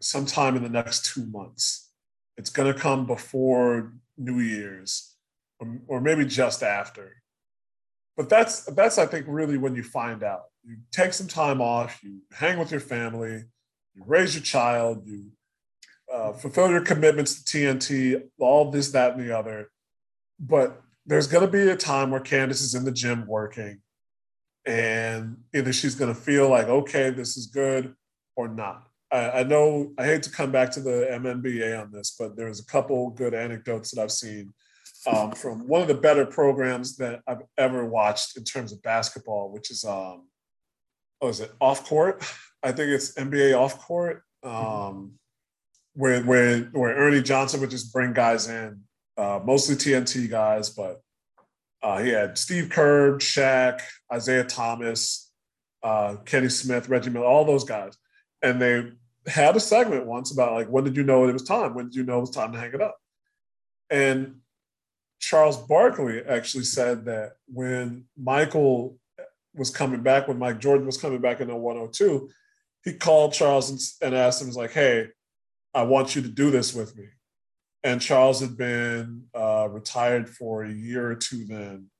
sometime 0.00 0.56
in 0.56 0.62
the 0.62 0.68
next 0.68 1.12
two 1.12 1.26
months. 1.26 1.90
It's 2.36 2.50
going 2.50 2.72
to 2.72 2.78
come 2.78 3.06
before 3.06 3.92
New 4.16 4.40
Year's 4.40 5.16
or, 5.60 5.78
or 5.88 6.00
maybe 6.00 6.24
just 6.24 6.62
after 6.62 7.18
but 8.18 8.28
that's 8.28 8.64
that's 8.64 8.98
I 8.98 9.06
think 9.06 9.26
really 9.28 9.56
when 9.56 9.76
you 9.76 9.84
find 9.84 10.24
out. 10.24 10.46
You 10.64 10.76
take 10.90 11.14
some 11.14 11.28
time 11.28 11.62
off, 11.62 12.00
you 12.02 12.18
hang 12.32 12.58
with 12.58 12.72
your 12.72 12.80
family, 12.80 13.44
you 13.94 14.02
raise 14.04 14.34
your 14.34 14.42
child, 14.42 15.06
you 15.06 15.30
uh, 16.12 16.32
fulfill 16.32 16.68
your 16.68 16.80
commitments 16.80 17.42
to 17.44 17.58
TNT, 17.58 18.22
all 18.40 18.70
this, 18.72 18.90
that, 18.90 19.12
and 19.12 19.20
the 19.22 19.38
other. 19.38 19.70
But 20.40 20.82
there's 21.06 21.28
going 21.28 21.46
to 21.46 21.50
be 21.50 21.70
a 21.70 21.76
time 21.76 22.10
where 22.10 22.20
Candace 22.20 22.60
is 22.60 22.74
in 22.74 22.84
the 22.84 22.90
gym 22.90 23.24
working, 23.24 23.80
and 24.66 25.36
either 25.54 25.72
she's 25.72 25.94
going 25.94 26.12
to 26.12 26.20
feel 26.20 26.50
like, 26.50 26.66
okay, 26.66 27.10
this 27.10 27.36
is 27.36 27.46
good, 27.46 27.94
or 28.34 28.48
not. 28.48 28.87
I, 29.10 29.30
I 29.30 29.42
know 29.42 29.92
I 29.98 30.04
hate 30.04 30.22
to 30.24 30.30
come 30.30 30.52
back 30.52 30.70
to 30.72 30.80
the 30.80 31.08
MNBA 31.10 31.80
on 31.80 31.90
this, 31.90 32.14
but 32.18 32.36
there's 32.36 32.60
a 32.60 32.66
couple 32.66 33.10
good 33.10 33.34
anecdotes 33.34 33.90
that 33.90 34.02
I've 34.02 34.12
seen 34.12 34.52
um, 35.06 35.32
from 35.32 35.66
one 35.66 35.80
of 35.82 35.88
the 35.88 35.94
better 35.94 36.26
programs 36.26 36.96
that 36.96 37.20
I've 37.26 37.42
ever 37.56 37.84
watched 37.86 38.36
in 38.36 38.44
terms 38.44 38.72
of 38.72 38.82
basketball, 38.82 39.50
which 39.50 39.70
is 39.70 39.84
um, 39.84 40.28
what 41.20 41.28
is 41.30 41.40
it? 41.40 41.52
Off 41.60 41.86
court? 41.86 42.22
I 42.62 42.72
think 42.72 42.90
it's 42.90 43.14
NBA 43.14 43.58
off 43.58 43.78
court, 43.78 44.22
um, 44.42 45.12
where 45.94 46.22
where 46.22 46.60
where 46.72 46.96
Ernie 46.96 47.22
Johnson 47.22 47.60
would 47.60 47.70
just 47.70 47.92
bring 47.92 48.12
guys 48.12 48.48
in, 48.48 48.80
uh, 49.16 49.40
mostly 49.44 49.76
TNT 49.76 50.28
guys, 50.28 50.70
but 50.70 51.00
uh, 51.82 51.98
he 51.98 52.10
had 52.10 52.36
Steve 52.36 52.70
Kerr, 52.70 53.18
Shaq, 53.18 53.80
Isiah 54.14 54.44
Thomas, 54.44 55.30
uh, 55.82 56.16
Kenny 56.24 56.48
Smith, 56.48 56.88
Reggie 56.88 57.10
Miller, 57.10 57.26
all 57.26 57.44
those 57.44 57.64
guys, 57.64 57.96
and 58.42 58.60
they 58.60 58.90
had 59.28 59.56
a 59.56 59.60
segment 59.60 60.06
once 60.06 60.32
about 60.32 60.54
like 60.54 60.68
when 60.68 60.84
did 60.84 60.96
you 60.96 61.04
know 61.04 61.28
it 61.28 61.32
was 61.32 61.42
time? 61.42 61.74
When 61.74 61.86
did 61.86 61.94
you 61.94 62.04
know 62.04 62.18
it 62.18 62.22
was 62.22 62.30
time 62.30 62.52
to 62.52 62.58
hang 62.58 62.72
it 62.72 62.80
up? 62.80 62.96
And 63.90 64.36
Charles 65.20 65.56
Barkley 65.56 66.22
actually 66.22 66.64
said 66.64 67.04
that 67.06 67.32
when 67.46 68.04
Michael 68.16 68.98
was 69.54 69.70
coming 69.70 70.02
back, 70.02 70.28
when 70.28 70.38
Mike 70.38 70.60
Jordan 70.60 70.86
was 70.86 70.98
coming 70.98 71.20
back 71.20 71.40
in 71.40 71.48
102, 71.48 72.30
he 72.84 72.92
called 72.94 73.32
Charles 73.32 73.98
and, 74.00 74.14
asked 74.14 74.40
him, 74.40 74.46
"Was 74.46 74.56
like, 74.56 74.72
hey, 74.72 75.08
I 75.74 75.82
want 75.82 76.14
you 76.14 76.22
to 76.22 76.28
do 76.28 76.50
this 76.50 76.74
with 76.74 76.96
me." 76.96 77.06
And 77.82 78.00
Charles 78.00 78.40
had 78.40 78.56
been 78.56 79.24
uh, 79.34 79.68
retired 79.70 80.28
for 80.28 80.64
a 80.64 80.72
year 80.72 81.10
or 81.10 81.16
two 81.16 81.44
then, 81.44 81.90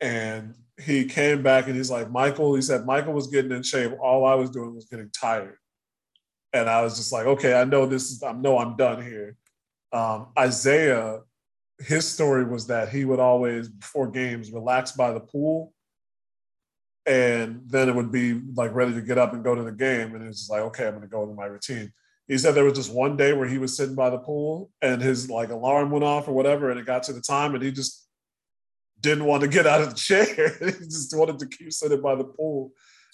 and 0.00 0.54
he 0.82 1.04
came 1.04 1.42
back 1.42 1.66
and 1.66 1.76
he's 1.76 1.90
like, 1.90 2.10
Michael. 2.10 2.54
He 2.54 2.62
said 2.62 2.84
Michael 2.84 3.12
was 3.12 3.28
getting 3.28 3.52
in 3.52 3.62
shape. 3.62 3.92
All 4.00 4.26
I 4.26 4.34
was 4.34 4.50
doing 4.50 4.74
was 4.74 4.86
getting 4.86 5.10
tired, 5.10 5.56
and 6.54 6.70
I 6.70 6.80
was 6.80 6.96
just 6.96 7.12
like, 7.12 7.26
okay, 7.26 7.52
I 7.52 7.64
know 7.64 7.84
this 7.84 8.10
is. 8.10 8.22
I 8.22 8.32
know 8.32 8.58
I'm 8.58 8.76
done 8.76 9.02
here. 9.02 9.36
Um, 9.92 10.28
Isiah 10.42 11.20
his 11.78 12.06
story 12.06 12.44
was 12.44 12.66
that 12.68 12.88
he 12.88 13.04
would 13.04 13.18
always 13.18 13.68
before 13.68 14.08
games 14.08 14.52
relax 14.52 14.92
by 14.92 15.12
the 15.12 15.20
pool 15.20 15.72
and 17.06 17.60
then 17.66 17.88
it 17.88 17.94
would 17.94 18.12
be 18.12 18.40
like 18.54 18.72
ready 18.74 18.94
to 18.94 19.02
get 19.02 19.18
up 19.18 19.34
and 19.34 19.44
go 19.44 19.54
to 19.54 19.62
the 19.62 19.72
game 19.72 20.14
and 20.14 20.26
it's 20.26 20.48
like 20.48 20.60
okay 20.60 20.86
i'm 20.86 20.92
going 20.92 21.02
to 21.02 21.08
go 21.08 21.22
into 21.22 21.34
my 21.34 21.46
routine 21.46 21.92
he 22.28 22.38
said 22.38 22.54
there 22.54 22.64
was 22.64 22.74
just 22.74 22.92
one 22.92 23.16
day 23.16 23.32
where 23.32 23.48
he 23.48 23.58
was 23.58 23.76
sitting 23.76 23.94
by 23.94 24.08
the 24.08 24.18
pool 24.18 24.70
and 24.80 25.02
his 25.02 25.28
like 25.28 25.50
alarm 25.50 25.90
went 25.90 26.04
off 26.04 26.28
or 26.28 26.32
whatever 26.32 26.70
and 26.70 26.78
it 26.78 26.86
got 26.86 27.02
to 27.02 27.12
the 27.12 27.20
time 27.20 27.54
and 27.54 27.62
he 27.62 27.72
just 27.72 28.06
didn't 29.00 29.24
want 29.24 29.42
to 29.42 29.48
get 29.48 29.66
out 29.66 29.82
of 29.82 29.90
the 29.90 29.96
chair 29.96 30.56
he 30.60 30.70
just 30.84 31.14
wanted 31.16 31.38
to 31.38 31.46
keep 31.46 31.72
sitting 31.72 32.00
by 32.00 32.14
the 32.14 32.24
pool 32.24 32.70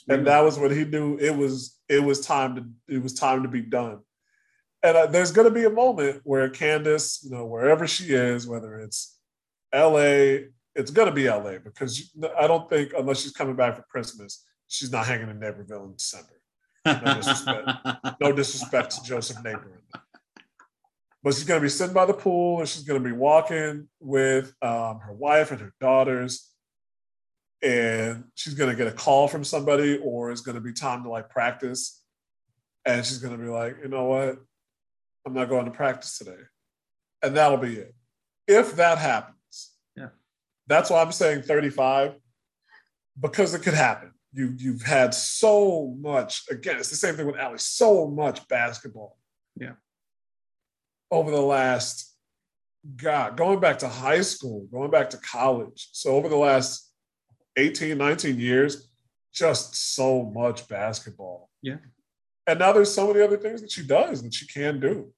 and 0.09 0.27
that 0.27 0.41
was 0.41 0.59
when 0.59 0.71
he 0.71 0.85
knew 0.85 1.17
it 1.19 1.37
was 1.37 1.79
it 1.89 2.03
was 2.03 2.21
time 2.21 2.57
to 2.57 2.95
it 2.95 3.03
was 3.03 3.15
time 3.15 3.43
to 3.43 3.49
be 3.49 3.61
done 3.61 4.01
and 4.83 4.97
uh, 4.97 5.07
there's 5.07 5.33
going 5.33 5.47
to 5.47 5.55
be 5.55 5.65
a 5.65 5.71
moment 5.71 6.21
where 6.25 6.49
Candace, 6.49 7.23
you 7.23 7.31
know, 7.31 7.45
wherever 7.45 7.87
she 7.87 8.15
is, 8.15 8.47
whether 8.47 8.77
it's 8.77 9.19
L.A., 9.73 10.47
it's 10.75 10.91
going 10.91 11.09
to 11.09 11.15
be 11.15 11.27
L.A. 11.27 11.59
because 11.59 12.13
I 12.39 12.47
don't 12.47 12.69
think 12.69 12.93
unless 12.97 13.21
she's 13.21 13.33
coming 13.33 13.57
back 13.57 13.77
for 13.77 13.83
Christmas, 13.83 14.45
she's 14.69 14.91
not 14.91 15.07
hanging 15.07 15.29
in 15.29 15.39
Naperville 15.39 15.85
in 15.85 15.97
December. 15.97 16.41
No 16.87 17.15
disrespect, 17.15 17.69
no 18.21 18.33
disrespect 18.37 18.91
to 18.93 19.03
Joseph 19.03 19.43
Naper. 19.45 19.83
But 21.23 21.35
she's 21.35 21.45
going 21.45 21.61
to 21.61 21.65
be 21.65 21.69
sitting 21.69 21.93
by 21.93 22.07
the 22.07 22.15
pool 22.15 22.61
and 22.61 22.69
she's 22.69 22.85
going 22.85 23.03
to 23.03 23.07
be 23.07 23.15
walking 23.15 23.89
with 24.01 24.55
um, 24.63 25.01
her 25.01 25.13
wife 25.13 25.51
and 25.51 25.61
her 25.61 25.75
daughters. 25.79 26.50
And 27.63 28.25
she's 28.35 28.55
going 28.55 28.71
to 28.71 28.77
get 28.77 28.87
a 28.87 28.97
call 28.97 29.29
from 29.29 29.45
somebody, 29.45 29.99
or 29.99 30.31
it's 30.31 30.41
going 30.41 30.55
to 30.55 30.61
be 30.61 30.73
time 30.73 31.03
to 31.05 31.11
like 31.11 31.29
practice 31.29 32.01
and 32.85 33.05
she's 33.05 33.19
going 33.19 33.37
to 33.37 33.43
be 33.43 33.49
like, 33.49 33.77
you 33.83 33.89
know 33.89 34.05
what? 34.05 34.39
I'm 35.27 35.35
not 35.35 35.49
going 35.49 35.67
to 35.67 35.71
practice 35.71 36.19
today. 36.19 36.43
And 37.23 37.37
that'll 37.37 37.59
be 37.59 37.77
it. 37.77 37.95
If 38.49 38.77
that 38.77 38.99
happens, 38.99 39.73
yeah. 39.97 40.09
That's 40.67 40.91
why 40.91 41.03
I'm 41.03 41.13
saying 41.13 41.43
35, 41.43 42.15
because 43.21 43.55
it 43.55 43.63
could 43.63 43.75
happen. 43.75 44.13
You, 44.33 44.55
you've 44.57 44.83
had 44.83 45.13
so 45.13 45.95
much, 46.01 46.45
again, 46.51 46.79
it's 46.79 46.89
the 46.89 46.97
same 46.97 47.17
thing 47.17 47.27
with 47.27 47.37
Allie, 47.37 47.59
so 47.59 48.09
much 48.09 48.47
basketball. 48.49 49.19
Yeah. 49.57 49.73
Over 51.11 51.31
the 51.31 51.41
last, 51.41 52.15
God, 52.97 53.37
going 53.37 53.61
back 53.61 53.81
to 53.81 53.89
high 53.89 54.23
school, 54.23 54.67
going 54.73 54.91
back 54.91 55.11
to 55.11 55.19
college. 55.19 55.91
So 55.93 56.17
over 56.17 56.29
the 56.29 56.37
last 56.37 56.90
18, 57.57 57.99
19 57.99 58.39
years, 58.39 58.89
just 59.33 59.95
so 59.95 60.25
much 60.25 60.69
basketball. 60.69 61.51
Yeah. 61.63 61.77
And 62.47 62.59
now 62.59 62.73
there's 62.73 62.93
so 62.93 63.07
many 63.07 63.21
other 63.21 63.37
things 63.37 63.61
that 63.61 63.71
she 63.71 63.87
does 63.87 64.23
that 64.23 64.35
she 64.35 64.47
can 64.47 64.81
do. 64.81 65.13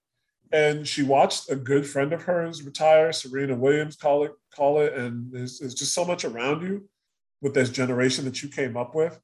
And 0.52 0.86
she 0.86 1.02
watched 1.02 1.50
a 1.50 1.56
good 1.56 1.86
friend 1.86 2.12
of 2.12 2.22
hers 2.22 2.62
retire, 2.62 3.10
Serena 3.12 3.56
Williams, 3.56 3.96
call 3.96 4.24
it, 4.24 4.32
call 4.54 4.80
it, 4.80 4.92
and 4.92 5.32
there's, 5.32 5.58
there's 5.58 5.74
just 5.74 5.94
so 5.94 6.04
much 6.04 6.26
around 6.26 6.62
you 6.62 6.88
with 7.40 7.54
this 7.54 7.70
generation 7.70 8.26
that 8.26 8.42
you 8.42 8.50
came 8.50 8.76
up 8.76 8.94
with 8.94 9.18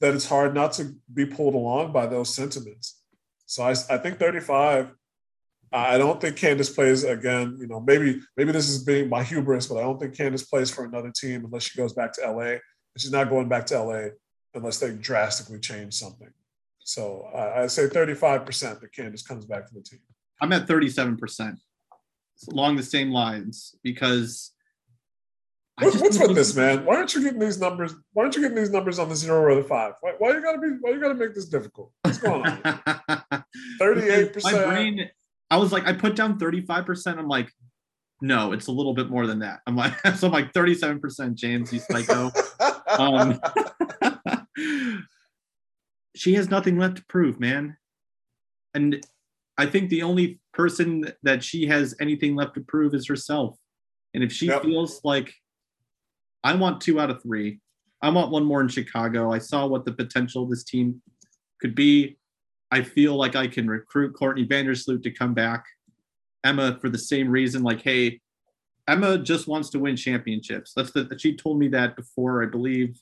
that 0.00 0.14
it's 0.14 0.28
hard 0.28 0.54
not 0.54 0.72
to 0.74 0.94
be 1.12 1.26
pulled 1.26 1.54
along 1.54 1.92
by 1.92 2.06
those 2.06 2.32
sentiments. 2.32 3.02
So 3.46 3.64
I, 3.64 3.70
I 3.70 3.98
think 3.98 4.18
35. 4.18 4.92
I 5.72 5.98
don't 5.98 6.20
think 6.20 6.36
Candace 6.36 6.70
plays 6.70 7.04
again. 7.04 7.58
You 7.60 7.66
know, 7.66 7.80
maybe 7.80 8.20
maybe 8.36 8.52
this 8.52 8.68
is 8.68 8.84
being 8.84 9.08
my 9.08 9.22
hubris, 9.22 9.66
but 9.66 9.76
I 9.76 9.82
don't 9.82 9.98
think 9.98 10.16
Candace 10.16 10.44
plays 10.44 10.70
for 10.70 10.84
another 10.84 11.12
team 11.14 11.44
unless 11.44 11.64
she 11.64 11.78
goes 11.78 11.92
back 11.92 12.12
to 12.14 12.30
LA. 12.30 12.40
And 12.40 12.60
She's 12.96 13.12
not 13.12 13.28
going 13.28 13.48
back 13.48 13.66
to 13.66 13.82
LA 13.82 14.08
unless 14.54 14.78
they 14.78 14.92
drastically 14.92 15.60
change 15.60 15.94
something. 15.94 16.30
So 16.80 17.28
uh, 17.34 17.52
I 17.56 17.66
say 17.66 17.86
35% 17.86 18.80
that 18.80 18.92
Candace 18.92 19.22
comes 19.22 19.44
back 19.44 19.66
to 19.68 19.74
the 19.74 19.82
team. 19.82 20.00
I'm 20.40 20.52
at 20.52 20.66
37% 20.66 21.56
along 22.50 22.76
the 22.76 22.82
same 22.82 23.10
lines 23.10 23.74
because. 23.82 24.52
What, 25.80 25.94
what's 26.00 26.18
with 26.18 26.34
this, 26.34 26.56
man? 26.56 26.84
Why 26.84 26.96
aren't 26.96 27.14
you 27.14 27.22
getting 27.22 27.38
these 27.38 27.60
numbers? 27.60 27.94
Why 28.12 28.24
aren't 28.24 28.34
you 28.34 28.42
getting 28.42 28.56
these 28.56 28.70
numbers 28.70 28.98
on 28.98 29.08
the 29.08 29.14
zero 29.14 29.42
or 29.42 29.54
the 29.54 29.62
five? 29.62 29.92
Why, 30.00 30.14
why 30.18 30.30
you 30.30 30.42
gotta 30.42 30.58
be? 30.58 30.68
Why 30.80 30.90
you 30.90 31.00
gotta 31.00 31.14
make 31.14 31.34
this 31.34 31.44
difficult? 31.44 31.92
What's 32.02 32.18
going 32.18 32.44
on? 32.44 33.44
Thirty-eight 33.78 34.32
percent. 34.32 34.56
My 34.56 34.64
brain. 34.64 35.08
I 35.50 35.56
was 35.56 35.72
like, 35.72 35.86
I 35.86 35.92
put 35.92 36.16
down 36.16 36.38
thirty-five 36.38 36.84
percent. 36.86 37.18
I'm 37.18 37.28
like, 37.28 37.50
no, 38.20 38.52
it's 38.52 38.66
a 38.66 38.72
little 38.72 38.94
bit 38.94 39.10
more 39.10 39.26
than 39.26 39.38
that. 39.40 39.60
I'm 39.66 39.76
like, 39.76 39.94
so 40.16 40.26
I'm 40.26 40.32
like 40.32 40.52
thirty-seven 40.52 41.00
percent. 41.00 41.36
James, 41.36 41.72
you 41.72 41.80
psycho. 41.80 42.30
um, 42.98 43.40
she 46.16 46.34
has 46.34 46.50
nothing 46.50 46.78
left 46.78 46.96
to 46.96 47.04
prove, 47.06 47.40
man. 47.40 47.76
And 48.74 49.04
I 49.56 49.66
think 49.66 49.88
the 49.88 50.02
only 50.02 50.40
person 50.52 51.12
that 51.22 51.42
she 51.42 51.66
has 51.66 51.94
anything 52.00 52.36
left 52.36 52.54
to 52.54 52.60
prove 52.60 52.94
is 52.94 53.08
herself. 53.08 53.56
And 54.14 54.22
if 54.22 54.32
she 54.32 54.46
yep. 54.46 54.62
feels 54.62 55.00
like 55.04 55.34
I 56.44 56.54
want 56.54 56.80
two 56.80 57.00
out 57.00 57.10
of 57.10 57.22
three, 57.22 57.60
I 58.02 58.10
want 58.10 58.30
one 58.30 58.44
more 58.44 58.60
in 58.60 58.68
Chicago. 58.68 59.32
I 59.32 59.38
saw 59.38 59.66
what 59.66 59.84
the 59.84 59.92
potential 59.92 60.44
of 60.44 60.50
this 60.50 60.64
team 60.64 61.02
could 61.60 61.74
be. 61.74 62.18
I 62.70 62.82
feel 62.82 63.16
like 63.16 63.36
I 63.36 63.46
can 63.46 63.66
recruit 63.68 64.14
Courtney 64.14 64.46
Vandersloot 64.46 65.02
to 65.02 65.10
come 65.10 65.34
back. 65.34 65.64
Emma 66.44 66.78
for 66.80 66.88
the 66.88 66.98
same 66.98 67.28
reason, 67.28 67.62
like, 67.62 67.82
hey, 67.82 68.20
Emma 68.86 69.18
just 69.18 69.48
wants 69.48 69.70
to 69.70 69.78
win 69.78 69.96
championships. 69.96 70.72
That's 70.74 70.92
the 70.92 71.14
she 71.18 71.36
told 71.36 71.58
me 71.58 71.68
that 71.68 71.96
before, 71.96 72.42
I 72.42 72.46
believe 72.46 73.00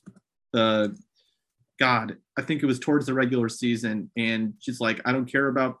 the 0.53 0.97
God, 1.79 2.17
I 2.37 2.41
think 2.41 2.63
it 2.63 2.65
was 2.65 2.79
towards 2.79 3.05
the 3.05 3.13
regular 3.13 3.49
season. 3.49 4.09
And 4.17 4.53
she's 4.59 4.79
like, 4.79 5.01
I 5.05 5.11
don't 5.11 5.31
care 5.31 5.47
about 5.47 5.79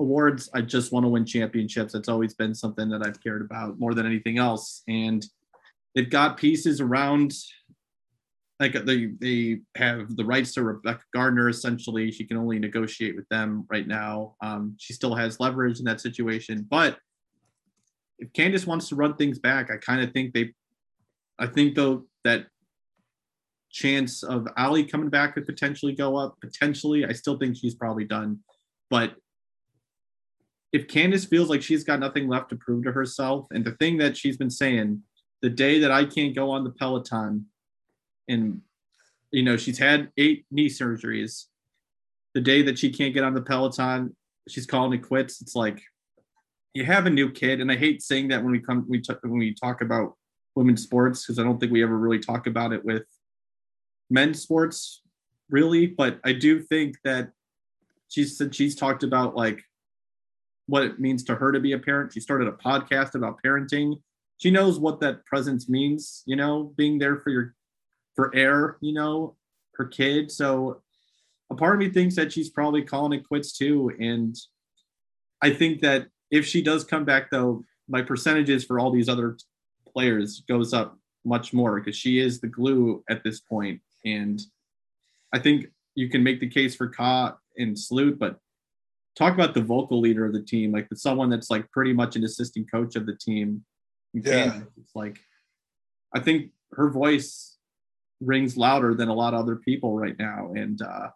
awards. 0.00 0.48
I 0.54 0.60
just 0.60 0.92
want 0.92 1.04
to 1.04 1.08
win 1.08 1.26
championships. 1.26 1.92
That's 1.92 2.08
always 2.08 2.34
been 2.34 2.54
something 2.54 2.88
that 2.90 3.06
I've 3.06 3.22
cared 3.22 3.42
about 3.42 3.78
more 3.78 3.94
than 3.94 4.06
anything 4.06 4.38
else. 4.38 4.82
And 4.88 5.24
they've 5.94 6.10
got 6.10 6.36
pieces 6.36 6.80
around 6.80 7.34
like 8.60 8.72
they 8.84 9.06
they 9.20 9.60
have 9.76 10.16
the 10.16 10.24
rights 10.24 10.54
to 10.54 10.62
Rebekah 10.62 11.00
Gardner 11.12 11.48
essentially. 11.48 12.10
She 12.10 12.24
can 12.24 12.36
only 12.36 12.58
negotiate 12.58 13.16
with 13.16 13.28
them 13.28 13.66
right 13.68 13.86
now. 13.86 14.36
Um, 14.42 14.76
she 14.78 14.92
still 14.92 15.14
has 15.14 15.40
leverage 15.40 15.80
in 15.80 15.84
that 15.86 16.00
situation. 16.00 16.66
But 16.70 16.98
if 18.18 18.32
Candace 18.32 18.66
wants 18.66 18.88
to 18.88 18.94
run 18.94 19.16
things 19.16 19.38
back, 19.38 19.70
I 19.70 19.76
kind 19.76 20.02
of 20.02 20.12
think 20.12 20.34
they 20.34 20.54
I 21.38 21.46
think 21.46 21.74
though 21.74 22.04
that 22.22 22.46
chance 23.70 24.22
of 24.22 24.46
Allie 24.56 24.84
coming 24.84 25.10
back 25.10 25.34
could 25.34 25.46
potentially 25.46 25.92
go 25.92 26.16
up. 26.16 26.36
Potentially, 26.40 27.04
I 27.04 27.12
still 27.12 27.36
think 27.36 27.56
she's 27.56 27.74
probably 27.74 28.04
done. 28.04 28.38
But 28.88 29.16
if 30.72 30.86
Candace 30.86 31.24
feels 31.24 31.50
like 31.50 31.62
she's 31.62 31.82
got 31.82 31.98
nothing 31.98 32.28
left 32.28 32.50
to 32.50 32.56
prove 32.56 32.84
to 32.84 32.92
herself, 32.92 33.46
and 33.50 33.64
the 33.64 33.72
thing 33.72 33.98
that 33.98 34.16
she's 34.16 34.36
been 34.36 34.50
saying, 34.50 35.02
the 35.42 35.50
day 35.50 35.80
that 35.80 35.90
I 35.90 36.04
can't 36.04 36.34
go 36.34 36.50
on 36.50 36.62
the 36.64 36.70
Peloton, 36.70 37.46
and 38.28 38.60
you 39.30 39.42
know 39.42 39.56
she's 39.56 39.78
had 39.78 40.10
eight 40.16 40.46
knee 40.50 40.68
surgeries, 40.68 41.44
the 42.34 42.40
day 42.40 42.62
that 42.62 42.78
she 42.78 42.90
can't 42.90 43.14
get 43.14 43.24
on 43.24 43.34
the 43.34 43.42
Peloton, 43.42 44.14
she's 44.48 44.66
calling 44.66 44.92
it 44.92 45.06
quits. 45.06 45.40
It's 45.40 45.54
like 45.54 45.82
you 46.74 46.84
have 46.84 47.06
a 47.06 47.10
new 47.10 47.30
kid, 47.30 47.60
and 47.60 47.70
I 47.70 47.76
hate 47.76 48.02
saying 48.02 48.28
that 48.28 48.42
when 48.42 48.52
we 48.52 48.60
come 48.60 48.84
we 48.88 49.00
t- 49.00 49.14
when 49.22 49.38
we 49.38 49.54
talk 49.54 49.80
about 49.80 50.16
women's 50.54 50.82
sports 50.82 51.24
because 51.24 51.38
I 51.38 51.42
don't 51.42 51.58
think 51.58 51.72
we 51.72 51.82
ever 51.82 51.98
really 51.98 52.20
talk 52.20 52.46
about 52.46 52.72
it 52.72 52.84
with 52.84 53.04
men's 54.10 54.40
sports 54.40 55.02
really, 55.50 55.86
but 55.86 56.20
I 56.24 56.32
do 56.32 56.60
think 56.60 56.96
that 57.04 57.30
she's 58.08 58.36
said 58.36 58.54
she's 58.54 58.74
talked 58.74 59.02
about 59.02 59.36
like 59.36 59.62
what 60.66 60.82
it 60.82 60.98
means 60.98 61.24
to 61.24 61.34
her 61.34 61.52
to 61.52 61.60
be 61.60 61.72
a 61.72 61.78
parent. 61.78 62.12
She 62.12 62.20
started 62.20 62.48
a 62.48 62.52
podcast 62.52 63.14
about 63.14 63.38
parenting. 63.44 64.00
She 64.38 64.50
knows 64.50 64.78
what 64.78 65.00
that 65.00 65.24
presence 65.26 65.68
means, 65.68 66.22
you 66.26 66.36
know, 66.36 66.72
being 66.76 66.98
there 66.98 67.18
for 67.18 67.30
your 67.30 67.54
for 68.14 68.34
air, 68.34 68.76
you 68.80 68.92
know, 68.92 69.36
her 69.76 69.84
kid. 69.84 70.30
So 70.30 70.82
a 71.50 71.54
part 71.54 71.74
of 71.74 71.80
me 71.80 71.90
thinks 71.90 72.16
that 72.16 72.32
she's 72.32 72.50
probably 72.50 72.82
calling 72.82 73.18
it 73.18 73.26
quits 73.26 73.56
too. 73.56 73.92
And 73.98 74.36
I 75.42 75.52
think 75.52 75.80
that 75.80 76.06
if 76.30 76.46
she 76.46 76.62
does 76.62 76.84
come 76.84 77.04
back 77.04 77.30
though, 77.30 77.64
my 77.88 78.02
percentages 78.02 78.64
for 78.64 78.78
all 78.78 78.90
these 78.90 79.08
other 79.08 79.36
players 79.92 80.42
goes 80.48 80.72
up 80.72 80.98
much 81.24 81.52
more 81.52 81.78
because 81.80 81.96
she 81.96 82.18
is 82.18 82.40
the 82.40 82.46
glue 82.46 83.02
at 83.08 83.22
this 83.24 83.40
point. 83.40 83.80
And 84.04 84.40
I 85.32 85.38
think 85.38 85.66
you 85.94 86.08
can 86.08 86.22
make 86.22 86.40
the 86.40 86.48
case 86.48 86.74
for 86.74 86.88
Ka 86.88 87.36
and 87.56 87.78
Sloot, 87.78 88.18
but 88.18 88.38
talk 89.16 89.34
about 89.34 89.54
the 89.54 89.62
vocal 89.62 90.00
leader 90.00 90.26
of 90.26 90.32
the 90.32 90.42
team, 90.42 90.72
like 90.72 90.88
the 90.88 90.96
someone 90.96 91.30
that's 91.30 91.50
like 91.50 91.70
pretty 91.70 91.92
much 91.92 92.16
an 92.16 92.24
assistant 92.24 92.70
coach 92.70 92.96
of 92.96 93.06
the 93.06 93.16
team. 93.16 93.64
Yeah. 94.12 94.60
It's 94.80 94.94
like 94.94 95.18
I 96.14 96.20
think 96.20 96.50
her 96.72 96.90
voice 96.90 97.53
rings 98.24 98.56
louder 98.56 98.94
than 98.94 99.08
a 99.08 99.14
lot 99.14 99.34
of 99.34 99.40
other 99.40 99.56
people 99.56 99.96
right 99.96 100.18
now. 100.18 100.52
And 100.54 100.80
uh 100.82 101.08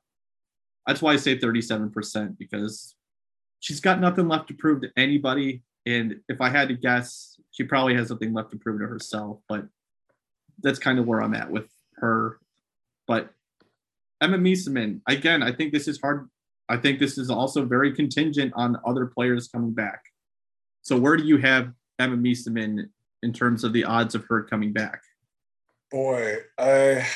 that's 0.86 1.02
why 1.02 1.12
I 1.12 1.16
say 1.16 1.36
37% 1.38 2.38
because 2.38 2.94
she's 3.60 3.80
got 3.80 4.00
nothing 4.00 4.26
left 4.26 4.48
to 4.48 4.54
prove 4.54 4.80
to 4.80 4.90
anybody. 4.96 5.62
And 5.84 6.20
if 6.30 6.40
I 6.40 6.48
had 6.48 6.68
to 6.68 6.74
guess, 6.74 7.38
she 7.50 7.64
probably 7.64 7.94
has 7.94 8.08
something 8.08 8.32
left 8.32 8.52
to 8.52 8.56
prove 8.56 8.80
to 8.80 8.86
herself. 8.86 9.40
But 9.50 9.66
that's 10.62 10.78
kind 10.78 10.98
of 10.98 11.06
where 11.06 11.22
I'm 11.22 11.34
at 11.34 11.50
with 11.50 11.68
her 11.96 12.38
but 13.08 13.30
Emma 14.20 14.36
Meesseman, 14.36 15.00
again, 15.08 15.42
I 15.42 15.50
think 15.50 15.72
this 15.72 15.88
is 15.88 16.00
hard. 16.00 16.28
I 16.68 16.76
think 16.76 17.00
this 17.00 17.18
is 17.18 17.30
also 17.30 17.64
very 17.64 17.92
contingent 17.92 18.52
on 18.54 18.76
other 18.86 19.06
players 19.06 19.48
coming 19.48 19.72
back. 19.72 20.02
So 20.82 20.96
where 20.96 21.16
do 21.16 21.24
you 21.24 21.38
have 21.38 21.72
Emma 21.98 22.16
Meesseman 22.16 22.90
in 23.22 23.32
terms 23.32 23.64
of 23.64 23.72
the 23.72 23.84
odds 23.84 24.14
of 24.14 24.26
her 24.26 24.42
coming 24.44 24.72
back? 24.72 25.00
Boy, 25.90 26.36
I 26.58 27.06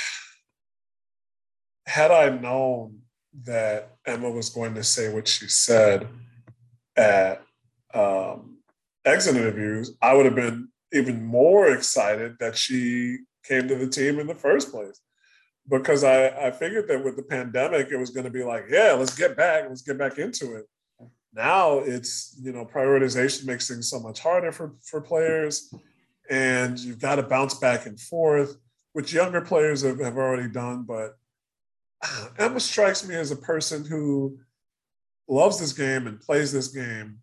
had 1.86 2.10
I 2.10 2.30
known 2.30 3.00
that 3.44 3.96
Emma 4.06 4.30
was 4.30 4.48
going 4.50 4.74
to 4.74 4.84
say 4.84 5.12
what 5.12 5.28
she 5.28 5.48
said 5.48 6.08
at 6.96 7.42
um, 7.94 8.58
exit 9.04 9.36
interviews, 9.36 9.96
I 10.00 10.14
would 10.14 10.26
have 10.26 10.34
been 10.34 10.68
even 10.92 11.24
more 11.24 11.68
excited 11.68 12.36
that 12.40 12.56
she 12.56 13.18
came 13.44 13.68
to 13.68 13.74
the 13.74 13.88
team 13.88 14.18
in 14.18 14.26
the 14.26 14.34
first 14.34 14.70
place 14.70 15.00
because 15.68 16.04
I, 16.04 16.28
I 16.28 16.50
figured 16.50 16.88
that 16.88 17.04
with 17.04 17.16
the 17.16 17.22
pandemic, 17.22 17.88
it 17.90 17.96
was 17.96 18.10
going 18.10 18.24
to 18.24 18.30
be 18.30 18.44
like, 18.44 18.66
yeah, 18.68 18.92
let's 18.92 19.16
get 19.16 19.36
back, 19.36 19.64
let's 19.68 19.82
get 19.82 19.98
back 19.98 20.18
into 20.18 20.56
it. 20.56 20.66
Now 21.34 21.78
it's, 21.78 22.36
you 22.40 22.52
know, 22.52 22.66
prioritization 22.66 23.46
makes 23.46 23.68
things 23.68 23.88
so 23.88 24.00
much 24.00 24.20
harder 24.20 24.52
for, 24.52 24.74
for 24.82 25.00
players. 25.00 25.72
And 26.30 26.78
you've 26.78 27.00
got 27.00 27.16
to 27.16 27.22
bounce 27.22 27.54
back 27.54 27.86
and 27.86 27.98
forth, 27.98 28.56
which 28.92 29.12
younger 29.12 29.40
players 29.40 29.82
have, 29.82 30.00
have 30.00 30.16
already 30.16 30.48
done. 30.48 30.84
But 30.84 31.18
Emma 32.38 32.60
strikes 32.60 33.06
me 33.06 33.14
as 33.14 33.30
a 33.30 33.36
person 33.36 33.84
who 33.84 34.38
loves 35.28 35.58
this 35.58 35.72
game 35.72 36.06
and 36.06 36.20
plays 36.20 36.52
this 36.52 36.68
game 36.68 37.18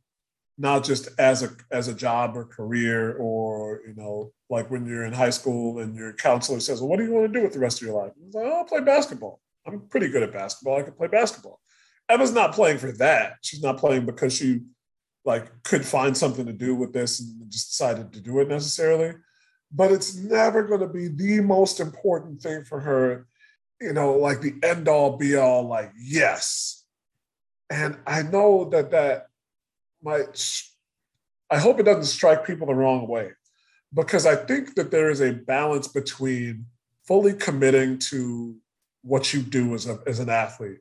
not 0.57 0.83
just 0.83 1.07
as 1.17 1.41
a 1.41 1.49
as 1.71 1.87
a 1.87 1.93
job 1.93 2.35
or 2.35 2.43
career 2.43 3.15
or 3.17 3.81
you 3.87 3.93
know 3.95 4.31
like 4.49 4.69
when 4.69 4.85
you're 4.85 5.05
in 5.05 5.13
high 5.13 5.29
school 5.29 5.79
and 5.79 5.95
your 5.95 6.11
counselor 6.13 6.59
says 6.59 6.81
well 6.81 6.89
what 6.89 6.97
do 6.97 7.05
you 7.05 7.13
want 7.13 7.31
to 7.31 7.39
do 7.39 7.43
with 7.43 7.53
the 7.53 7.59
rest 7.59 7.81
of 7.81 7.87
your 7.87 7.95
life 7.95 8.11
like, 8.33 8.45
oh, 8.45 8.57
i'll 8.57 8.63
play 8.65 8.81
basketball 8.81 9.39
i'm 9.65 9.79
pretty 9.87 10.09
good 10.09 10.23
at 10.23 10.33
basketball 10.33 10.77
i 10.77 10.81
can 10.81 10.93
play 10.93 11.07
basketball 11.07 11.61
Emma's 12.09 12.33
not 12.33 12.53
playing 12.53 12.79
for 12.79 12.91
that. 12.93 13.37
She's 13.41 13.61
not 13.61 13.77
playing 13.77 14.05
because 14.05 14.33
she 14.33 14.61
like 15.25 15.63
could 15.63 15.85
find 15.85 16.17
something 16.17 16.45
to 16.47 16.53
do 16.53 16.73
with 16.73 16.91
this 16.91 17.19
and 17.19 17.49
just 17.51 17.69
decided 17.69 18.11
to 18.13 18.19
do 18.19 18.39
it 18.39 18.47
necessarily. 18.47 19.13
But 19.71 19.91
it's 19.91 20.15
never 20.15 20.63
going 20.63 20.81
to 20.81 20.87
be 20.87 21.07
the 21.07 21.41
most 21.41 21.79
important 21.79 22.41
thing 22.41 22.63
for 22.63 22.79
her, 22.79 23.27
you 23.79 23.93
know, 23.93 24.13
like 24.13 24.41
the 24.41 24.55
end 24.63 24.87
all 24.87 25.17
be 25.17 25.35
all, 25.35 25.67
like, 25.67 25.91
yes. 25.97 26.85
And 27.69 27.97
I 28.07 28.23
know 28.23 28.67
that 28.69 28.91
that 28.91 29.27
might, 30.01 30.43
I 31.51 31.59
hope 31.59 31.79
it 31.79 31.83
doesn't 31.83 32.05
strike 32.05 32.45
people 32.45 32.67
the 32.67 32.73
wrong 32.73 33.07
way 33.07 33.31
because 33.93 34.25
I 34.25 34.35
think 34.35 34.75
that 34.75 34.91
there 34.91 35.09
is 35.09 35.21
a 35.21 35.33
balance 35.33 35.87
between 35.87 36.65
fully 37.07 37.33
committing 37.33 37.99
to 37.99 38.55
what 39.03 39.33
you 39.33 39.41
do 39.41 39.73
as, 39.73 39.87
a, 39.87 39.99
as 40.05 40.19
an 40.19 40.29
athlete, 40.29 40.79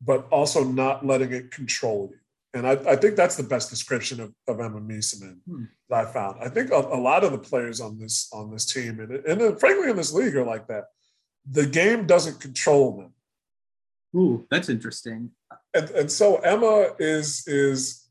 but 0.00 0.26
also 0.30 0.64
not 0.64 1.04
letting 1.04 1.32
it 1.32 1.50
control 1.50 2.08
you. 2.10 2.18
And 2.52 2.66
I, 2.66 2.72
I 2.72 2.96
think 2.96 3.14
that's 3.14 3.36
the 3.36 3.44
best 3.44 3.70
description 3.70 4.20
of, 4.20 4.34
of 4.48 4.60
Emma 4.60 4.80
Meesseman 4.80 5.38
hmm. 5.48 5.64
that 5.88 6.08
I 6.08 6.12
found. 6.12 6.42
I 6.42 6.48
think 6.48 6.70
a, 6.70 6.78
a, 6.78 6.98
lot 6.98 7.22
of 7.22 7.30
the 7.32 7.38
players 7.38 7.80
on 7.80 7.98
this 7.98 8.28
on 8.32 8.50
this 8.50 8.66
team 8.66 8.98
and, 8.98 9.12
and 9.24 9.60
frankly 9.60 9.90
in 9.90 9.96
this 9.96 10.12
league 10.12 10.36
are 10.36 10.44
like 10.44 10.66
that. 10.68 10.86
The 11.50 11.66
game 11.66 12.06
doesn't 12.06 12.40
control 12.40 12.96
them. 12.96 13.14
Ooh, 14.20 14.46
that's 14.50 14.68
interesting. 14.68 15.30
And, 15.74 15.90
and 15.90 16.10
so 16.10 16.36
Emma 16.38 16.90
is 16.98 17.46
is 17.46 18.08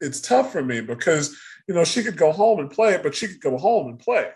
it's 0.00 0.20
tough 0.20 0.52
for 0.52 0.62
me 0.62 0.80
because 0.80 1.38
you 1.68 1.74
know 1.74 1.84
she 1.84 2.02
could 2.02 2.16
go 2.16 2.32
home 2.32 2.58
and 2.58 2.70
play, 2.70 2.98
but 3.02 3.14
she 3.14 3.28
could 3.28 3.40
go 3.40 3.56
home 3.56 3.88
and 3.88 3.98
play 3.98 4.30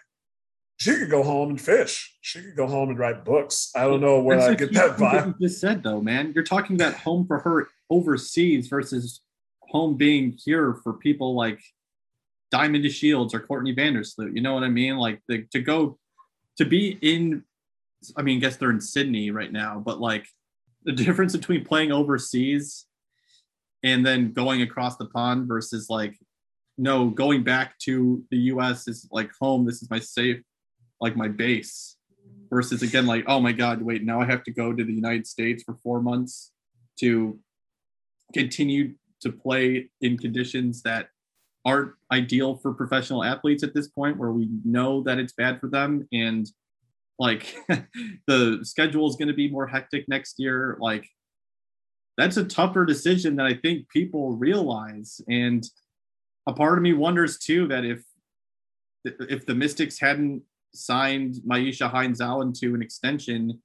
she 0.76 0.96
could 0.96 1.10
go 1.10 1.22
home 1.22 1.50
and 1.50 1.60
fish. 1.60 2.16
She 2.20 2.42
could 2.42 2.56
go 2.56 2.66
home 2.66 2.90
and 2.90 2.98
write 2.98 3.24
books. 3.24 3.70
I 3.76 3.84
don't 3.84 4.00
know 4.00 4.20
where 4.20 4.38
That's 4.38 4.50
I 4.50 4.54
get 4.54 4.72
that 4.74 4.96
vibe. 4.98 5.38
You 5.38 5.48
just 5.48 5.60
said 5.60 5.82
though, 5.82 6.00
man, 6.00 6.32
you're 6.34 6.44
talking 6.44 6.76
about 6.76 6.94
home 6.94 7.26
for 7.26 7.38
her 7.40 7.68
overseas 7.90 8.68
versus 8.68 9.20
home 9.62 9.96
being 9.96 10.36
here 10.44 10.74
for 10.82 10.94
people 10.94 11.34
like 11.34 11.60
Diamond 12.50 12.90
Shields 12.90 13.34
or 13.34 13.40
Courtney 13.40 13.74
Vandersloot. 13.74 14.34
You 14.34 14.42
know 14.42 14.54
what 14.54 14.64
I 14.64 14.68
mean? 14.68 14.96
Like 14.96 15.20
the, 15.28 15.44
to 15.52 15.60
go 15.60 15.98
to 16.58 16.64
be 16.64 16.98
in. 17.00 17.44
I 18.16 18.22
mean, 18.22 18.36
I 18.36 18.40
guess 18.40 18.56
they're 18.56 18.70
in 18.70 18.80
Sydney 18.80 19.30
right 19.30 19.50
now, 19.50 19.82
but 19.84 19.98
like 19.98 20.26
the 20.82 20.92
difference 20.92 21.34
between 21.34 21.64
playing 21.64 21.90
overseas 21.90 22.84
and 23.82 24.04
then 24.04 24.32
going 24.32 24.60
across 24.60 24.96
the 24.96 25.06
pond 25.06 25.48
versus 25.48 25.88
like 25.88 26.18
no 26.76 27.08
going 27.08 27.44
back 27.44 27.78
to 27.78 28.22
the 28.30 28.36
US 28.36 28.88
is 28.88 29.08
like 29.10 29.30
home. 29.40 29.64
This 29.64 29.80
is 29.80 29.88
my 29.88 29.98
safe 30.00 30.42
like 31.04 31.16
my 31.16 31.28
base 31.28 31.96
versus 32.50 32.82
again 32.82 33.06
like 33.06 33.24
oh 33.26 33.40
my 33.40 33.52
god 33.52 33.82
wait 33.82 34.02
now 34.04 34.20
i 34.20 34.24
have 34.24 34.42
to 34.42 34.50
go 34.50 34.72
to 34.72 34.84
the 34.84 34.92
united 34.92 35.26
states 35.26 35.62
for 35.62 35.74
four 35.82 36.00
months 36.00 36.52
to 36.98 37.38
continue 38.32 38.94
to 39.20 39.30
play 39.32 39.90
in 40.00 40.18
conditions 40.18 40.82
that 40.82 41.08
aren't 41.64 41.92
ideal 42.12 42.56
for 42.56 42.74
professional 42.74 43.24
athletes 43.24 43.62
at 43.62 43.74
this 43.74 43.88
point 43.88 44.18
where 44.18 44.32
we 44.32 44.48
know 44.64 45.02
that 45.02 45.18
it's 45.18 45.32
bad 45.32 45.58
for 45.60 45.68
them. 45.68 46.06
And 46.12 46.46
like 47.18 47.56
the 48.26 48.60
schedule 48.62 49.08
is 49.08 49.16
going 49.16 49.28
to 49.28 49.34
be 49.34 49.50
more 49.50 49.66
hectic 49.66 50.06
next 50.08 50.34
year. 50.38 50.76
Like 50.80 51.08
that's 52.16 52.36
a 52.36 52.44
tougher 52.44 52.84
decision 52.84 53.36
that 53.36 53.46
i 53.46 53.54
think 53.54 53.88
people 53.88 54.36
realize. 54.36 55.20
And 55.28 55.64
a 56.46 56.52
part 56.52 56.78
of 56.78 56.82
me 56.82 56.92
wonders 56.92 57.38
too 57.38 57.66
that 57.68 57.84
if 57.84 58.04
if 59.04 59.46
the 59.46 59.54
mystics 59.54 59.98
hadn't 59.98 60.42
signed 60.74 61.36
Myisha 61.46 61.90
Hines 61.90 62.20
Allen 62.20 62.52
to 62.54 62.74
an 62.74 62.82
extension, 62.82 63.60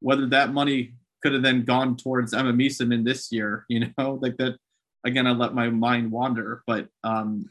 whether 0.00 0.26
that 0.26 0.52
money 0.52 0.94
could 1.22 1.32
have 1.32 1.42
then 1.42 1.64
gone 1.64 1.96
towards 1.96 2.34
Emma 2.34 2.50
in 2.50 3.04
this 3.04 3.32
year, 3.32 3.64
you 3.68 3.86
know, 3.98 4.18
like 4.20 4.36
that. 4.38 4.56
Again, 5.04 5.26
I 5.28 5.30
let 5.30 5.54
my 5.54 5.68
mind 5.68 6.10
wander, 6.10 6.64
but 6.66 6.88
um, 7.04 7.48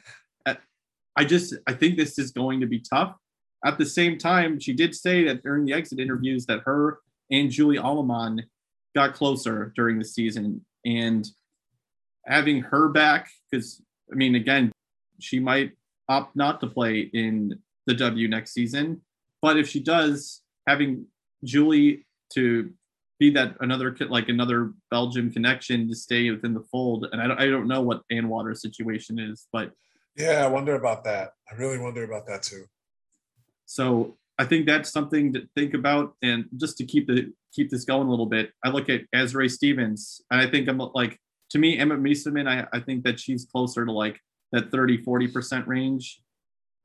I 1.15 1.23
just 1.23 1.55
I 1.67 1.73
think 1.73 1.97
this 1.97 2.19
is 2.19 2.32
going 2.32 2.59
to 2.59 2.67
be 2.67 2.80
tough. 2.80 3.15
At 3.63 3.78
the 3.78 3.86
same 3.86 4.17
time, 4.17 4.59
she 4.59 4.73
did 4.73 4.93
say 4.93 5.23
that 5.26 5.43
during 5.43 5.65
the 5.65 5.73
exit 5.73 5.99
interviews 5.99 6.45
that 6.47 6.61
her 6.65 6.99
and 7.32 7.49
Julie 7.49 7.80
Allemand 7.80 8.45
got 8.93 9.13
closer 9.13 9.71
during 9.76 9.97
the 9.97 10.05
season, 10.05 10.65
and 10.86 11.28
having 12.26 12.61
her 12.61 12.89
back 12.89 13.30
because 13.49 13.82
I 14.11 14.15
mean, 14.15 14.36
again, 14.36 14.71
she 15.19 15.39
might 15.39 15.71
opt 16.09 16.36
not 16.36 16.59
to 16.61 16.67
play 16.67 17.09
in 17.13 17.59
the 17.86 17.94
W 17.94 18.28
next 18.28 18.54
season. 18.54 19.02
But 19.42 19.58
if 19.58 19.68
she 19.68 19.80
does, 19.80 20.42
having 20.68 21.06
Julie 21.44 22.06
to 22.34 22.72
be 23.20 23.30
that 23.32 23.56
another 23.62 23.96
like 24.10 24.30
another 24.30 24.74
Belgium 24.92 25.32
connection 25.32 25.88
to 25.88 25.96
stay 25.96 26.30
within 26.30 26.54
the 26.54 26.64
fold, 26.72 27.08
and 27.12 27.22
I 27.22 27.28
don't, 27.28 27.40
I 27.40 27.46
don't 27.48 27.68
know 27.68 27.82
what 27.82 28.02
Ann 28.12 28.28
Waters' 28.28 28.62
situation 28.62 29.20
is, 29.20 29.48
but 29.54 29.72
yeah, 30.16 30.44
I 30.44 30.48
wonder 30.48 30.76
about 30.76 31.04
that. 31.06 31.32
I 31.52 31.56
really 31.56 31.78
wonder 31.78 32.04
about 32.04 32.26
that 32.28 32.44
too. 32.44 32.66
So 33.66 34.18
I 34.38 34.46
think 34.46 34.66
that's 34.66 34.92
something 34.92 35.34
to 35.34 35.48
think 35.56 35.74
about, 35.74 36.16
and 36.22 36.46
just 36.58 36.78
to 36.78 36.86
keep 36.86 37.08
the 37.08 37.32
keep 37.54 37.70
this 37.70 37.86
going 37.86 38.08
a 38.08 38.10
little 38.10 38.26
bit, 38.26 38.52
I 38.64 38.70
look 38.70 38.90
at 38.90 39.02
Azurá 39.14 39.50
Stevens, 39.50 40.22
and 40.30 40.42
I 40.42 40.50
think 40.50 40.68
I'm 40.68 40.78
like 40.78 41.20
to 41.52 41.60
me 41.60 41.78
Emma 41.78 41.96
Meesseman, 41.96 42.50
I, 42.50 42.68
I 42.76 42.82
think 42.82 43.04
that 43.04 43.20
she's 43.20 43.46
closer 43.46 43.86
to 43.86 43.92
like 43.92 44.20
that 44.52 44.72
30 44.72 45.04
40 45.04 45.28
percent 45.30 45.68
range 45.68 46.22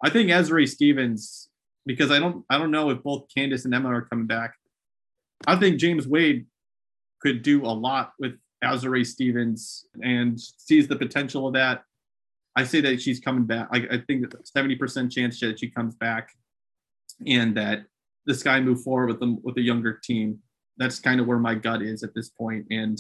I 0.03 0.11
think 0.11 0.31
Azurá 0.31 0.67
Stevens, 0.69 1.49
because 1.87 2.11
I 2.11 2.19
don't 2.19 2.45
I 2.49 2.59
don't 2.59 2.71
know 2.71 2.91
if 2.91 3.03
both 3.03 3.27
Candace 3.35 3.65
and 3.65 3.75
Emma 3.75 3.89
are 3.89 4.03
coming 4.03 4.27
back. 4.27 4.55
I 5.47 5.57
think 5.57 5.79
James 5.79 6.07
Wade 6.07 6.47
could 7.21 7.43
do 7.43 7.65
a 7.65 7.69
lot 7.69 8.13
with 8.19 8.33
Azurá 8.63 9.07
Stevens 9.07 9.87
and 10.03 10.39
sees 10.41 10.89
the 10.89 10.97
potential 10.97 11.47
of 11.47 11.55
that. 11.55 11.83
I 12.57 12.65
say 12.65 12.81
that 12.81 13.01
she's 13.01 13.21
coming 13.21 13.45
back. 13.45 13.69
I, 13.73 13.87
I 13.93 14.03
think 14.07 14.27
70% 14.57 15.11
chance 15.11 15.39
that 15.41 15.61
she 15.61 15.71
comes 15.71 15.95
back 15.95 16.31
and 17.27 17.57
that 17.57 17.85
the 18.27 18.35
Sky 18.35 18.61
move 18.61 18.83
forward 18.83 19.09
with 19.09 19.21
them 19.21 19.39
with 19.43 19.57
a 19.57 19.63
younger 19.63 19.99
team. 20.03 20.39
That's 20.77 20.99
kind 20.99 21.21
of 21.21 21.27
where 21.27 21.39
my 21.39 21.55
gut 21.55 21.83
is 21.83 22.03
at 22.03 22.15
this 22.15 22.31
point. 22.31 22.67
And 22.71 22.99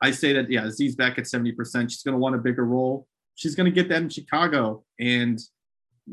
I 0.00 0.10
say 0.10 0.32
that 0.32 0.50
yeah, 0.50 0.70
Z's 0.70 0.96
back 0.96 1.18
at 1.18 1.24
70%. 1.24 1.90
She's 1.90 2.02
gonna 2.02 2.18
want 2.18 2.34
a 2.34 2.38
bigger 2.38 2.64
role. 2.64 3.06
She's 3.34 3.54
gonna 3.54 3.70
get 3.70 3.88
that 3.88 4.02
in 4.02 4.08
Chicago. 4.08 4.84
And 4.98 5.38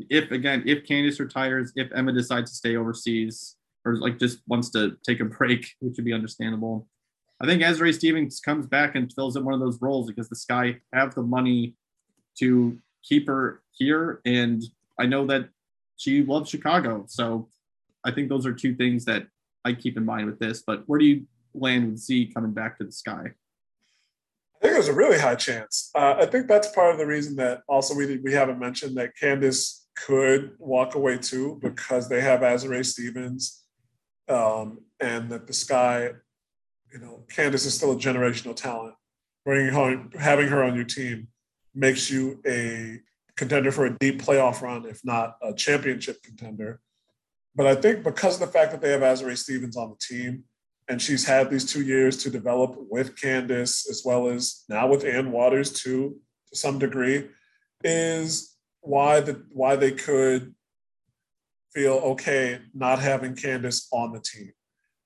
if 0.08 0.30
again, 0.30 0.62
if 0.66 0.84
Candace 0.86 1.20
retires, 1.20 1.72
if 1.76 1.90
Emma 1.92 2.12
decides 2.12 2.50
to 2.50 2.56
stay 2.56 2.76
overseas 2.76 3.56
or 3.84 3.96
like 3.96 4.18
just 4.18 4.40
wants 4.46 4.70
to 4.70 4.96
take 5.04 5.20
a 5.20 5.24
break, 5.24 5.74
which 5.80 5.96
would 5.96 6.04
be 6.04 6.12
understandable. 6.12 6.86
I 7.40 7.46
think 7.46 7.62
Azurá 7.62 7.94
Stevens 7.94 8.38
comes 8.40 8.66
back 8.66 8.94
and 8.94 9.10
fills 9.12 9.36
in 9.36 9.44
one 9.44 9.54
of 9.54 9.60
those 9.60 9.80
roles 9.80 10.06
because 10.06 10.28
the 10.28 10.36
Sky 10.36 10.76
have 10.92 11.14
the 11.14 11.22
money 11.22 11.74
to 12.38 12.78
keep 13.02 13.26
her 13.28 13.62
here. 13.72 14.20
And 14.26 14.62
I 14.98 15.06
know 15.06 15.26
that 15.26 15.48
she 15.96 16.22
loves 16.22 16.50
Chicago. 16.50 17.04
So 17.08 17.48
I 18.04 18.10
think 18.10 18.28
those 18.28 18.44
are 18.44 18.52
two 18.52 18.74
things 18.74 19.06
that 19.06 19.26
I 19.64 19.72
keep 19.72 19.96
in 19.96 20.04
mind 20.04 20.26
with 20.26 20.38
this. 20.38 20.62
But 20.66 20.82
where 20.86 20.98
do 20.98 21.06
you 21.06 21.26
land 21.54 21.90
with 21.90 21.98
Z 21.98 22.30
coming 22.34 22.52
back 22.52 22.76
to 22.78 22.84
the 22.84 22.92
Sky? 22.92 23.32
I 24.56 24.60
think 24.60 24.74
there's 24.74 24.88
a 24.88 24.94
really 24.94 25.18
high 25.18 25.36
chance. 25.36 25.90
Uh, 25.94 26.16
I 26.18 26.26
think 26.26 26.46
that's 26.46 26.68
part 26.68 26.92
of 26.92 26.98
the 26.98 27.06
reason 27.06 27.36
that 27.36 27.62
also 27.66 27.94
we 27.94 28.18
we 28.18 28.32
haven't 28.34 28.58
mentioned 28.58 28.96
that 28.98 29.16
Candace 29.16 29.79
could 30.06 30.52
walk 30.58 30.94
away 30.94 31.18
too 31.18 31.58
because 31.62 32.08
they 32.08 32.20
have 32.20 32.40
Azurá 32.40 32.84
Stevens 32.84 33.64
um, 34.28 34.78
and 35.00 35.30
that 35.30 35.46
the 35.46 35.52
sky, 35.52 36.10
you 36.92 36.98
know, 36.98 37.24
Candace 37.30 37.66
is 37.66 37.74
still 37.74 37.92
a 37.92 37.96
generational 37.96 38.54
talent. 38.54 38.94
Bringing 39.44 39.72
home, 39.72 40.10
having 40.18 40.48
her 40.48 40.62
on 40.62 40.74
your 40.74 40.84
team 40.84 41.28
makes 41.74 42.10
you 42.10 42.40
a 42.46 43.00
contender 43.36 43.72
for 43.72 43.86
a 43.86 43.98
deep 43.98 44.22
playoff 44.22 44.60
run, 44.60 44.84
if 44.84 45.00
not 45.04 45.36
a 45.42 45.54
championship 45.54 46.22
contender. 46.22 46.80
But 47.54 47.66
I 47.66 47.74
think 47.74 48.04
because 48.04 48.34
of 48.34 48.40
the 48.40 48.52
fact 48.52 48.70
that 48.72 48.80
they 48.80 48.90
have 48.90 49.00
Azurá 49.00 49.36
Stevens 49.36 49.76
on 49.76 49.90
the 49.90 49.96
team, 49.96 50.44
and 50.88 51.00
she's 51.00 51.24
had 51.24 51.50
these 51.50 51.64
two 51.64 51.82
years 51.82 52.16
to 52.18 52.30
develop 52.30 52.76
with 52.90 53.20
Candace 53.20 53.88
as 53.88 54.02
well 54.04 54.28
as 54.28 54.64
now 54.68 54.88
with 54.88 55.04
Ann 55.04 55.32
Waters 55.32 55.72
too, 55.72 56.16
to 56.48 56.56
some 56.56 56.78
degree, 56.78 57.28
is 57.82 58.49
why 58.80 59.20
the 59.20 59.44
why 59.52 59.76
they 59.76 59.92
could 59.92 60.54
feel 61.72 61.94
okay 61.94 62.60
not 62.74 62.98
having 62.98 63.36
Candace 63.36 63.88
on 63.92 64.12
the 64.12 64.20
team. 64.20 64.52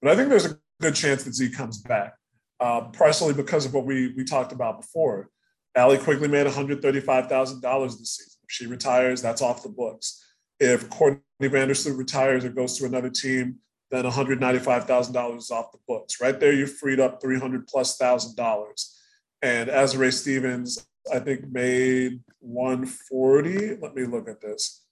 But 0.01 0.13
I 0.13 0.17
think 0.17 0.29
there's 0.29 0.47
a 0.47 0.59
good 0.81 0.95
chance 0.95 1.25
that 1.25 1.35
Z 1.35 1.51
comes 1.51 1.79
back, 1.79 2.15
uh, 2.61 2.83
partially 2.93 3.35
because 3.35 3.67
of 3.67 3.75
what 3.75 3.85
we 3.85 4.13
we 4.17 4.25
talked 4.25 4.53
about 4.53 4.81
before. 4.81 5.29
Allie 5.77 5.99
Quigley 5.99 6.29
made 6.29 6.47
$135,000 6.47 7.99
this 7.99 8.17
season. 8.17 8.41
If 8.45 8.51
she 8.51 8.67
retires, 8.67 9.21
that's 9.21 9.43
off 9.43 9.65
the 9.65 9.69
books. 9.69 10.25
If 10.61 10.89
Courtney 10.89 11.21
Vandersloot 11.43 11.99
retires 11.99 12.45
or 12.45 12.51
goes 12.51 12.79
to 12.79 12.85
another 12.85 13.11
team, 13.11 13.57
then 13.91 14.05
$195,000 14.05 15.37
is 15.37 15.51
off 15.51 15.73
the 15.73 15.79
books. 15.89 16.21
Right 16.21 16.39
there, 16.39 16.53
you 16.53 16.67
freed 16.67 17.01
up 17.01 17.21
300 17.21 17.67
plus 17.67 17.97
thousand 17.97 18.37
dollars. 18.37 18.97
And 19.43 19.69
Azurá 19.69 20.13
Stevens, 20.13 20.87
I 21.13 21.19
think, 21.19 21.49
made 21.51 22.21
140. 22.41 23.77
Let 23.77 23.95
me 23.95 24.05
look 24.05 24.29
at 24.29 24.41
this. 24.41 24.85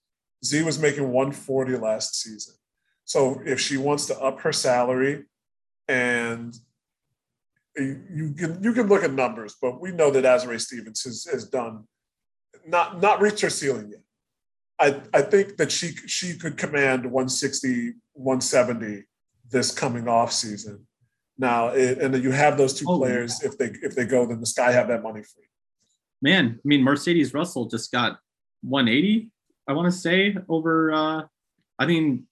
Z 0.43 0.63
was 0.63 0.79
making 0.79 1.11
140 1.11 1.77
last 1.77 2.21
season. 2.21 2.55
So 3.05 3.41
if 3.45 3.59
she 3.59 3.77
wants 3.77 4.05
to 4.07 4.19
up 4.19 4.41
her 4.41 4.53
salary 4.53 5.23
and 5.87 6.55
you 7.75 8.33
can 8.37 8.63
you 8.63 8.73
can 8.73 8.87
look 8.87 9.03
at 9.03 9.13
numbers, 9.13 9.55
but 9.61 9.81
we 9.81 9.91
know 9.91 10.11
that 10.11 10.25
Azurá 10.25 10.59
Stevens 10.59 11.03
has, 11.03 11.25
has 11.31 11.45
done 11.45 11.85
not 12.65 13.01
not 13.01 13.21
reached 13.21 13.41
her 13.41 13.49
ceiling 13.49 13.91
yet. 13.91 14.01
I, 14.79 15.01
I 15.17 15.21
think 15.21 15.57
that 15.57 15.71
she 15.71 15.95
she 16.07 16.37
could 16.37 16.57
command 16.57 17.05
160, 17.05 17.93
170 18.13 19.03
this 19.49 19.71
coming 19.71 20.07
off 20.07 20.31
season. 20.31 20.85
Now, 21.37 21.69
it, 21.69 21.99
and 21.99 22.23
you 22.23 22.31
have 22.31 22.57
those 22.57 22.73
two 22.73 22.85
oh, 22.87 22.97
players. 22.97 23.39
Yeah. 23.41 23.49
If 23.49 23.57
they 23.57 23.71
if 23.81 23.95
they 23.95 24.05
go, 24.05 24.25
then 24.25 24.39
the 24.39 24.45
Sky 24.45 24.71
have 24.71 24.87
that 24.89 25.01
money 25.01 25.23
free. 25.23 25.45
Man, 26.23 26.57
I 26.57 26.67
mean, 26.67 26.81
Mercedes 26.81 27.33
Russell 27.33 27.65
just 27.65 27.91
got 27.91 28.17
180. 28.61 29.29
I 29.67 29.73
want 29.73 29.91
to 29.91 29.97
say 29.97 30.37
over. 30.47 30.91
uh 30.93 31.23
I 31.77 31.85
mean, 31.85 32.27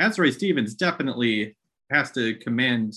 Azurá 0.00 0.32
Stevens 0.32 0.74
definitely 0.74 1.56
has 1.90 2.10
to 2.12 2.34
command 2.36 2.94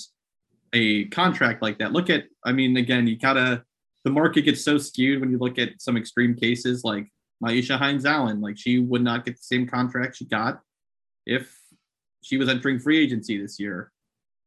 a 0.74 1.06
contract 1.06 1.62
like 1.62 1.80
that. 1.80 1.91
Look 1.91 2.10
at, 2.10 2.26
I 2.45 2.54
mean, 2.54 2.78
again, 2.78 3.06
you 3.08 3.18
gotta. 3.18 3.64
The 4.06 4.12
market 4.12 4.43
gets 4.43 4.64
so 4.64 4.78
skewed 4.78 5.20
when 5.20 5.32
you 5.32 5.38
look 5.38 5.60
at 5.60 5.82
some 5.82 5.98
extreme 5.98 6.34
cases 6.34 6.86
like 6.86 7.12
Myisha 7.43 7.78
Hines 7.78 8.06
Allen. 8.06 8.39
Like 8.39 8.58
she 8.58 8.80
would 8.80 9.04
not 9.04 9.26
get 9.26 9.36
the 9.36 9.43
same 9.43 9.68
contract 9.68 10.16
she 10.16 10.26
got 10.26 10.62
if 11.26 11.54
she 12.24 12.38
was 12.38 12.48
entering 12.48 12.80
free 12.80 13.04
agency 13.04 13.38
this 13.38 13.60
year. 13.60 13.91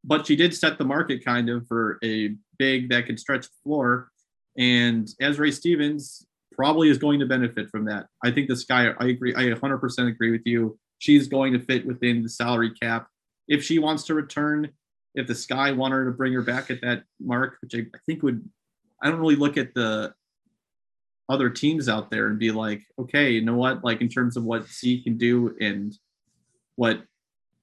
But 0.03 0.27
she 0.27 0.35
did 0.35 0.55
set 0.55 0.79
the 0.79 0.85
market 0.85 1.23
kind 1.23 1.51
of 1.51 1.67
for 1.67 1.99
a 2.03 2.37
big 2.59 2.89
that 2.89 3.05
could 3.05 3.21
stretch 3.21 3.43
the 3.43 3.57
floor. 3.63 4.11
And 4.59 5.09
Azurá 5.21 5.53
Stevens 5.53 6.27
probably 6.53 6.89
is 6.89 6.99
going 6.99 7.21
to 7.21 7.27
benefit 7.27 7.71
from 7.71 7.85
that. 7.87 8.07
I 8.25 8.31
think 8.31 8.49
the 8.49 8.57
Sky, 8.57 8.91
I 8.99 9.07
agree, 9.07 9.35
I 9.35 9.45
100% 9.45 10.09
agree 10.09 10.31
with 10.31 10.43
you. 10.45 10.79
She's 10.99 11.29
going 11.29 11.53
to 11.53 11.59
fit 11.59 11.87
within 11.87 12.23
the 12.23 12.29
salary 12.29 12.73
cap. 12.75 13.09
If 13.49 13.65
she 13.65 13.79
wants 13.79 14.05
to 14.05 14.15
return, 14.15 14.71
if 15.15 15.27
the 15.27 15.35
Sky 15.35 15.73
want 15.73 15.95
her 15.95 16.05
to 16.05 16.11
bring 16.11 16.33
her 16.35 16.43
back 16.43 16.71
at 16.71 16.83
that 16.83 17.05
mark, 17.19 17.57
which 17.63 17.75
I, 17.75 17.87
I 17.95 17.99
think 18.07 18.23
would, 18.23 18.49
I 19.03 19.09
don't 19.09 19.21
really 19.21 19.37
look 19.37 19.57
at 19.57 19.75
the 19.75 20.13
other 21.29 21.49
teams 21.49 21.89
out 21.89 22.11
there 22.11 22.27
and 22.27 22.39
be 22.39 22.51
like, 22.51 22.83
okay, 22.99 23.31
you 23.31 23.43
know 23.43 23.55
what? 23.55 23.85
Like 23.85 24.01
in 24.01 24.09
terms 24.09 24.37
of 24.37 24.45
what 24.45 24.69
C 24.69 25.03
can 25.03 25.17
do 25.17 25.57
and 25.61 25.97
what 26.75 27.03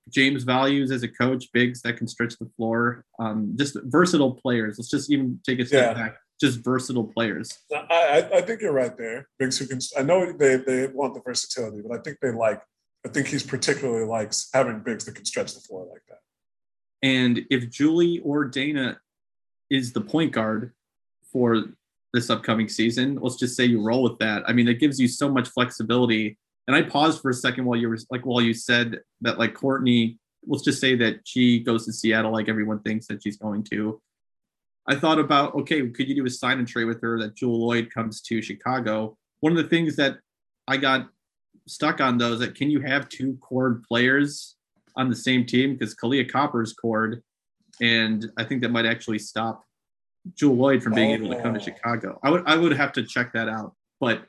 James 0.09 0.43
values 0.43 0.89
as 0.89 1.03
a 1.03 1.07
coach, 1.07 1.45
bigs 1.53 1.81
that 1.81 1.97
can 1.97 2.07
stretch 2.07 2.37
the 2.37 2.49
floor, 2.55 3.03
um, 3.19 3.53
just 3.57 3.77
versatile 3.83 4.33
players. 4.33 4.77
Let's 4.77 4.89
just 4.89 5.11
even 5.11 5.39
take 5.45 5.59
a 5.59 5.65
step 5.65 5.95
yeah. 5.95 6.01
back. 6.01 6.17
Just 6.39 6.63
versatile 6.63 7.05
players. 7.05 7.57
I, 7.73 8.29
I 8.33 8.41
think 8.41 8.61
you're 8.61 8.71
right 8.71 8.95
there. 8.95 9.27
Bigs 9.39 9.57
who 9.57 9.65
can. 9.65 9.79
I 9.97 10.03
know 10.03 10.31
they, 10.31 10.57
they 10.57 10.87
want 10.87 11.15
the 11.15 11.21
versatility, 11.21 11.81
but 11.87 11.97
I 11.97 12.01
think 12.01 12.17
they 12.21 12.31
like. 12.31 12.61
I 13.05 13.09
think 13.09 13.27
he's 13.27 13.43
particularly 13.43 14.05
likes 14.05 14.49
having 14.53 14.79
bigs 14.79 15.05
that 15.05 15.15
can 15.15 15.25
stretch 15.25 15.53
the 15.53 15.61
floor 15.61 15.87
like 15.91 16.03
that. 16.09 16.19
And 17.01 17.41
if 17.49 17.69
Julie 17.69 18.19
or 18.19 18.45
Dana 18.45 18.99
is 19.69 19.93
the 19.93 20.01
point 20.01 20.31
guard 20.31 20.73
for 21.31 21.65
this 22.13 22.29
upcoming 22.29 22.69
season. 22.69 23.17
Let's 23.21 23.35
just 23.35 23.55
say 23.55 23.65
you 23.65 23.81
roll 23.81 24.03
with 24.03 24.19
that. 24.19 24.43
I 24.47 24.53
mean, 24.53 24.67
it 24.67 24.79
gives 24.79 24.99
you 24.99 25.07
so 25.07 25.29
much 25.29 25.49
flexibility. 25.49 26.37
And 26.67 26.75
I 26.75 26.81
paused 26.81 27.21
for 27.21 27.29
a 27.29 27.33
second 27.33 27.65
while 27.65 27.77
you 27.77 27.89
were 27.89 27.97
like, 28.09 28.25
while 28.25 28.41
you 28.41 28.53
said 28.53 29.01
that, 29.21 29.37
like 29.37 29.53
Courtney, 29.53 30.17
let's 30.45 30.63
just 30.63 30.81
say 30.81 30.95
that 30.95 31.19
she 31.25 31.59
goes 31.59 31.85
to 31.85 31.93
Seattle, 31.93 32.31
like 32.31 32.49
everyone 32.49 32.79
thinks 32.79 33.07
that 33.07 33.21
she's 33.23 33.37
going 33.37 33.63
to. 33.65 34.01
I 34.87 34.95
thought 34.95 35.19
about, 35.19 35.53
okay, 35.55 35.87
could 35.89 36.07
you 36.07 36.15
do 36.15 36.25
a 36.25 36.29
sign 36.29 36.59
and 36.59 36.67
trade 36.67 36.85
with 36.85 37.01
her 37.01 37.19
that 37.19 37.35
Jewell 37.35 37.59
Loyd 37.59 37.91
comes 37.91 38.21
to 38.21 38.41
Chicago? 38.41 39.17
One 39.41 39.51
of 39.51 39.57
the 39.57 39.69
things 39.69 39.95
that 39.97 40.17
I 40.67 40.77
got 40.77 41.07
stuck 41.67 41.99
on 41.99 42.17
though 42.17 42.33
is 42.33 42.39
that 42.39 42.55
can 42.55 42.69
you 42.69 42.79
have 42.81 43.09
two 43.09 43.37
cored 43.41 43.83
players 43.83 44.55
on 44.95 45.09
the 45.09 45.15
same 45.15 45.45
team? 45.45 45.73
Because 45.75 45.95
Kahleah 45.95 46.31
Copper's 46.31 46.73
cored, 46.73 47.21
and 47.81 48.31
I 48.37 48.43
think 48.43 48.61
that 48.61 48.71
might 48.71 48.85
actually 48.85 49.19
stop 49.19 49.63
Jewell 50.35 50.57
Loyd 50.57 50.81
from 50.81 50.93
being 50.93 51.11
oh. 51.11 51.15
able 51.15 51.29
to 51.29 51.41
come 51.41 51.53
to 51.53 51.59
oh. 51.59 51.63
Chicago. 51.63 52.19
I 52.23 52.29
would 52.29 52.43
I 52.45 52.55
would 52.55 52.73
have 52.73 52.93
to 52.93 53.03
check 53.03 53.33
that 53.33 53.49
out. 53.49 53.73
But 53.99 54.23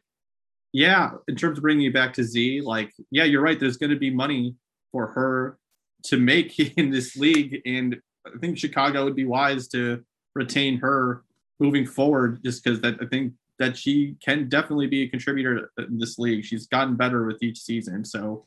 yeah, 0.72 1.12
in 1.28 1.36
terms 1.36 1.58
of 1.58 1.62
bringing 1.62 1.84
you 1.84 1.92
back 1.92 2.12
to 2.14 2.24
Z, 2.24 2.62
like 2.62 2.92
yeah, 3.10 3.24
you're 3.24 3.42
right. 3.42 3.58
There's 3.58 3.76
going 3.76 3.90
to 3.90 3.96
be 3.96 4.10
money 4.10 4.56
for 4.92 5.08
her 5.08 5.58
to 6.04 6.18
make 6.18 6.58
in 6.76 6.90
this 6.90 7.16
league, 7.16 7.60
and 7.64 7.96
I 8.26 8.38
think 8.38 8.58
Chicago 8.58 9.04
would 9.04 9.16
be 9.16 9.24
wise 9.24 9.68
to 9.68 10.04
retain 10.38 10.78
her 10.78 11.24
moving 11.60 11.84
forward, 11.84 12.42
just 12.42 12.64
because 12.64 12.80
that 12.80 12.96
I 13.02 13.06
think 13.06 13.34
that 13.58 13.76
she 13.76 14.16
can 14.24 14.48
definitely 14.48 14.86
be 14.86 15.02
a 15.02 15.08
contributor 15.08 15.70
in 15.78 15.98
this 15.98 16.18
league. 16.18 16.44
She's 16.44 16.66
gotten 16.66 16.96
better 16.96 17.26
with 17.26 17.42
each 17.42 17.58
season, 17.58 18.04
so 18.04 18.46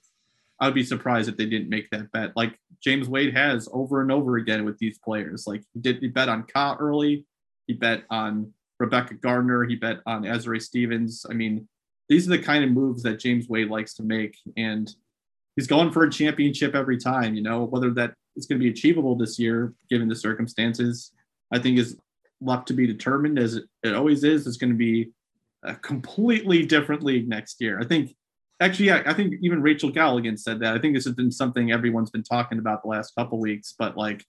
I 0.60 0.66
would 0.66 0.76
be 0.76 0.84
surprised 0.84 1.28
if 1.28 1.38
they 1.38 1.48
didn't 1.48 1.70
make 1.70 1.90
that 1.90 2.12
bet. 2.12 2.32
Like 2.36 2.58
James 2.82 3.10
Wade 3.10 3.36
has 3.36 3.68
over 3.74 4.02
and 4.02 4.12
over 4.12 4.38
again 4.38 4.64
with 4.64 4.78
these 4.78 5.00
players. 5.00 5.46
Like 5.46 5.64
he 5.74 5.80
did 5.80 5.98
he 5.98 6.08
bet 6.08 6.30
on 6.30 6.44
Ka 6.44 6.78
early. 6.80 7.26
He 7.68 7.74
bet 7.74 8.04
on 8.10 8.54
Rebekah 8.80 9.16
Gardner. 9.16 9.66
He 9.66 9.76
bet 9.76 10.00
on 10.06 10.24
Azurá 10.24 10.62
Stevens. 10.62 11.26
I 11.30 11.34
mean, 11.34 11.68
these 12.10 12.28
are 12.28 12.32
the 12.32 12.44
kind 12.44 12.64
of 12.64 12.72
moves 12.72 13.04
that 13.04 13.20
James 13.20 13.50
Wade 13.50 13.70
likes 13.70 13.94
to 13.96 14.04
make. 14.04 14.38
And 14.56 14.94
he's 15.56 15.68
going 15.68 15.92
for 15.92 16.04
a 16.04 16.12
championship 16.12 16.76
every 16.76 16.98
time, 16.98 17.36
you 17.36 17.42
know, 17.42 17.64
whether 17.64 17.92
that 17.92 18.14
is 18.36 18.46
going 18.46 18.60
to 18.60 18.64
be 18.64 18.70
achievable 18.70 19.16
this 19.16 19.40
year, 19.40 19.74
given 19.90 20.08
the 20.08 20.16
circumstances, 20.16 21.12
I 21.52 21.60
think 21.60 21.78
is 21.78 21.98
left 22.40 22.68
to 22.68 22.74
be 22.74 22.88
determined 22.88 23.38
as 23.38 23.60
it, 23.84 23.94
always 23.94 24.24
is. 24.24 24.48
It's 24.48 24.58
going 24.58 24.72
to 24.72 24.78
be 24.78 25.12
a 25.64 25.76
completely 25.76 26.66
different 26.66 27.04
league 27.04 27.28
next 27.28 27.62
year. 27.62 27.80
I 27.80 27.86
think 27.86 28.16
actually, 28.60 28.88
yeah, 28.88 29.04
I 29.06 29.14
think 29.14 29.36
even 29.42 29.62
Rachel 29.62 29.92
Galligan 29.92 30.40
said 30.40 30.60
that. 30.62 30.74
I 30.74 30.80
think 30.80 30.96
this 30.96 31.06
has 31.06 31.16
been 31.16 31.32
something 31.32 31.72
everyone's 31.72 32.12
been 32.12 32.24
talking 32.24 32.60
about 32.60 32.82
the 32.82 32.90
last 32.90 33.14
couple 33.16 33.40
weeks, 33.40 33.76
but 33.78 33.98
like 33.98 34.26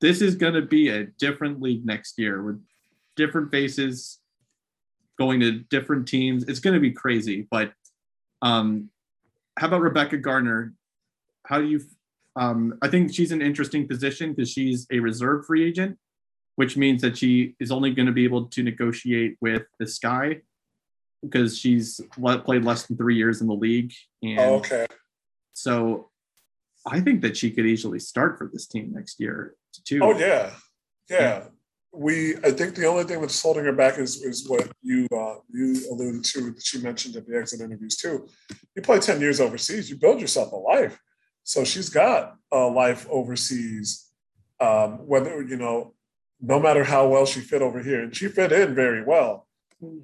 this 0.00 0.20
is 0.20 0.34
going 0.34 0.54
to 0.54 0.62
be 0.62 0.88
a 0.88 1.04
different 1.18 1.60
league 1.62 1.86
next 1.86 2.18
year 2.18 2.42
with 2.42 2.60
different 3.16 3.50
faces 3.50 4.18
going 5.18 5.40
to 5.40 5.52
different 5.52 6.08
teams. 6.08 6.44
It's 6.44 6.60
going 6.60 6.74
to 6.74 6.80
be 6.80 6.90
crazy. 6.90 7.46
But 7.50 7.72
um, 8.40 8.90
how 9.58 9.68
about 9.68 9.82
Rebekah 9.82 10.18
Gardner? 10.18 10.74
How 11.46 11.58
do 11.58 11.66
you? 11.66 11.80
Um, 12.34 12.78
I 12.82 12.88
think 12.88 13.12
she's 13.12 13.32
an 13.32 13.42
interesting 13.42 13.86
position 13.86 14.32
because 14.32 14.50
she's 14.50 14.86
a 14.90 14.98
reserve 15.00 15.44
free 15.46 15.64
agent, 15.64 15.98
which 16.56 16.76
means 16.76 17.02
that 17.02 17.16
she 17.16 17.54
is 17.60 17.70
only 17.70 17.92
going 17.92 18.06
to 18.06 18.12
be 18.12 18.24
able 18.24 18.46
to 18.46 18.62
negotiate 18.62 19.36
with 19.40 19.62
the 19.78 19.86
Sky 19.86 20.40
because 21.22 21.58
she's 21.58 22.00
played 22.44 22.64
less 22.64 22.86
than 22.86 22.96
three 22.96 23.16
years 23.16 23.40
in 23.40 23.46
the 23.46 23.54
league. 23.54 23.92
And 24.22 24.40
oh, 24.40 24.54
okay. 24.56 24.86
So 25.52 26.10
I 26.86 27.00
think 27.00 27.22
that 27.22 27.36
she 27.36 27.50
could 27.50 27.66
easily 27.66 27.98
start 27.98 28.38
for 28.38 28.50
this 28.52 28.66
team 28.66 28.92
next 28.92 29.20
year 29.20 29.54
too. 29.84 30.00
Oh 30.02 30.18
yeah, 30.18 30.50
yeah 31.08 31.44
we 31.92 32.36
I 32.38 32.50
think 32.50 32.74
the 32.74 32.86
only 32.86 33.04
thing 33.04 33.20
that's 33.20 33.40
holding 33.40 33.64
her 33.64 33.72
back 33.72 33.98
is 33.98 34.22
is 34.22 34.48
what 34.48 34.70
you 34.82 35.06
uh, 35.14 35.36
you 35.50 35.76
alluded 35.90 36.24
to 36.24 36.52
that 36.52 36.64
she 36.64 36.80
mentioned 36.80 37.16
at 37.16 37.26
the 37.26 37.36
exit 37.36 37.60
interviews 37.60 37.96
too. 37.96 38.28
You 38.74 38.82
play 38.82 38.98
ten 38.98 39.20
years 39.20 39.40
overseas, 39.40 39.90
you 39.90 39.96
build 39.96 40.20
yourself 40.20 40.52
a 40.52 40.56
life. 40.56 40.98
So 41.44 41.64
she's 41.64 41.90
got 41.90 42.36
a 42.50 42.60
life 42.60 43.06
overseas. 43.10 44.08
Um, 44.58 45.06
whether 45.06 45.42
you 45.42 45.56
know, 45.56 45.94
no 46.42 46.58
matter 46.58 46.82
how 46.82 47.06
well 47.06 47.24
she 47.24 47.40
fit 47.40 47.62
over 47.62 47.80
here, 47.80 48.02
and 48.02 48.14
she 48.14 48.26
fit 48.28 48.52
in 48.52 48.74
very 48.74 49.04
well. 49.04 49.46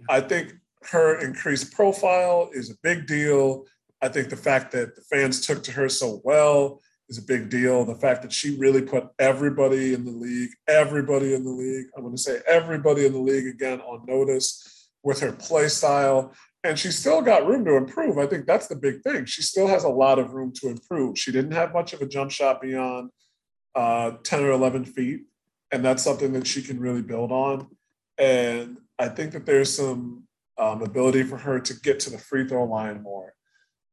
I 0.08 0.20
think 0.20 0.54
her 0.90 1.20
increased 1.20 1.72
profile 1.72 2.50
is 2.52 2.70
a 2.70 2.74
big 2.82 3.06
deal. 3.06 3.64
I 4.00 4.08
think 4.08 4.30
the 4.30 4.36
fact 4.36 4.70
that 4.72 4.94
the 4.94 5.02
fans 5.02 5.44
took 5.44 5.62
to 5.64 5.72
her 5.72 5.88
so 5.88 6.20
well 6.24 6.80
is 7.08 7.18
a 7.18 7.22
big 7.22 7.48
deal. 7.48 7.84
The 7.84 7.96
fact 7.96 8.22
that 8.22 8.32
she 8.32 8.56
really 8.56 8.82
put 8.82 9.08
everybody 9.18 9.94
in 9.94 10.04
the 10.04 10.12
league, 10.12 10.50
everybody 10.68 11.34
in 11.34 11.44
the 11.44 11.50
league, 11.50 11.86
I'm 11.96 12.04
going 12.04 12.14
to 12.14 12.22
say 12.22 12.40
everybody 12.46 13.06
in 13.06 13.12
the 13.12 13.18
league 13.18 13.46
again 13.46 13.80
on 13.80 14.06
notice 14.06 14.90
with 15.02 15.20
her 15.20 15.32
play 15.32 15.68
style. 15.68 16.32
And 16.64 16.78
she 16.78 16.90
still 16.90 17.22
got 17.22 17.46
room 17.46 17.64
to 17.64 17.76
improve. 17.76 18.18
I 18.18 18.26
think 18.26 18.46
that's 18.46 18.66
the 18.66 18.76
big 18.76 19.02
thing. 19.02 19.24
She 19.24 19.42
still 19.42 19.66
has 19.68 19.84
a 19.84 19.88
lot 19.88 20.18
of 20.18 20.32
room 20.32 20.52
to 20.56 20.68
improve. 20.68 21.18
She 21.18 21.32
didn't 21.32 21.52
have 21.52 21.72
much 21.72 21.92
of 21.92 22.02
a 22.02 22.06
jump 22.06 22.30
shot 22.30 22.60
beyond 22.60 23.10
uh, 23.74 24.12
10 24.22 24.44
or 24.44 24.50
11 24.50 24.84
feet. 24.84 25.22
And 25.70 25.84
that's 25.84 26.02
something 26.02 26.32
that 26.32 26.46
she 26.46 26.62
can 26.62 26.80
really 26.80 27.02
build 27.02 27.30
on. 27.30 27.68
And 28.16 28.78
I 28.98 29.08
think 29.08 29.32
that 29.32 29.46
there's 29.46 29.74
some 29.74 30.24
um, 30.58 30.82
ability 30.82 31.22
for 31.22 31.36
her 31.36 31.60
to 31.60 31.74
get 31.80 32.00
to 32.00 32.10
the 32.10 32.18
free 32.18 32.48
throw 32.48 32.64
line 32.64 33.02
more 33.02 33.34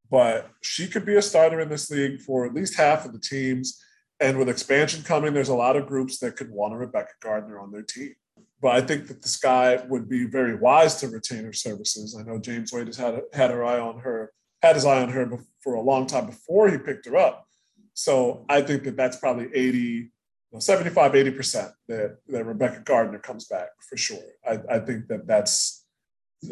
but 0.09 0.49
she 0.61 0.87
could 0.87 1.05
be 1.05 1.15
a 1.15 1.21
starter 1.21 1.59
in 1.59 1.69
this 1.69 1.89
league 1.89 2.21
for 2.21 2.45
at 2.45 2.53
least 2.53 2.75
half 2.75 3.05
of 3.05 3.13
the 3.13 3.19
teams. 3.19 3.81
And 4.19 4.37
with 4.37 4.49
expansion 4.49 5.03
coming, 5.03 5.33
there's 5.33 5.49
a 5.49 5.55
lot 5.55 5.75
of 5.75 5.87
groups 5.87 6.19
that 6.19 6.37
could 6.37 6.51
want 6.51 6.73
a 6.73 6.77
Rebekah 6.77 7.13
Gardner 7.21 7.59
on 7.59 7.71
their 7.71 7.81
team. 7.81 8.13
But 8.61 8.75
I 8.75 8.81
think 8.81 9.07
that 9.07 9.21
the 9.21 9.27
Sky 9.27 9.83
would 9.89 10.07
be 10.07 10.25
very 10.25 10.55
wise 10.55 10.95
to 11.01 11.09
retain 11.09 11.43
her 11.43 11.53
services. 11.53 12.17
I 12.17 12.23
know 12.23 12.39
James 12.39 12.71
Wade 12.71 12.87
has 12.87 12.97
had 12.97 13.21
had 13.33 13.51
her 13.51 13.63
eye 13.65 13.79
on 13.79 13.99
her, 13.99 14.31
had 14.61 14.75
his 14.75 14.85
eye 14.85 15.01
on 15.01 15.09
her 15.09 15.37
for 15.61 15.73
a 15.73 15.81
long 15.81 16.07
time 16.07 16.27
before 16.27 16.69
he 16.69 16.77
picked 16.77 17.05
her 17.07 17.17
up. 17.17 17.45
So 17.93 18.45
I 18.49 18.61
think 18.61 18.83
that 18.83 18.95
that's 18.95 19.17
probably 19.17 19.49
80, 19.53 20.11
75, 20.57 21.11
80% 21.11 21.71
that, 21.89 22.17
that 22.27 22.45
Rebekah 22.45 22.83
Gardner 22.85 23.19
comes 23.19 23.45
back 23.45 23.69
for 23.89 23.97
sure. 23.97 24.23
I, 24.47 24.59
I 24.69 24.79
think 24.79 25.07
that 25.07 25.27
that's 25.27 25.85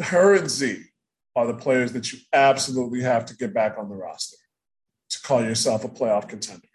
her 0.01 0.35
and 0.35 0.49
Z 0.49 0.83
are 1.35 1.47
the 1.47 1.53
players 1.53 1.93
that 1.93 2.11
you 2.11 2.19
absolutely 2.31 3.01
have 3.01 3.25
to 3.27 3.35
get 3.35 3.53
back 3.53 3.77
on 3.77 3.89
the 3.89 3.95
roster 3.95 4.37
to 5.09 5.21
call 5.21 5.43
yourself 5.43 5.83
a 5.83 5.89
playoff 5.89 6.27
contender. 6.27 6.67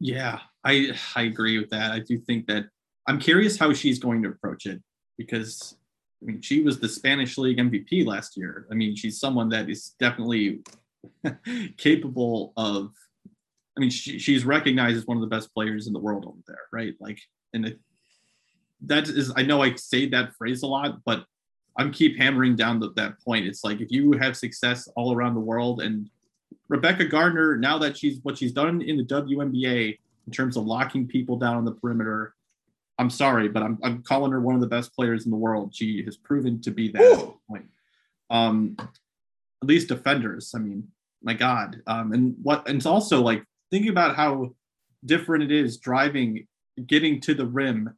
Yeah, 0.00 0.40
I 0.64 0.92
I 1.14 1.22
agree 1.22 1.58
with 1.58 1.70
that. 1.70 1.92
I 1.92 2.00
do 2.00 2.18
think 2.18 2.46
that 2.46 2.64
I'm 3.06 3.20
curious 3.20 3.58
how 3.58 3.72
she's 3.72 3.98
going 3.98 4.22
to 4.22 4.30
approach 4.30 4.66
it 4.66 4.82
because 5.16 5.76
I 6.22 6.26
mean 6.26 6.40
she 6.40 6.62
was 6.62 6.80
the 6.80 6.88
Spanish 6.88 7.38
League 7.38 7.58
MVP 7.58 8.04
last 8.06 8.36
year. 8.36 8.66
I 8.70 8.74
mean 8.74 8.96
she's 8.96 9.20
someone 9.20 9.48
that 9.50 9.70
is 9.70 9.94
definitely 9.98 10.62
capable 11.76 12.52
of. 12.56 12.90
I 13.76 13.80
mean 13.80 13.90
she, 13.90 14.18
she's 14.18 14.44
recognized 14.44 14.96
as 14.96 15.06
one 15.06 15.16
of 15.16 15.20
the 15.20 15.34
best 15.34 15.52
players 15.52 15.86
in 15.86 15.92
the 15.92 15.98
world 15.98 16.24
over 16.26 16.38
there, 16.46 16.62
right? 16.72 16.94
Like, 17.00 17.20
and 17.52 17.66
it, 17.66 17.80
that 18.82 19.08
is 19.08 19.32
I 19.36 19.42
know 19.42 19.62
I 19.62 19.74
say 19.74 20.08
that 20.10 20.34
phrase 20.34 20.62
a 20.62 20.66
lot, 20.66 21.00
but 21.04 21.24
I'm 21.76 21.90
keep 21.90 22.16
hammering 22.16 22.56
down 22.56 22.78
the, 22.78 22.92
that 22.92 23.20
point. 23.20 23.46
It's 23.46 23.64
like 23.64 23.80
if 23.80 23.90
you 23.90 24.12
have 24.12 24.36
success 24.36 24.88
all 24.96 25.14
around 25.14 25.34
the 25.34 25.40
world, 25.40 25.80
and 25.80 26.08
Rebekah 26.68 27.06
Gardner, 27.06 27.56
now 27.56 27.78
that 27.78 27.96
she's 27.96 28.20
what 28.22 28.38
she's 28.38 28.52
done 28.52 28.80
in 28.80 28.96
the 28.96 29.04
WNBA 29.04 29.98
in 30.26 30.32
terms 30.32 30.56
of 30.56 30.64
locking 30.64 31.06
people 31.06 31.36
down 31.36 31.56
on 31.56 31.64
the 31.64 31.72
perimeter, 31.72 32.34
I'm 32.98 33.10
sorry, 33.10 33.48
but 33.48 33.62
I'm, 33.62 33.78
I'm 33.82 34.02
calling 34.02 34.32
her 34.32 34.40
one 34.40 34.54
of 34.54 34.60
the 34.60 34.68
best 34.68 34.94
players 34.94 35.24
in 35.24 35.30
the 35.30 35.36
world. 35.36 35.74
She 35.74 36.02
has 36.04 36.16
proven 36.16 36.60
to 36.62 36.70
be 36.70 36.88
that 36.92 37.34
point. 37.48 37.66
Um, 38.30 38.76
at 38.78 39.68
least 39.68 39.88
defenders. 39.88 40.52
I 40.54 40.58
mean, 40.58 40.88
my 41.22 41.34
God. 41.34 41.82
Um, 41.86 42.12
and 42.12 42.36
what 42.42 42.68
and 42.68 42.76
it's 42.76 42.86
also 42.86 43.20
like 43.20 43.44
thinking 43.74 43.90
about 43.90 44.14
how 44.14 44.54
different 45.04 45.42
it 45.42 45.50
is 45.50 45.78
driving, 45.78 46.46
getting 46.86 47.20
to 47.20 47.34
the 47.34 47.44
rim 47.44 47.92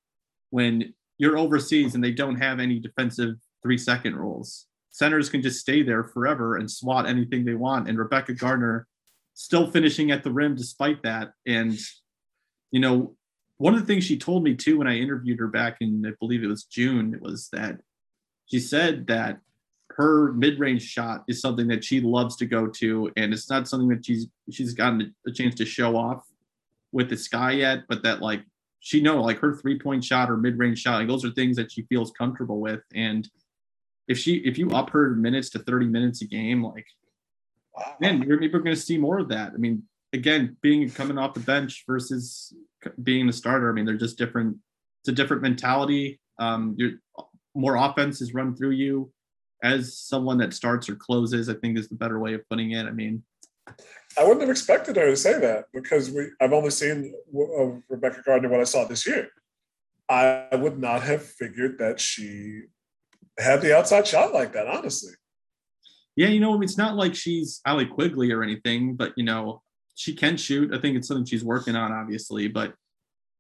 when 0.48 0.94
you're 1.18 1.36
overseas 1.36 1.94
and 1.94 2.02
they 2.02 2.12
don't 2.12 2.36
have 2.36 2.58
any 2.58 2.78
defensive 2.78 3.34
three 3.62 3.76
second 3.76 4.16
rules. 4.16 4.68
Centers 4.90 5.28
can 5.28 5.42
just 5.42 5.60
stay 5.60 5.82
there 5.82 6.02
forever 6.02 6.56
and 6.56 6.70
swat 6.70 7.06
anything 7.06 7.44
they 7.44 7.52
want. 7.52 7.90
And 7.90 7.98
Rebekah 7.98 8.36
Gardner 8.36 8.86
still 9.34 9.70
finishing 9.70 10.10
at 10.10 10.24
the 10.24 10.32
rim 10.32 10.56
despite 10.56 11.02
that. 11.02 11.32
And, 11.46 11.78
you 12.70 12.80
know, 12.80 13.14
one 13.58 13.74
of 13.74 13.80
the 13.80 13.86
things 13.86 14.04
she 14.04 14.16
told 14.16 14.44
me 14.44 14.54
too 14.54 14.78
when 14.78 14.88
I 14.88 14.96
interviewed 14.96 15.40
her 15.40 15.48
back 15.48 15.76
in, 15.82 16.02
I 16.06 16.12
believe 16.18 16.42
it 16.42 16.46
was 16.48 16.64
June, 16.64 17.18
was 17.20 17.50
that 17.52 17.80
she 18.46 18.60
said 18.60 19.08
that 19.08 19.40
her 19.96 20.32
mid-range 20.34 20.82
shot 20.82 21.24
is 21.26 21.40
something 21.40 21.66
that 21.68 21.82
she 21.82 22.02
loves 22.02 22.36
to 22.36 22.46
go 22.46 22.66
to, 22.66 23.10
and 23.16 23.32
it's 23.32 23.48
not 23.48 23.66
something 23.66 23.88
that 23.88 24.04
she's 24.04 24.26
she's 24.50 24.74
gotten 24.74 25.14
a 25.26 25.32
chance 25.32 25.54
to 25.54 25.64
show 25.64 25.96
off 25.96 26.26
with 26.92 27.08
the 27.08 27.16
sky 27.16 27.52
yet, 27.52 27.84
but 27.88 28.02
that 28.02 28.20
like 28.20 28.42
she 28.80 29.00
know 29.00 29.22
like 29.22 29.38
her 29.38 29.56
three-point 29.56 30.04
shot 30.04 30.30
or 30.30 30.36
mid-range 30.36 30.78
shot, 30.80 30.98
like 30.98 31.08
those 31.08 31.24
are 31.24 31.30
things 31.30 31.56
that 31.56 31.72
she 31.72 31.82
feels 31.88 32.12
comfortable 32.12 32.60
with. 32.60 32.80
And 32.94 33.26
if 34.06 34.18
she 34.18 34.36
if 34.36 34.58
you 34.58 34.70
up 34.70 34.90
her 34.90 35.14
minutes 35.14 35.48
to 35.50 35.60
30 35.60 35.86
minutes 35.86 36.20
a 36.20 36.26
game, 36.26 36.62
like 36.62 36.86
man, 37.98 38.22
you're 38.22 38.38
maybe 38.38 38.52
going 38.52 38.64
to 38.66 38.76
see 38.76 38.98
more 38.98 39.18
of 39.18 39.28
that. 39.30 39.52
I 39.54 39.56
mean, 39.56 39.82
again, 40.12 40.58
being 40.60 40.90
coming 40.90 41.16
off 41.16 41.34
the 41.34 41.40
bench 41.40 41.84
versus 41.86 42.52
being 43.02 43.26
the 43.26 43.32
starter, 43.32 43.70
I 43.70 43.72
mean, 43.72 43.86
they're 43.86 43.96
just 43.96 44.18
different. 44.18 44.58
It's 45.00 45.08
a 45.08 45.12
different 45.12 45.42
mentality. 45.42 46.20
Um, 46.38 46.74
you're 46.76 46.92
more 47.54 47.76
offense 47.76 48.20
is 48.20 48.34
run 48.34 48.54
through 48.54 48.72
you 48.72 49.10
as 49.62 49.98
someone 49.98 50.38
that 50.38 50.54
starts 50.54 50.88
or 50.88 50.96
closes. 50.96 51.48
I 51.48 51.54
think 51.54 51.78
is 51.78 51.88
the 51.88 51.94
better 51.94 52.18
way 52.18 52.34
of 52.34 52.48
putting 52.48 52.72
it. 52.72 52.86
I 52.86 52.90
mean, 52.90 53.22
I 54.18 54.22
wouldn't 54.22 54.40
have 54.40 54.50
expected 54.50 54.96
her 54.96 55.06
to 55.06 55.16
say 55.16 55.38
that 55.38 55.66
because 55.72 56.10
we 56.10 56.28
I've 56.40 56.52
only 56.52 56.70
seen 56.70 57.14
of 57.58 57.82
Rebekah 57.88 58.22
Gardner 58.24 58.48
what 58.48 58.60
I 58.60 58.64
saw 58.64 58.84
this 58.84 59.06
year. 59.06 59.28
I 60.08 60.48
would 60.52 60.78
not 60.78 61.02
have 61.02 61.24
figured 61.24 61.78
that 61.78 61.98
she 61.98 62.62
had 63.38 63.60
the 63.60 63.76
outside 63.76 64.06
shot 64.06 64.32
like 64.32 64.52
that, 64.52 64.68
honestly. 64.68 65.12
Yeah, 66.14 66.28
you 66.28 66.40
know, 66.40 66.50
I 66.50 66.54
mean, 66.54 66.62
it's 66.62 66.78
not 66.78 66.96
like 66.96 67.14
she's 67.14 67.60
Allie 67.66 67.86
Quigley 67.86 68.32
or 68.32 68.42
anything, 68.42 68.94
but 68.94 69.12
you 69.16 69.24
know, 69.24 69.62
she 69.96 70.14
can 70.14 70.36
shoot. 70.36 70.72
I 70.72 70.78
think 70.78 70.96
it's 70.96 71.08
something 71.08 71.26
she's 71.26 71.44
working 71.44 71.76
on, 71.76 71.92
obviously. 71.92 72.48
But 72.48 72.74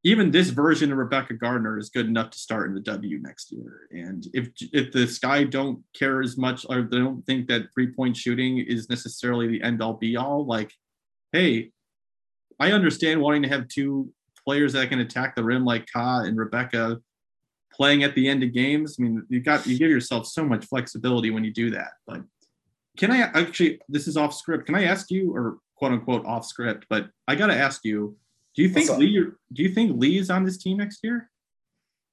even 0.06 0.30
this 0.30 0.50
version 0.50 0.92
of 0.92 0.98
Rebekah 0.98 1.34
Gardner 1.34 1.76
is 1.78 1.88
good 1.88 2.06
enough 2.06 2.30
to 2.30 2.38
start 2.38 2.68
in 2.68 2.74
the 2.74 2.80
W 2.80 3.18
next 3.20 3.50
year. 3.50 3.88
And 3.90 4.24
if 4.32 4.50
if 4.72 4.92
the 4.92 5.04
Sky 5.04 5.42
don't 5.42 5.82
care 5.98 6.22
as 6.22 6.38
much, 6.38 6.64
or 6.70 6.82
they 6.82 6.98
don't 6.98 7.26
think 7.26 7.48
that 7.48 7.74
three 7.74 7.88
point 7.88 8.16
shooting 8.16 8.58
is 8.58 8.88
necessarily 8.88 9.48
the 9.48 9.60
end 9.64 9.82
all 9.82 9.94
be 9.94 10.16
all, 10.16 10.46
like, 10.46 10.72
hey, 11.32 11.72
I 12.60 12.70
understand 12.70 13.20
wanting 13.20 13.42
to 13.42 13.48
have 13.48 13.66
two 13.66 14.12
players 14.44 14.74
that 14.74 14.90
can 14.90 15.00
attack 15.00 15.34
the 15.34 15.42
rim 15.42 15.64
like 15.64 15.88
Ka 15.92 16.20
and 16.20 16.38
Rebekah 16.38 17.00
playing 17.72 18.04
at 18.04 18.14
the 18.14 18.28
end 18.28 18.44
of 18.44 18.52
games. 18.52 18.98
I 19.00 19.02
mean, 19.02 19.26
you 19.28 19.40
got 19.40 19.66
you 19.66 19.76
give 19.76 19.90
yourself 19.90 20.28
so 20.28 20.44
much 20.44 20.66
flexibility 20.66 21.30
when 21.30 21.42
you 21.42 21.52
do 21.52 21.72
that. 21.72 21.94
But 22.06 22.22
can 22.96 23.10
I 23.10 23.22
actually? 23.22 23.80
This 23.88 24.06
is 24.06 24.16
off 24.16 24.34
script. 24.34 24.66
Can 24.66 24.76
I 24.76 24.84
ask 24.84 25.10
you, 25.10 25.34
or 25.34 25.58
quote 25.74 25.90
unquote 25.90 26.24
off 26.26 26.46
script? 26.46 26.86
But 26.88 27.08
I 27.26 27.34
got 27.34 27.48
to 27.48 27.56
ask 27.56 27.84
you. 27.84 28.16
Do 28.56 28.62
you 28.62 28.70
think 28.70 28.90
Lee? 28.96 29.26
Do 29.52 29.62
you 29.62 29.68
think 29.68 30.00
Lee 30.00 30.18
is 30.18 30.30
on 30.30 30.44
this 30.44 30.56
team 30.56 30.78
next 30.78 31.00
year? 31.04 31.30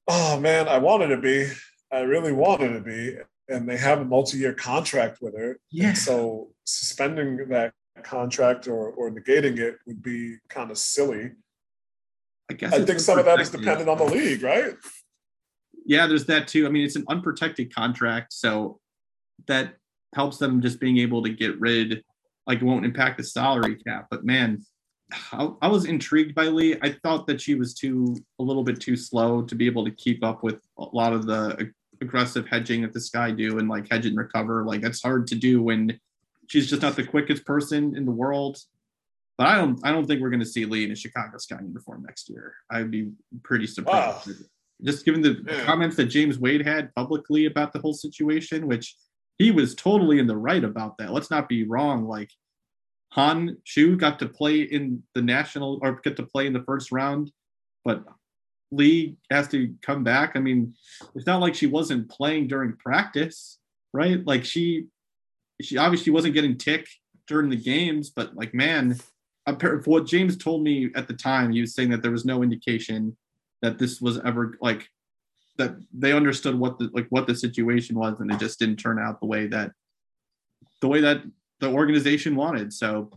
Oh 0.08 0.40
man, 0.40 0.68
I 0.68 0.78
wanted 0.78 1.08
to 1.08 1.18
be. 1.18 1.50
I 1.92 2.00
really 2.00 2.34
wanted 2.34 2.74
to 2.74 2.82
be, 2.82 3.18
and 3.48 3.68
they 3.68 3.78
have 3.78 4.02
a 4.02 4.06
multi-year 4.06 4.54
contract 4.54 5.20
with 5.22 5.38
her. 5.38 5.60
Yeah. 5.72 5.94
so 5.94 6.50
suspending 6.66 7.50
that 7.50 7.74
contract 8.04 8.68
or 8.68 8.90
or 8.92 9.10
negating 9.10 9.58
it 9.58 9.78
would 9.88 10.02
be 10.02 10.38
kind 10.50 10.70
of 10.70 10.78
silly. 10.78 11.32
I 12.52 12.56
guess 12.56 12.74
I 12.74 12.84
think 12.84 13.00
some 13.00 13.18
of 13.18 13.26
that 13.26 13.40
is 13.40 13.50
dependent 13.50 13.90
on 13.90 13.98
the 13.98 14.06
league, 14.06 14.44
right? 14.44 14.76
yeah, 15.86 16.08
there's 16.08 16.26
that 16.26 16.48
too. 16.48 16.66
I 16.66 16.70
mean, 16.70 16.86
it's 16.86 16.96
an 16.96 17.06
unprotected 17.08 17.74
contract, 17.74 18.34
so 18.34 18.80
that 19.48 19.76
helps 20.14 20.38
them 20.38 20.62
just 20.62 20.80
being 20.80 20.98
able 20.98 21.24
to 21.24 21.30
get 21.30 21.60
rid, 21.60 22.04
like 22.48 22.62
it 22.62 22.66
won't 22.66 22.86
impact 22.86 23.18
the 23.18 23.24
salary 23.24 23.76
cap. 23.76 24.08
But 24.10 24.26
man, 24.26 24.64
I, 25.32 25.50
I 25.62 25.68
was 25.68 25.86
intrigued 25.86 26.34
by 26.36 26.46
Lee. 26.46 26.78
I 26.82 26.96
thought 27.04 27.28
that 27.28 27.42
she 27.42 27.56
was 27.56 27.74
too 27.74 28.16
a 28.40 28.44
little 28.44 28.64
bit 28.64 28.80
too 28.80 28.96
slow 28.96 29.44
to 29.44 29.56
be 29.56 29.66
able 29.66 29.86
to 29.86 29.92
keep 29.92 30.24
up 30.24 30.44
with 30.44 30.62
a 30.78 30.86
lot 30.94 31.14
of 31.14 31.26
the 31.26 31.72
aggressive 32.02 32.48
hedging 32.48 32.82
that 32.82 32.94
the 32.94 33.00
Sky 33.00 33.32
do 33.32 33.60
and 33.60 33.70
like 33.70 33.90
hedge 33.92 34.06
and 34.06 34.18
recover. 34.18 34.66
Like 34.66 34.82
that's 34.82 35.02
hard 35.02 35.28
to 35.28 35.36
do 35.36 35.62
when 35.62 36.00
she's 36.48 36.70
just 36.70 36.82
not 36.82 36.96
the 36.96 37.06
quickest 37.06 37.46
person 37.46 37.96
in 37.96 38.06
the 38.06 38.12
world. 38.12 38.58
But 39.38 39.48
I 39.48 39.56
don't 39.56 39.80
I 39.84 39.92
don't 39.92 40.06
think 40.06 40.22
we're 40.22 40.30
going 40.30 40.40
to 40.40 40.46
see 40.46 40.66
Lee 40.66 40.84
in 40.84 40.92
a 40.92 40.96
Chicago 40.96 41.38
Sky 41.38 41.60
uniform 41.62 42.04
next 42.06 42.30
year. 42.30 42.54
I'd 42.72 42.92
be 42.92 43.12
pretty 43.44 43.68
surprised. 43.68 44.28
Wow 44.28 44.34
just 44.84 45.06
given 45.06 45.22
the 45.22 45.44
yeah. 45.48 45.64
comments 45.64 45.96
that 45.96 46.06
James 46.06 46.38
Wade 46.38 46.66
had 46.66 46.94
publicly 46.94 47.46
about 47.46 47.74
the 47.74 47.80
whole 47.80 47.94
situation, 47.94 48.68
which 48.68 48.96
he 49.38 49.52
was 49.52 49.76
totally 49.76 50.20
in 50.20 50.28
the 50.28 50.38
right 50.38 50.64
about 50.64 50.98
that. 50.98 51.12
Let's 51.12 51.32
not 51.32 51.50
be 51.50 51.66
wrong. 51.66 52.06
Like 52.06 52.30
Han 53.14 53.58
Xu 53.66 53.96
got 53.96 54.18
to 54.20 54.28
play 54.28 54.62
in 54.62 55.04
the 55.14 55.22
national 55.22 55.80
or 55.84 56.00
get 56.04 56.18
to 56.18 56.24
play 56.24 56.48
in 56.48 56.54
the 56.54 56.64
first 56.64 56.92
round, 56.92 57.32
but 57.86 58.04
Lee 58.72 59.18
has 59.30 59.48
to 59.50 59.76
come 59.84 60.04
back. 60.04 60.32
I 60.36 60.40
mean, 60.40 60.74
it's 61.14 61.28
not 61.28 61.40
like 61.40 61.54
she 61.54 61.68
wasn't 61.68 62.10
playing 62.10 62.48
during 62.48 62.76
practice, 62.78 63.60
right? 63.94 64.26
Like 64.26 64.44
she 64.44 64.88
she 65.62 65.78
obviously 65.78 66.12
wasn't 66.12 66.34
getting 66.34 66.58
tick 66.58 66.88
during 67.28 67.52
the 67.52 67.56
games, 67.56 68.10
but 68.10 68.36
like 68.36 68.56
man, 68.56 69.00
for 69.60 69.80
what 69.86 70.08
James 70.08 70.36
told 70.36 70.64
me 70.64 70.90
at 70.96 71.08
the 71.08 71.14
time, 71.14 71.52
he 71.52 71.62
was 71.62 71.76
saying 71.76 71.92
that 71.92 72.02
there 72.02 72.12
was 72.12 72.26
no 72.26 72.42
indication 72.42 73.16
that 73.62 73.78
this 73.78 74.02
was 74.02 74.20
ever 74.26 74.58
like 74.60 74.90
that 75.60 75.76
they 75.94 76.14
understood 76.14 76.58
what 76.58 76.80
the 76.80 76.90
like 76.94 77.06
what 77.10 77.28
the 77.28 77.36
situation 77.36 77.96
was 77.96 78.20
and 78.20 78.32
it 78.32 78.40
just 78.40 78.58
didn't 78.58 78.78
turn 78.78 78.98
out 78.98 79.20
the 79.20 79.28
way 79.28 79.46
that 79.46 79.72
the 80.82 80.88
way 80.88 81.00
that 81.00 81.22
the 81.64 81.70
organization 81.70 82.36
wanted. 82.36 82.72
So 82.72 83.10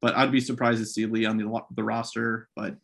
but 0.00 0.16
i'd 0.16 0.32
be 0.32 0.40
surprised 0.40 0.78
to 0.78 0.86
see 0.86 1.06
lee 1.06 1.26
on 1.26 1.36
the, 1.36 1.62
the 1.74 1.82
roster 1.82 2.48
but 2.54 2.76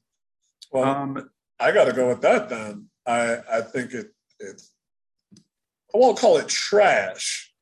well 0.72 0.84
um 0.84 1.30
i 1.60 1.72
gotta 1.72 1.92
go 1.92 2.08
with 2.08 2.20
that 2.20 2.48
then. 2.48 2.86
I 3.06 3.38
i 3.50 3.60
think 3.60 3.92
it 3.92 4.12
it 4.38 4.62
i 5.94 5.98
won't 5.98 6.18
call 6.18 6.38
it 6.38 6.48
trash 6.48 7.52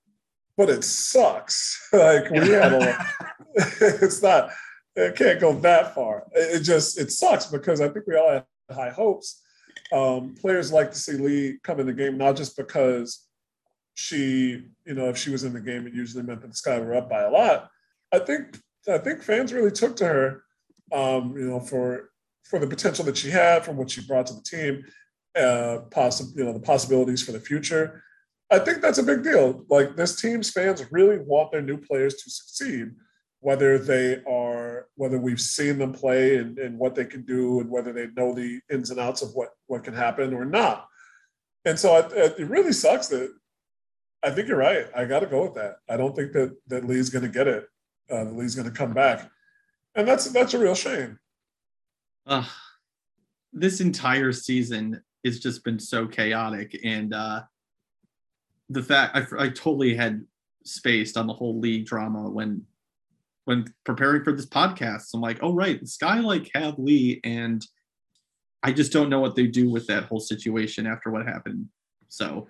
but 0.57 0.69
it 0.69 0.85
sucks. 0.85 1.89
Like 1.93 2.31
we 2.31 2.39
had 2.51 2.73
a 2.73 3.07
it's 3.55 4.23
not 4.23 4.51
it 4.97 5.17
can't 5.17 5.41
go 5.41 5.55
that 5.61 5.95
far. 5.95 6.27
It 6.33 6.61
just 6.61 6.99
it 6.99 7.11
sucks 7.13 7.47
because 7.47 7.81
i 7.81 7.89
think 7.89 8.07
we 8.07 8.17
all 8.17 8.31
had 8.31 8.45
high 8.71 8.91
hopes. 8.91 9.43
Um, 9.93 10.35
players 10.41 10.71
like 10.71 10.93
to 10.93 10.99
see 10.99 11.15
Lee 11.15 11.59
come 11.65 11.81
in 11.81 11.87
the 11.87 11.93
game, 11.93 12.17
not 12.17 12.37
just 12.37 12.57
because 12.57 13.27
she, 14.01 14.65
you 14.87 14.95
know, 14.95 15.11
if 15.11 15.19
she 15.19 15.29
was 15.29 15.45
in 15.45 15.53
the 15.53 15.61
game, 15.61 15.87
it 15.87 15.93
usually 15.93 16.23
meant 16.23 16.41
that 16.41 16.49
the 16.49 16.57
Sky 16.57 16.79
were 16.79 16.95
up 16.95 17.11
by 17.11 17.23
a 17.23 17.31
lot. 17.31 17.71
I 18.11 18.19
think 18.19 18.59
I 18.89 18.97
think 18.97 19.23
fans 19.23 19.53
really 19.53 19.71
took 19.71 19.95
to 19.97 20.07
her, 20.07 20.43
um, 20.91 21.37
you 21.37 21.45
know, 21.51 21.61
for 21.61 22.09
for 22.45 22.59
the 22.59 22.67
potential 22.67 23.05
that 23.05 23.19
she 23.19 23.29
had, 23.29 23.63
from 23.63 23.77
what 23.77 23.91
she 23.91 24.01
brought 24.01 24.27
to 24.29 24.35
the 24.35 24.43
team, 24.43 24.85
uh, 25.39 25.81
possible, 25.91 26.33
you 26.35 26.45
know, 26.45 26.55
the 26.55 26.61
possibilities 26.61 27.23
for 27.23 27.33
the 27.33 27.41
future. 27.41 28.03
I 28.51 28.59
think 28.59 28.81
that's 28.81 28.99
a 28.99 29.03
big 29.03 29.23
deal. 29.23 29.67
Like 29.69 29.97
this 29.97 30.19
team's 30.19 30.51
fans 30.51 30.83
really 30.91 31.19
want 31.19 31.53
their 31.53 31.63
new 31.63 31.77
players 31.77 32.15
to 32.15 32.31
succeed 32.31 32.93
whether 33.41 33.79
they 33.79 34.23
are 34.25 34.87
whether 34.97 35.19
we've 35.19 35.41
seen 35.41 35.79
them 35.79 35.93
play 35.93 36.37
and, 36.37 36.59
and 36.59 36.79
what 36.79 36.95
they 36.95 37.05
can 37.05 37.23
do 37.23 37.61
and 37.61 37.71
whether 37.71 37.93
they 37.93 38.07
know 38.17 38.35
the 38.35 38.61
ins 38.71 38.91
and 38.91 38.99
outs 38.99 39.21
of 39.21 39.31
what 39.35 39.51
what 39.67 39.85
can 39.85 39.95
happen 39.95 40.35
or 40.35 40.45
not 40.45 40.87
and 41.65 41.79
so 41.79 41.97
it, 41.97 42.39
it 42.39 42.49
really 42.49 42.73
sucks 42.73 43.09
that 43.09 43.33
i 44.23 44.31
think 44.31 44.49
you're 44.49 44.57
right. 44.57 44.87
I 44.95 45.05
got 45.05 45.21
to 45.21 45.27
go 45.27 45.45
with 45.45 45.55
that. 45.55 45.77
I 45.89 45.97
don't 45.97 46.15
think 46.15 46.33
that 46.33 46.57
that 46.69 46.87
lee's 46.87 47.11
going 47.11 47.25
to 47.25 47.31
get 47.31 47.49
it. 47.49 47.67
Uh, 48.11 48.25
lee's 48.25 48.55
going 48.55 48.69
to 48.69 48.77
come 48.77 48.93
back. 48.93 49.31
And 49.95 50.07
that's 50.07 50.27
that's 50.31 50.55
a 50.55 50.59
real 50.59 50.75
shame. 50.75 51.19
Uh, 52.27 52.45
this 53.53 53.81
entire 53.81 54.33
season 54.33 55.03
has 55.25 55.41
just 55.41 55.65
been 55.65 55.79
so 55.79 56.07
chaotic. 56.07 56.79
And 56.85 57.13
uh, 57.13 57.43
the 58.69 58.83
fact 58.83 59.17
I, 59.17 59.45
I 59.45 59.49
totally 59.49 59.95
had 59.95 60.25
spaced 60.65 61.17
on 61.17 61.27
the 61.27 61.33
whole 61.33 61.59
league 61.59 61.87
drama 61.87 62.29
when 62.29 62.65
when 63.45 63.67
preparing 63.85 64.23
for 64.23 64.33
this 64.33 64.47
podcast. 64.47 65.13
I'm 65.15 65.21
like, 65.21 65.39
oh 65.43 65.55
right, 65.55 65.81
the 65.81 65.87
Sky 65.87 66.21
like 66.21 66.51
have 66.55 66.79
Lee, 66.79 67.21
and 67.25 67.65
I 68.63 68.73
just 68.73 68.93
don't 68.93 69.11
know 69.11 69.21
what 69.21 69.35
they 69.35 69.47
do 69.47 69.71
with 69.71 69.87
that 69.89 70.05
whole 70.05 70.21
situation 70.21 70.87
after 70.87 71.11
what 71.11 71.27
happened. 71.27 71.67
So, 72.09 72.49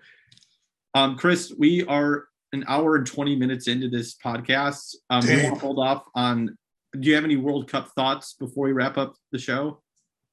um, 0.94 1.16
Chris, 1.16 1.52
we 1.56 1.84
are 1.86 2.26
an 2.52 2.64
hour 2.66 2.96
and 2.96 3.06
20 3.06 3.36
minutes 3.36 3.68
into 3.68 3.88
this 3.88 4.14
podcast. 4.14 4.96
Um, 5.08 5.24
we 5.26 5.42
want 5.42 5.54
to 5.54 5.60
hold 5.60 5.78
off 5.78 6.04
on. 6.14 6.56
Do 6.98 7.08
you 7.08 7.14
have 7.14 7.24
any 7.24 7.36
World 7.36 7.68
Cup 7.68 7.90
thoughts 7.90 8.34
before 8.34 8.66
we 8.66 8.72
wrap 8.72 8.98
up 8.98 9.14
the 9.30 9.38
show? 9.38 9.80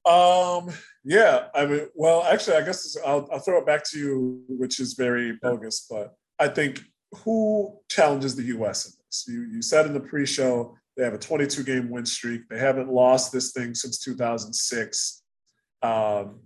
Um, 0.04 0.70
yeah, 1.04 1.48
I 1.54 1.66
mean, 1.66 1.86
well, 1.94 2.24
actually, 2.24 2.56
I 2.56 2.62
guess 2.62 2.96
I'll, 3.06 3.28
I'll 3.32 3.38
throw 3.38 3.58
it 3.58 3.66
back 3.66 3.84
to 3.90 3.98
you, 3.98 4.42
which 4.48 4.80
is 4.80 4.94
very 4.94 5.38
bogus, 5.40 5.86
but 5.88 6.14
I 6.38 6.48
think 6.48 6.80
who 7.24 7.78
challenges 7.88 8.34
the 8.34 8.44
U.S. 8.44 8.86
in 8.86 8.92
this? 9.06 9.24
You, 9.28 9.46
you 9.52 9.62
said 9.62 9.86
in 9.86 9.92
the 9.92 10.00
pre-show 10.00 10.76
they 10.96 11.04
have 11.04 11.14
a 11.14 11.18
22 11.18 11.62
game 11.62 11.90
win 11.90 12.04
streak. 12.04 12.48
They 12.48 12.58
haven't 12.58 12.90
lost 12.90 13.32
this 13.32 13.52
thing 13.52 13.74
since 13.74 13.98
2006. 13.98 15.22
Um, 15.82 16.40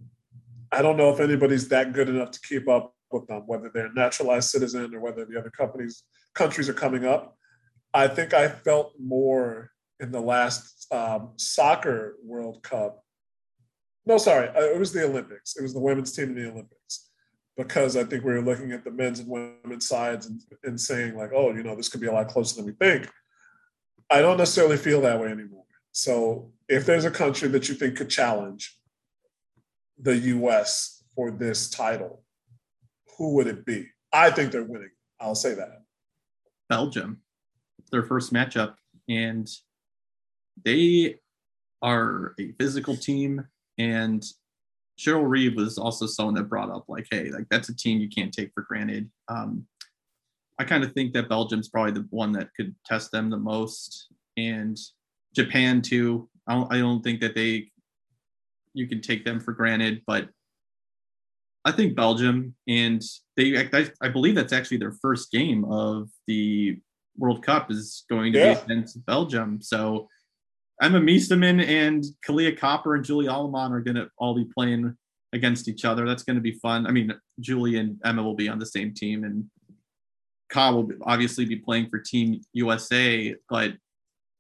I 0.71 0.83
don't 0.83 0.97
know 0.97 1.11
if 1.11 1.21
anybody's 1.21 1.69
that 1.69 1.93
good 1.93 2.09
enough 2.09 2.33
to 2.33 2.41
keep 2.41 2.69
up 2.69 2.95
with 3.13 3.27
them, 3.27 3.43
whether 3.47 3.71
they're 3.73 3.93
naturalized 3.93 4.51
citizen 4.51 4.95
or 4.95 5.01
whether 5.01 5.25
the 5.25 5.39
other 5.39 5.51
companies 5.51 6.05
countries 6.35 6.69
are 6.69 6.75
coming 6.75 7.05
up. 7.05 7.37
I 7.95 8.09
think 8.09 8.33
I 8.33 8.49
felt 8.49 8.95
more 8.99 9.71
in 10.01 10.11
the 10.13 10.21
last 10.21 10.87
um, 10.93 11.33
soccer 11.37 12.17
World 12.25 12.63
Cup. 12.63 13.05
No, 14.07 14.19
sorry, 14.19 14.49
uh, 14.49 14.61
it 14.61 14.79
was 14.79 14.93
the 14.93 15.05
Olympics. 15.05 15.57
It 15.57 15.63
was 15.63 15.75
the 15.75 15.81
women's 15.81 16.13
team 16.13 16.31
in 16.31 16.35
the 16.35 16.51
Olympics 16.51 17.11
because 17.57 17.97
I 17.97 18.05
think 18.05 18.25
we 18.25 18.33
were 18.33 18.43
looking 18.43 18.73
at 18.73 18.85
the 18.85 18.91
men's 18.91 19.21
and 19.21 19.29
women's 19.29 19.87
sides 19.87 20.27
and, 20.27 20.41
and 20.65 20.81
saying 20.81 21.17
like, 21.17 21.31
oh, 21.35 21.53
you 21.55 21.63
know, 21.63 21.77
this 21.77 21.89
could 21.89 22.01
be 22.01 22.07
a 22.07 22.13
lot 22.13 22.29
closer 22.29 22.57
than 22.57 22.67
we 22.67 22.73
think. 22.73 23.09
I 24.11 24.21
don't 24.21 24.39
necessarily 24.39 24.77
feel 24.77 25.01
that 25.03 25.21
way 25.21 25.29
anymore. 25.29 25.65
So 25.93 26.51
if 26.69 26.87
there's 26.87 27.05
a 27.05 27.11
country 27.11 27.49
that 27.49 27.69
you 27.69 27.75
think 27.75 27.97
could 27.97 28.09
challenge 28.09 28.79
the 29.99 30.17
U.S. 30.17 31.05
for 31.15 31.31
this 31.31 31.71
title, 31.71 32.23
who 33.23 33.35
would 33.35 33.47
it 33.47 33.65
be? 33.65 33.87
I 34.13 34.33
think 34.33 34.51
they're 34.51 34.65
winning. 34.65 34.91
I'll 35.21 35.37
say 35.37 35.55
that. 35.55 35.85
Belgium, 36.69 37.21
their 37.93 38.03
first 38.03 38.33
matchup, 38.33 38.75
and 39.09 39.49
they 40.65 41.21
are 41.83 42.35
a 42.41 42.51
physical 42.59 42.97
team. 42.97 43.47
And 43.79 44.25
Cheryl 44.99 45.29
Reeve 45.29 45.55
was 45.55 45.79
also 45.79 46.07
someone 46.07 46.35
that 46.35 46.49
brought 46.49 46.69
up 46.69 46.87
like, 46.89 47.07
hey, 47.13 47.31
like 47.31 47.47
that's 47.49 47.69
a 47.69 47.77
team 47.77 48.01
you 48.01 48.09
can't 48.09 48.35
take 48.35 48.51
for 48.55 48.63
granted. 48.63 49.09
Um, 49.29 49.69
I 50.59 50.65
kind 50.65 50.83
of 50.83 50.93
think 50.93 51.13
that 51.13 51.29
Belgium's 51.29 51.69
probably 51.69 51.93
the 51.93 52.09
one 52.11 52.33
that 52.33 52.49
could 52.57 52.75
test 52.85 53.13
them 53.13 53.31
the 53.31 53.37
most, 53.37 54.09
and 54.37 54.77
Japan 55.33 55.81
too. 55.81 56.29
I 56.49 56.55
don't, 56.55 56.73
I 56.75 56.79
don't 56.79 57.05
think 57.05 57.21
that 57.21 57.37
they 57.37 57.71
you 58.75 58.89
can 58.89 59.01
take 59.01 59.25
them 59.25 59.39
for 59.39 59.53
granted, 59.53 60.03
but 60.09 60.29
I 61.65 61.73
think 61.73 61.95
Belgium 61.95 62.55
and 62.67 63.03
they 63.37 63.57
I, 63.59 63.91
I 64.01 64.09
believe 64.09 64.35
that's 64.35 64.53
actually 64.53 64.79
their 64.79 64.97
first 65.01 65.31
game 65.31 65.65
of 65.65 66.09
the 66.27 66.79
World 67.17 67.43
Cup 67.43 67.71
is 67.71 68.05
going 68.11 68.33
to 68.33 68.39
yeah. 68.39 68.55
be 68.55 68.61
against 68.73 69.05
Belgium. 69.07 69.61
So 69.61 70.09
Emma 70.81 71.01
Meesseman 71.01 71.65
and 71.65 72.05
Kahleah 72.27 72.59
Copper 72.59 72.97
and 72.97 73.05
Julie 73.05 73.29
Allemand 73.29 73.73
are 73.73 73.81
going 73.81 73.95
to 73.95 74.09
all 74.19 74.35
be 74.35 74.49
playing 74.57 74.97
against 75.33 75.69
each 75.69 75.85
other. 75.85 76.07
That's 76.07 76.25
going 76.25 76.37
to 76.37 76.43
be 76.43 76.59
fun. 76.61 76.87
I 76.87 76.91
mean, 76.91 77.15
Julie 77.41 77.79
and 77.79 77.99
Emma 78.05 78.23
will 78.23 78.35
be 78.35 78.49
on 78.49 78.59
the 78.59 78.67
same 78.67 78.93
team, 78.93 79.25
and 79.25 79.45
Ka 80.51 80.73
will 80.73 80.89
obviously 81.03 81.45
be 81.45 81.57
playing 81.57 81.89
for 81.89 81.99
Team 81.99 82.41
USA, 82.53 83.35
but 83.49 83.75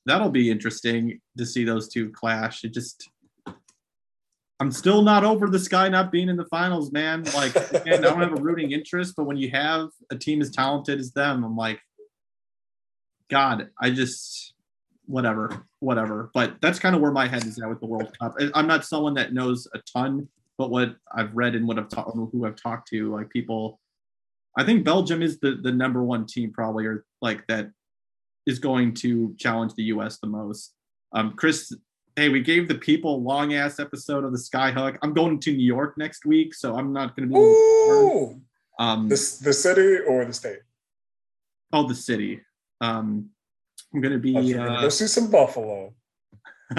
that'll 0.06 0.30
be 0.30 0.50
interesting 0.50 1.20
to 1.38 1.46
see 1.46 1.64
those 1.64 1.88
two 1.88 2.10
clash. 2.10 2.64
It 2.64 2.74
just 2.74 3.08
I'm 4.62 4.70
still 4.70 5.02
not 5.02 5.24
over 5.24 5.48
the 5.48 5.58
Sky 5.58 5.88
not 5.88 6.12
being 6.12 6.28
in 6.28 6.36
the 6.36 6.44
finals, 6.44 6.92
man. 6.92 7.24
Like, 7.34 7.56
I 7.84 7.96
don't 7.96 8.20
have 8.20 8.38
a 8.38 8.40
rooting 8.40 8.70
interest, 8.70 9.14
but 9.16 9.24
when 9.24 9.36
you 9.36 9.50
have 9.50 9.88
a 10.12 10.16
team 10.16 10.40
as 10.40 10.52
talented 10.52 11.00
as 11.00 11.10
them, 11.10 11.42
I'm 11.42 11.56
like, 11.56 11.80
God, 13.28 13.70
I 13.80 13.90
just, 13.90 14.54
whatever, 15.06 15.66
whatever. 15.80 16.30
But 16.32 16.60
that's 16.60 16.78
kind 16.78 16.94
of 16.94 17.02
where 17.02 17.10
my 17.10 17.26
head 17.26 17.44
is 17.44 17.58
at 17.58 17.68
with 17.68 17.80
the 17.80 17.86
World 17.86 18.16
Cup. 18.20 18.36
I'm 18.54 18.68
not 18.68 18.84
someone 18.84 19.14
that 19.14 19.34
knows 19.34 19.66
a 19.74 19.80
ton, 19.92 20.28
but 20.56 20.70
what 20.70 20.94
I've 21.12 21.34
read 21.34 21.56
and 21.56 21.66
what 21.66 21.80
I've 21.80 21.88
talked, 21.88 22.14
who 22.14 22.46
I've 22.46 22.54
talked 22.54 22.86
to, 22.90 23.12
like 23.12 23.30
people, 23.30 23.80
I 24.56 24.62
think 24.62 24.84
Belgium 24.84 25.22
is 25.22 25.40
the 25.40 25.58
the 25.60 25.72
number 25.72 26.04
one 26.04 26.24
team 26.24 26.52
probably, 26.52 26.86
or 26.86 27.04
like 27.20 27.44
that 27.48 27.72
is 28.46 28.60
going 28.60 28.94
to 28.94 29.34
challenge 29.40 29.74
the 29.74 29.84
U.S. 29.94 30.18
the 30.18 30.28
most. 30.28 30.72
Um, 31.12 31.32
Chris 31.32 31.74
hey, 32.16 32.28
we 32.28 32.40
gave 32.40 32.68
the 32.68 32.74
people 32.74 33.16
a 33.16 33.18
long 33.18 33.54
ass 33.54 33.80
episode 33.80 34.24
of 34.24 34.32
the 34.32 34.38
Skyhook. 34.38 34.98
I'm 35.02 35.12
going 35.12 35.40
to 35.40 35.52
New 35.52 35.64
York 35.64 35.96
next 35.96 36.26
week, 36.26 36.54
so 36.54 36.76
I'm 36.76 36.92
not 36.92 37.16
going 37.16 37.28
to 37.28 37.34
be. 37.34 37.40
Ooh, 37.40 38.40
um, 38.78 39.08
the 39.08 39.16
the 39.42 39.52
city 39.52 39.98
or 39.98 40.24
the 40.24 40.32
state? 40.32 40.60
Oh, 41.72 41.86
the 41.86 41.94
city. 41.94 42.40
Um, 42.80 43.30
I'm 43.94 44.00
going 44.00 44.12
to 44.12 44.18
be. 44.18 44.54
Uh, 44.54 44.80
go 44.80 44.88
see 44.88 45.06
some 45.06 45.30
Buffalo. 45.30 45.94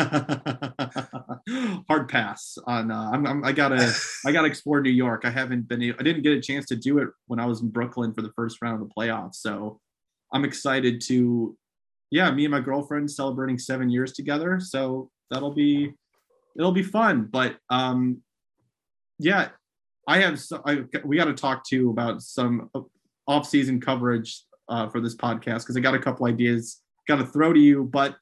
Hard 1.88 2.10
pass 2.10 2.58
on. 2.66 2.90
Uh, 2.90 3.12
I'm, 3.14 3.28
I'm, 3.28 3.44
i 3.44 3.52
gotta. 3.52 3.94
I 4.26 4.32
gotta 4.32 4.48
explore 4.48 4.82
New 4.82 4.90
York. 4.90 5.22
I 5.24 5.30
haven't 5.30 5.68
been. 5.68 5.82
I 5.84 6.04
didn't 6.04 6.24
get 6.24 6.34
a 6.34 6.42
chance 6.42 6.66
to 6.68 6.76
do 6.76 6.98
it 7.00 7.10
when 7.28 7.40
I 7.40 7.46
was 7.46 7.62
in 7.62 7.70
Brooklyn 7.70 8.14
for 8.14 8.22
the 8.22 8.32
first 8.36 8.62
round 8.62 8.82
of 8.82 8.88
the 8.88 8.94
playoffs. 8.94 9.36
So 9.36 9.80
I'm 10.32 10.46
excited 10.46 11.02
to. 11.02 11.58
Yeah, 12.10 12.30
me 12.30 12.46
and 12.46 12.52
my 12.52 12.60
girlfriend 12.60 13.10
celebrating 13.10 13.58
seven 13.58 13.90
years 13.90 14.14
together. 14.14 14.60
So 14.60 15.10
that'll 15.34 15.54
be 15.54 15.94
it'll 16.58 16.72
be 16.72 16.84
fun. 16.84 17.28
But 17.32 17.58
um, 17.70 18.22
yeah, 19.20 19.50
I 20.08 20.20
have 20.20 20.40
so, 20.40 20.62
I, 20.66 20.84
we 21.04 21.18
got 21.18 21.26
to 21.26 21.34
talk 21.34 21.68
to 21.70 21.76
you 21.76 21.90
about 21.90 22.22
some 22.22 22.70
off-season 23.28 23.82
coverage 23.82 24.44
uh, 24.70 24.90
for 24.90 25.02
this 25.02 25.16
podcast 25.16 25.60
because 25.60 25.78
I 25.78 25.80
got 25.80 25.96
a 25.96 26.00
couple 26.00 26.26
ideas 26.26 26.82
got 27.08 27.18
to 27.18 27.26
throw 27.26 27.54
to 27.54 27.60
you. 27.60 27.84
But 27.84 28.16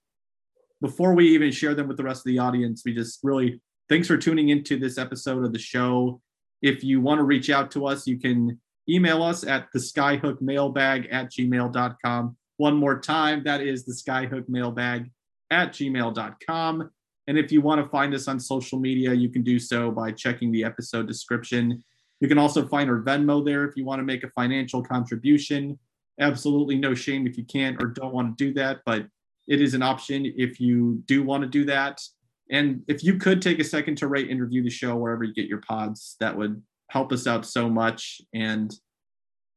before 0.81 1.13
we 1.13 1.27
even 1.29 1.51
share 1.51 1.75
them 1.75 1.87
with 1.87 1.97
the 1.97 2.03
rest 2.03 2.21
of 2.21 2.31
the 2.31 2.39
audience, 2.39 2.83
we 2.85 2.93
just 2.93 3.19
really 3.23 3.61
thanks 3.89 4.07
for 4.07 4.17
tuning 4.17 4.49
into 4.49 4.77
this 4.77 4.97
episode 4.97 5.45
of 5.45 5.53
the 5.53 5.59
show. 5.59 6.21
If 6.61 6.83
you 6.83 7.01
want 7.01 7.19
to 7.19 7.23
reach 7.23 7.49
out 7.49 7.71
to 7.71 7.85
us, 7.85 8.07
you 8.07 8.19
can 8.19 8.59
email 8.89 9.23
us 9.23 9.43
at 9.45 9.67
the 9.73 9.79
skyhook 9.79 10.41
mailbag 10.41 11.07
at 11.11 11.31
gmail.com. 11.31 12.37
One 12.57 12.75
more 12.75 12.99
time, 12.99 13.43
that 13.45 13.61
is 13.61 13.85
the 13.85 13.93
skyhook 13.93 14.47
mailbag 14.47 15.11
at 15.49 15.73
gmail.com. 15.73 16.89
And 17.27 17.37
if 17.37 17.51
you 17.51 17.61
want 17.61 17.81
to 17.81 17.89
find 17.89 18.13
us 18.13 18.27
on 18.27 18.39
social 18.39 18.79
media, 18.79 19.13
you 19.13 19.29
can 19.29 19.43
do 19.43 19.59
so 19.59 19.91
by 19.91 20.11
checking 20.11 20.51
the 20.51 20.63
episode 20.63 21.07
description. 21.07 21.83
You 22.19 22.27
can 22.27 22.37
also 22.37 22.67
find 22.67 22.89
our 22.89 23.01
Venmo 23.01 23.43
there 23.45 23.65
if 23.65 23.75
you 23.75 23.85
want 23.85 23.99
to 23.99 24.03
make 24.03 24.23
a 24.23 24.29
financial 24.31 24.83
contribution. 24.83 25.77
Absolutely 26.19 26.77
no 26.77 26.93
shame 26.93 27.25
if 27.27 27.37
you 27.37 27.45
can't 27.45 27.81
or 27.81 27.87
don't 27.87 28.13
want 28.13 28.37
to 28.37 28.45
do 28.45 28.53
that, 28.55 28.79
but 28.85 29.05
it 29.47 29.61
is 29.61 29.73
an 29.73 29.81
option 29.81 30.31
if 30.37 30.59
you 30.59 31.01
do 31.05 31.23
want 31.23 31.43
to 31.43 31.49
do 31.49 31.65
that. 31.65 32.01
And 32.49 32.83
if 32.87 33.03
you 33.03 33.17
could 33.17 33.41
take 33.41 33.59
a 33.59 33.63
second 33.63 33.97
to 33.97 34.07
rate 34.07 34.29
and 34.29 34.41
review 34.41 34.63
the 34.63 34.69
show 34.69 34.95
wherever 34.95 35.23
you 35.23 35.33
get 35.33 35.47
your 35.47 35.61
pods, 35.61 36.15
that 36.19 36.35
would 36.35 36.61
help 36.89 37.11
us 37.11 37.27
out 37.27 37.45
so 37.45 37.69
much. 37.69 38.21
And 38.33 38.73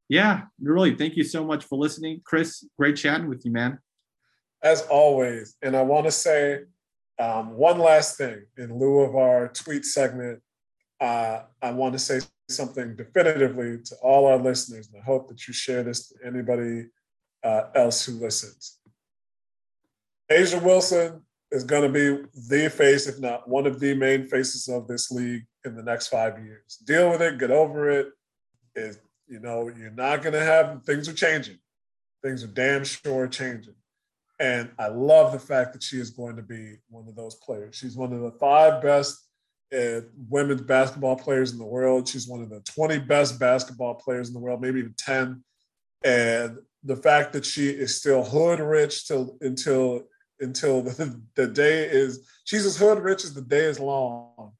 yeah, 0.09 0.43
really, 0.62 0.95
thank 0.95 1.17
you 1.17 1.25
so 1.25 1.45
much 1.45 1.65
for 1.65 1.77
listening. 1.77 2.21
Chris, 2.25 2.65
great 2.79 2.97
chatting 2.97 3.29
with 3.29 3.45
you, 3.45 3.51
man 3.51 3.79
as 4.65 4.83
always. 4.83 5.57
And 5.62 5.77
I 5.77 5.83
want 5.83 6.07
to 6.07 6.11
say 6.11 6.62
um, 7.19 7.57
one 7.57 7.79
last 7.79 8.17
thing 8.19 8.45
in 8.57 8.79
lieu 8.79 9.01
of 9.01 9.17
our 9.17 9.49
tweet 9.49 9.85
segment. 9.85 10.41
Uh, 11.01 11.43
I 11.62 11.71
want 11.73 11.93
to 11.93 11.99
say 11.99 12.21
something 12.49 12.97
definitively 12.97 13.79
to 13.85 13.97
all 14.03 14.27
our 14.27 14.39
listeners, 14.39 14.89
and 14.93 15.01
I 15.01 15.05
hope 15.05 15.29
that 15.29 15.47
you 15.47 15.55
share 15.55 15.83
this 15.83 16.09
to 16.09 16.15
anybody 16.27 16.87
uh, 17.43 17.65
else 17.75 18.05
who 18.05 18.12
listens. 18.12 18.79
A'ja 20.31 20.62
Wilson 20.62 21.23
is 21.51 21.65
going 21.65 21.83
to 21.83 21.89
be 21.89 22.25
the 22.49 22.69
face, 22.71 23.07
if 23.07 23.21
not 23.21 23.49
one 23.49 23.67
of 23.67 23.79
the 23.79 23.95
main 23.95 24.27
faces 24.27 24.69
of 24.69 24.89
this 24.89 25.11
league 25.11 25.45
in 25.65 25.77
the 25.77 25.83
next 25.83 26.09
five 26.09 26.43
years. 26.45 26.77
Deal 26.85 27.11
with 27.11 27.23
it, 27.23 27.39
get 27.39 27.51
over 27.51 27.91
it. 27.91 28.09
You 28.77 29.41
know, 29.41 29.71
you're 29.77 29.91
not 29.91 30.23
going 30.23 30.33
to 30.33 30.45
have 30.45 30.83
things 30.85 31.09
are 31.09 31.15
changing. 31.15 31.59
Things 32.23 32.43
are 32.43 32.49
damn 32.49 32.85
sure 32.85 33.27
changing. 33.29 33.75
And 34.41 34.70
I 34.78 34.89
love 34.89 35.32
the 35.32 35.39
fact 35.39 35.72
that 35.72 35.82
she 35.82 35.99
is 35.99 36.11
going 36.11 36.37
to 36.37 36.43
be 36.43 36.76
one 36.89 37.09
of 37.09 37.14
those 37.14 37.37
players. 37.37 37.76
She's 37.76 37.97
one 37.97 38.12
of 38.12 38.20
the 38.20 38.32
five 38.32 38.82
best 38.82 39.24
uh, 39.76 40.01
women's 40.28 40.62
basketball 40.62 41.16
players 41.16 41.53
in 41.53 41.59
the 41.59 41.64
world. 41.64 42.09
She's 42.09 42.28
one 42.28 42.43
of 42.43 42.51
the 42.51 42.61
20 42.61 42.99
best 43.01 43.39
basketball 43.39 43.95
players 43.95 44.28
in 44.28 44.35
the 44.35 44.41
world, 44.41 44.61
maybe 44.61 44.80
even 44.80 44.95
10. 44.97 45.43
And 46.05 46.59
the 46.82 46.97
fact 46.97 47.32
that 47.32 47.45
she 47.45 47.68
is 47.70 47.97
still 47.97 48.24
hood 48.24 48.61
rich 48.61 49.07
till 49.07 49.39
until 49.41 50.03
until 50.41 50.82
the, 50.82 51.20
the 51.37 51.47
day 51.47 51.85
is 51.85 52.28
she's 52.45 52.66
as 52.66 52.76
hood 52.76 52.99
rich 52.99 53.24
as 53.24 53.35
the 53.35 53.41
day 53.41 53.64
is 53.64 53.80
long. 53.80 54.53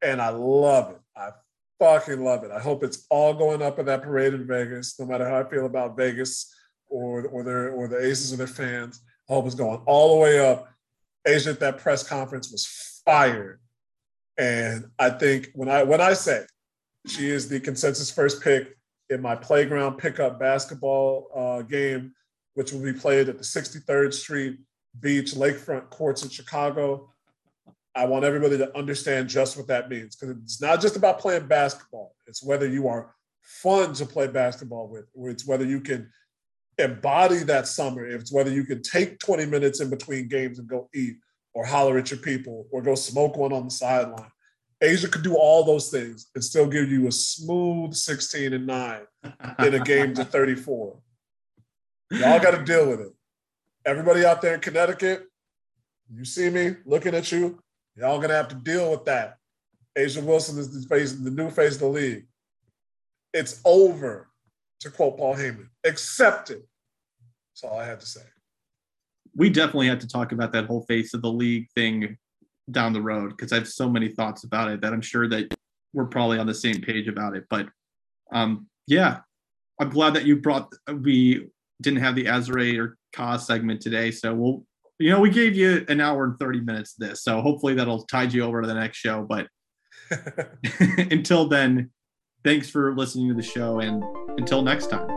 And 0.00 0.20
I 0.20 0.30
love 0.30 0.90
it. 0.90 1.00
I 1.16 1.30
fucking 1.78 2.24
love 2.24 2.44
it. 2.44 2.50
I 2.50 2.60
hope 2.60 2.82
it's 2.82 3.06
all 3.10 3.34
going 3.34 3.62
up 3.62 3.78
in 3.78 3.86
that 3.86 4.02
parade 4.02 4.34
in 4.34 4.46
Vegas, 4.46 4.98
no 4.98 5.06
matter 5.06 5.28
how 5.28 5.40
I 5.40 5.44
feel 5.44 5.66
about 5.66 5.96
Vegas 5.96 6.52
or 6.92 7.26
or 7.28 7.42
their 7.42 7.70
or 7.70 7.88
the 7.88 8.04
Aces 8.04 8.32
or 8.32 8.36
their 8.36 8.46
fans. 8.46 9.00
Hope 9.28 9.46
it's 9.46 9.54
going 9.54 9.80
all 9.86 10.14
the 10.14 10.20
way 10.20 10.38
up. 10.38 10.68
A'ja 11.26 11.48
at 11.48 11.60
that 11.60 11.78
press 11.78 12.06
conference 12.06 12.50
was 12.50 13.00
fired. 13.04 13.60
And 14.38 14.86
I 14.98 15.10
think 15.10 15.50
when 15.54 15.68
I 15.68 15.82
when 15.82 16.00
I 16.00 16.12
say 16.12 16.44
she 17.06 17.30
is 17.30 17.48
the 17.48 17.60
consensus 17.60 18.10
first 18.10 18.42
pick 18.42 18.76
in 19.10 19.20
my 19.20 19.34
playground 19.34 19.98
pickup 19.98 20.38
basketball 20.38 21.28
uh, 21.34 21.62
game, 21.62 22.12
which 22.54 22.72
will 22.72 22.82
be 22.82 22.92
played 22.92 23.28
at 23.28 23.38
the 23.38 23.44
63rd 23.44 24.12
Street 24.12 24.58
Beach 25.00 25.32
Lakefront 25.32 25.90
Courts 25.90 26.22
in 26.22 26.30
Chicago. 26.30 27.10
I 27.94 28.06
want 28.06 28.24
everybody 28.24 28.56
to 28.58 28.76
understand 28.76 29.28
just 29.28 29.56
what 29.56 29.66
that 29.66 29.90
means 29.90 30.16
because 30.16 30.36
it's 30.42 30.60
not 30.60 30.80
just 30.80 30.96
about 30.96 31.18
playing 31.18 31.46
basketball. 31.46 32.14
It's 32.26 32.42
whether 32.42 32.66
you 32.66 32.88
are 32.88 33.14
fun 33.42 33.92
to 33.94 34.06
play 34.06 34.28
basketball 34.28 34.88
with, 34.88 35.06
or 35.14 35.28
it's 35.28 35.46
whether 35.46 35.64
you 35.64 35.80
can 35.80 36.10
embody 36.78 37.38
that 37.44 37.66
summer. 37.66 38.06
If 38.06 38.22
it's 38.22 38.32
whether 38.32 38.50
you 38.50 38.64
can 38.64 38.82
take 38.82 39.18
20 39.18 39.46
minutes 39.46 39.80
in 39.80 39.90
between 39.90 40.28
games 40.28 40.58
and 40.58 40.68
go 40.68 40.88
eat 40.94 41.16
or 41.54 41.64
holler 41.66 41.98
at 41.98 42.10
your 42.10 42.20
people 42.20 42.66
or 42.70 42.82
go 42.82 42.94
smoke 42.94 43.36
one 43.36 43.52
on 43.52 43.64
the 43.64 43.70
sideline. 43.70 44.30
A'ja 44.82 45.10
could 45.10 45.22
do 45.22 45.36
all 45.36 45.64
those 45.64 45.90
things 45.90 46.26
and 46.34 46.42
still 46.42 46.66
give 46.66 46.90
you 46.90 47.06
a 47.06 47.12
smooth 47.12 47.94
16 47.94 48.52
and 48.52 48.66
9 48.66 49.00
in 49.60 49.74
a 49.74 49.80
game 49.80 50.12
to 50.14 50.24
34. 50.24 50.98
Y'all 52.10 52.40
got 52.40 52.52
to 52.52 52.64
deal 52.64 52.88
with 52.88 53.00
it. 53.00 53.12
Everybody 53.84 54.24
out 54.24 54.42
there 54.42 54.54
in 54.54 54.60
Connecticut, 54.60 55.26
you 56.12 56.24
see 56.24 56.50
me 56.50 56.76
looking 56.84 57.14
at 57.14 57.30
you, 57.32 57.60
y'all 57.96 58.20
gonna 58.20 58.34
have 58.34 58.48
to 58.48 58.54
deal 58.54 58.90
with 58.90 59.04
that. 59.04 59.36
A'ja 59.96 60.22
Wilson 60.22 60.58
is 60.58 60.72
the 60.72 60.86
face, 60.88 61.12
the 61.12 61.30
new 61.30 61.50
face 61.50 61.74
of 61.74 61.80
the 61.80 61.88
league. 61.88 62.26
It's 63.32 63.60
over, 63.64 64.28
to 64.82 64.90
quote 64.90 65.16
Paul 65.16 65.36
Heyman. 65.36 65.68
Accept 65.84 66.50
it. 66.50 66.66
That's 67.50 67.64
all 67.64 67.78
I 67.78 67.86
had 67.86 68.00
to 68.00 68.06
say. 68.06 68.22
We 69.34 69.48
definitely 69.48 69.88
had 69.88 70.00
to 70.00 70.08
talk 70.08 70.32
about 70.32 70.52
that 70.52 70.66
whole 70.66 70.82
face 70.82 71.14
of 71.14 71.22
the 71.22 71.32
league 71.32 71.68
thing 71.74 72.18
down 72.70 72.92
the 72.92 73.00
road 73.00 73.30
because 73.30 73.52
I 73.52 73.56
have 73.56 73.68
so 73.68 73.88
many 73.88 74.08
thoughts 74.08 74.44
about 74.44 74.70
it 74.70 74.80
that 74.82 74.92
I'm 74.92 75.00
sure 75.00 75.28
that 75.28 75.54
we're 75.92 76.06
probably 76.06 76.38
on 76.38 76.46
the 76.46 76.54
same 76.54 76.80
page 76.80 77.08
about 77.08 77.36
it. 77.36 77.44
But 77.48 77.68
um, 78.32 78.66
yeah, 78.86 79.20
I'm 79.80 79.90
glad 79.90 80.14
that 80.14 80.26
you 80.26 80.36
brought. 80.36 80.72
We 80.92 81.48
didn't 81.80 82.00
have 82.00 82.14
the 82.14 82.26
Azrae 82.26 82.78
or 82.78 82.98
Ka 83.12 83.36
segment 83.36 83.80
today, 83.80 84.10
so 84.10 84.34
we'll. 84.34 84.66
You 84.98 85.10
know, 85.10 85.20
we 85.20 85.30
gave 85.30 85.56
you 85.56 85.84
an 85.88 86.00
hour 86.00 86.22
and 86.22 86.38
30 86.38 86.60
minutes 86.60 86.94
this, 86.94 87.24
so 87.24 87.40
hopefully 87.40 87.74
that'll 87.74 88.04
tide 88.04 88.32
you 88.32 88.44
over 88.44 88.60
to 88.60 88.68
the 88.68 88.74
next 88.74 88.98
show. 88.98 89.26
But 89.28 89.48
until 91.10 91.48
then, 91.48 91.90
thanks 92.44 92.70
for 92.70 92.94
listening 92.94 93.28
to 93.28 93.34
the 93.34 93.42
show, 93.42 93.80
and 93.80 94.04
until 94.38 94.62
next 94.62 94.88
time. 94.88 95.11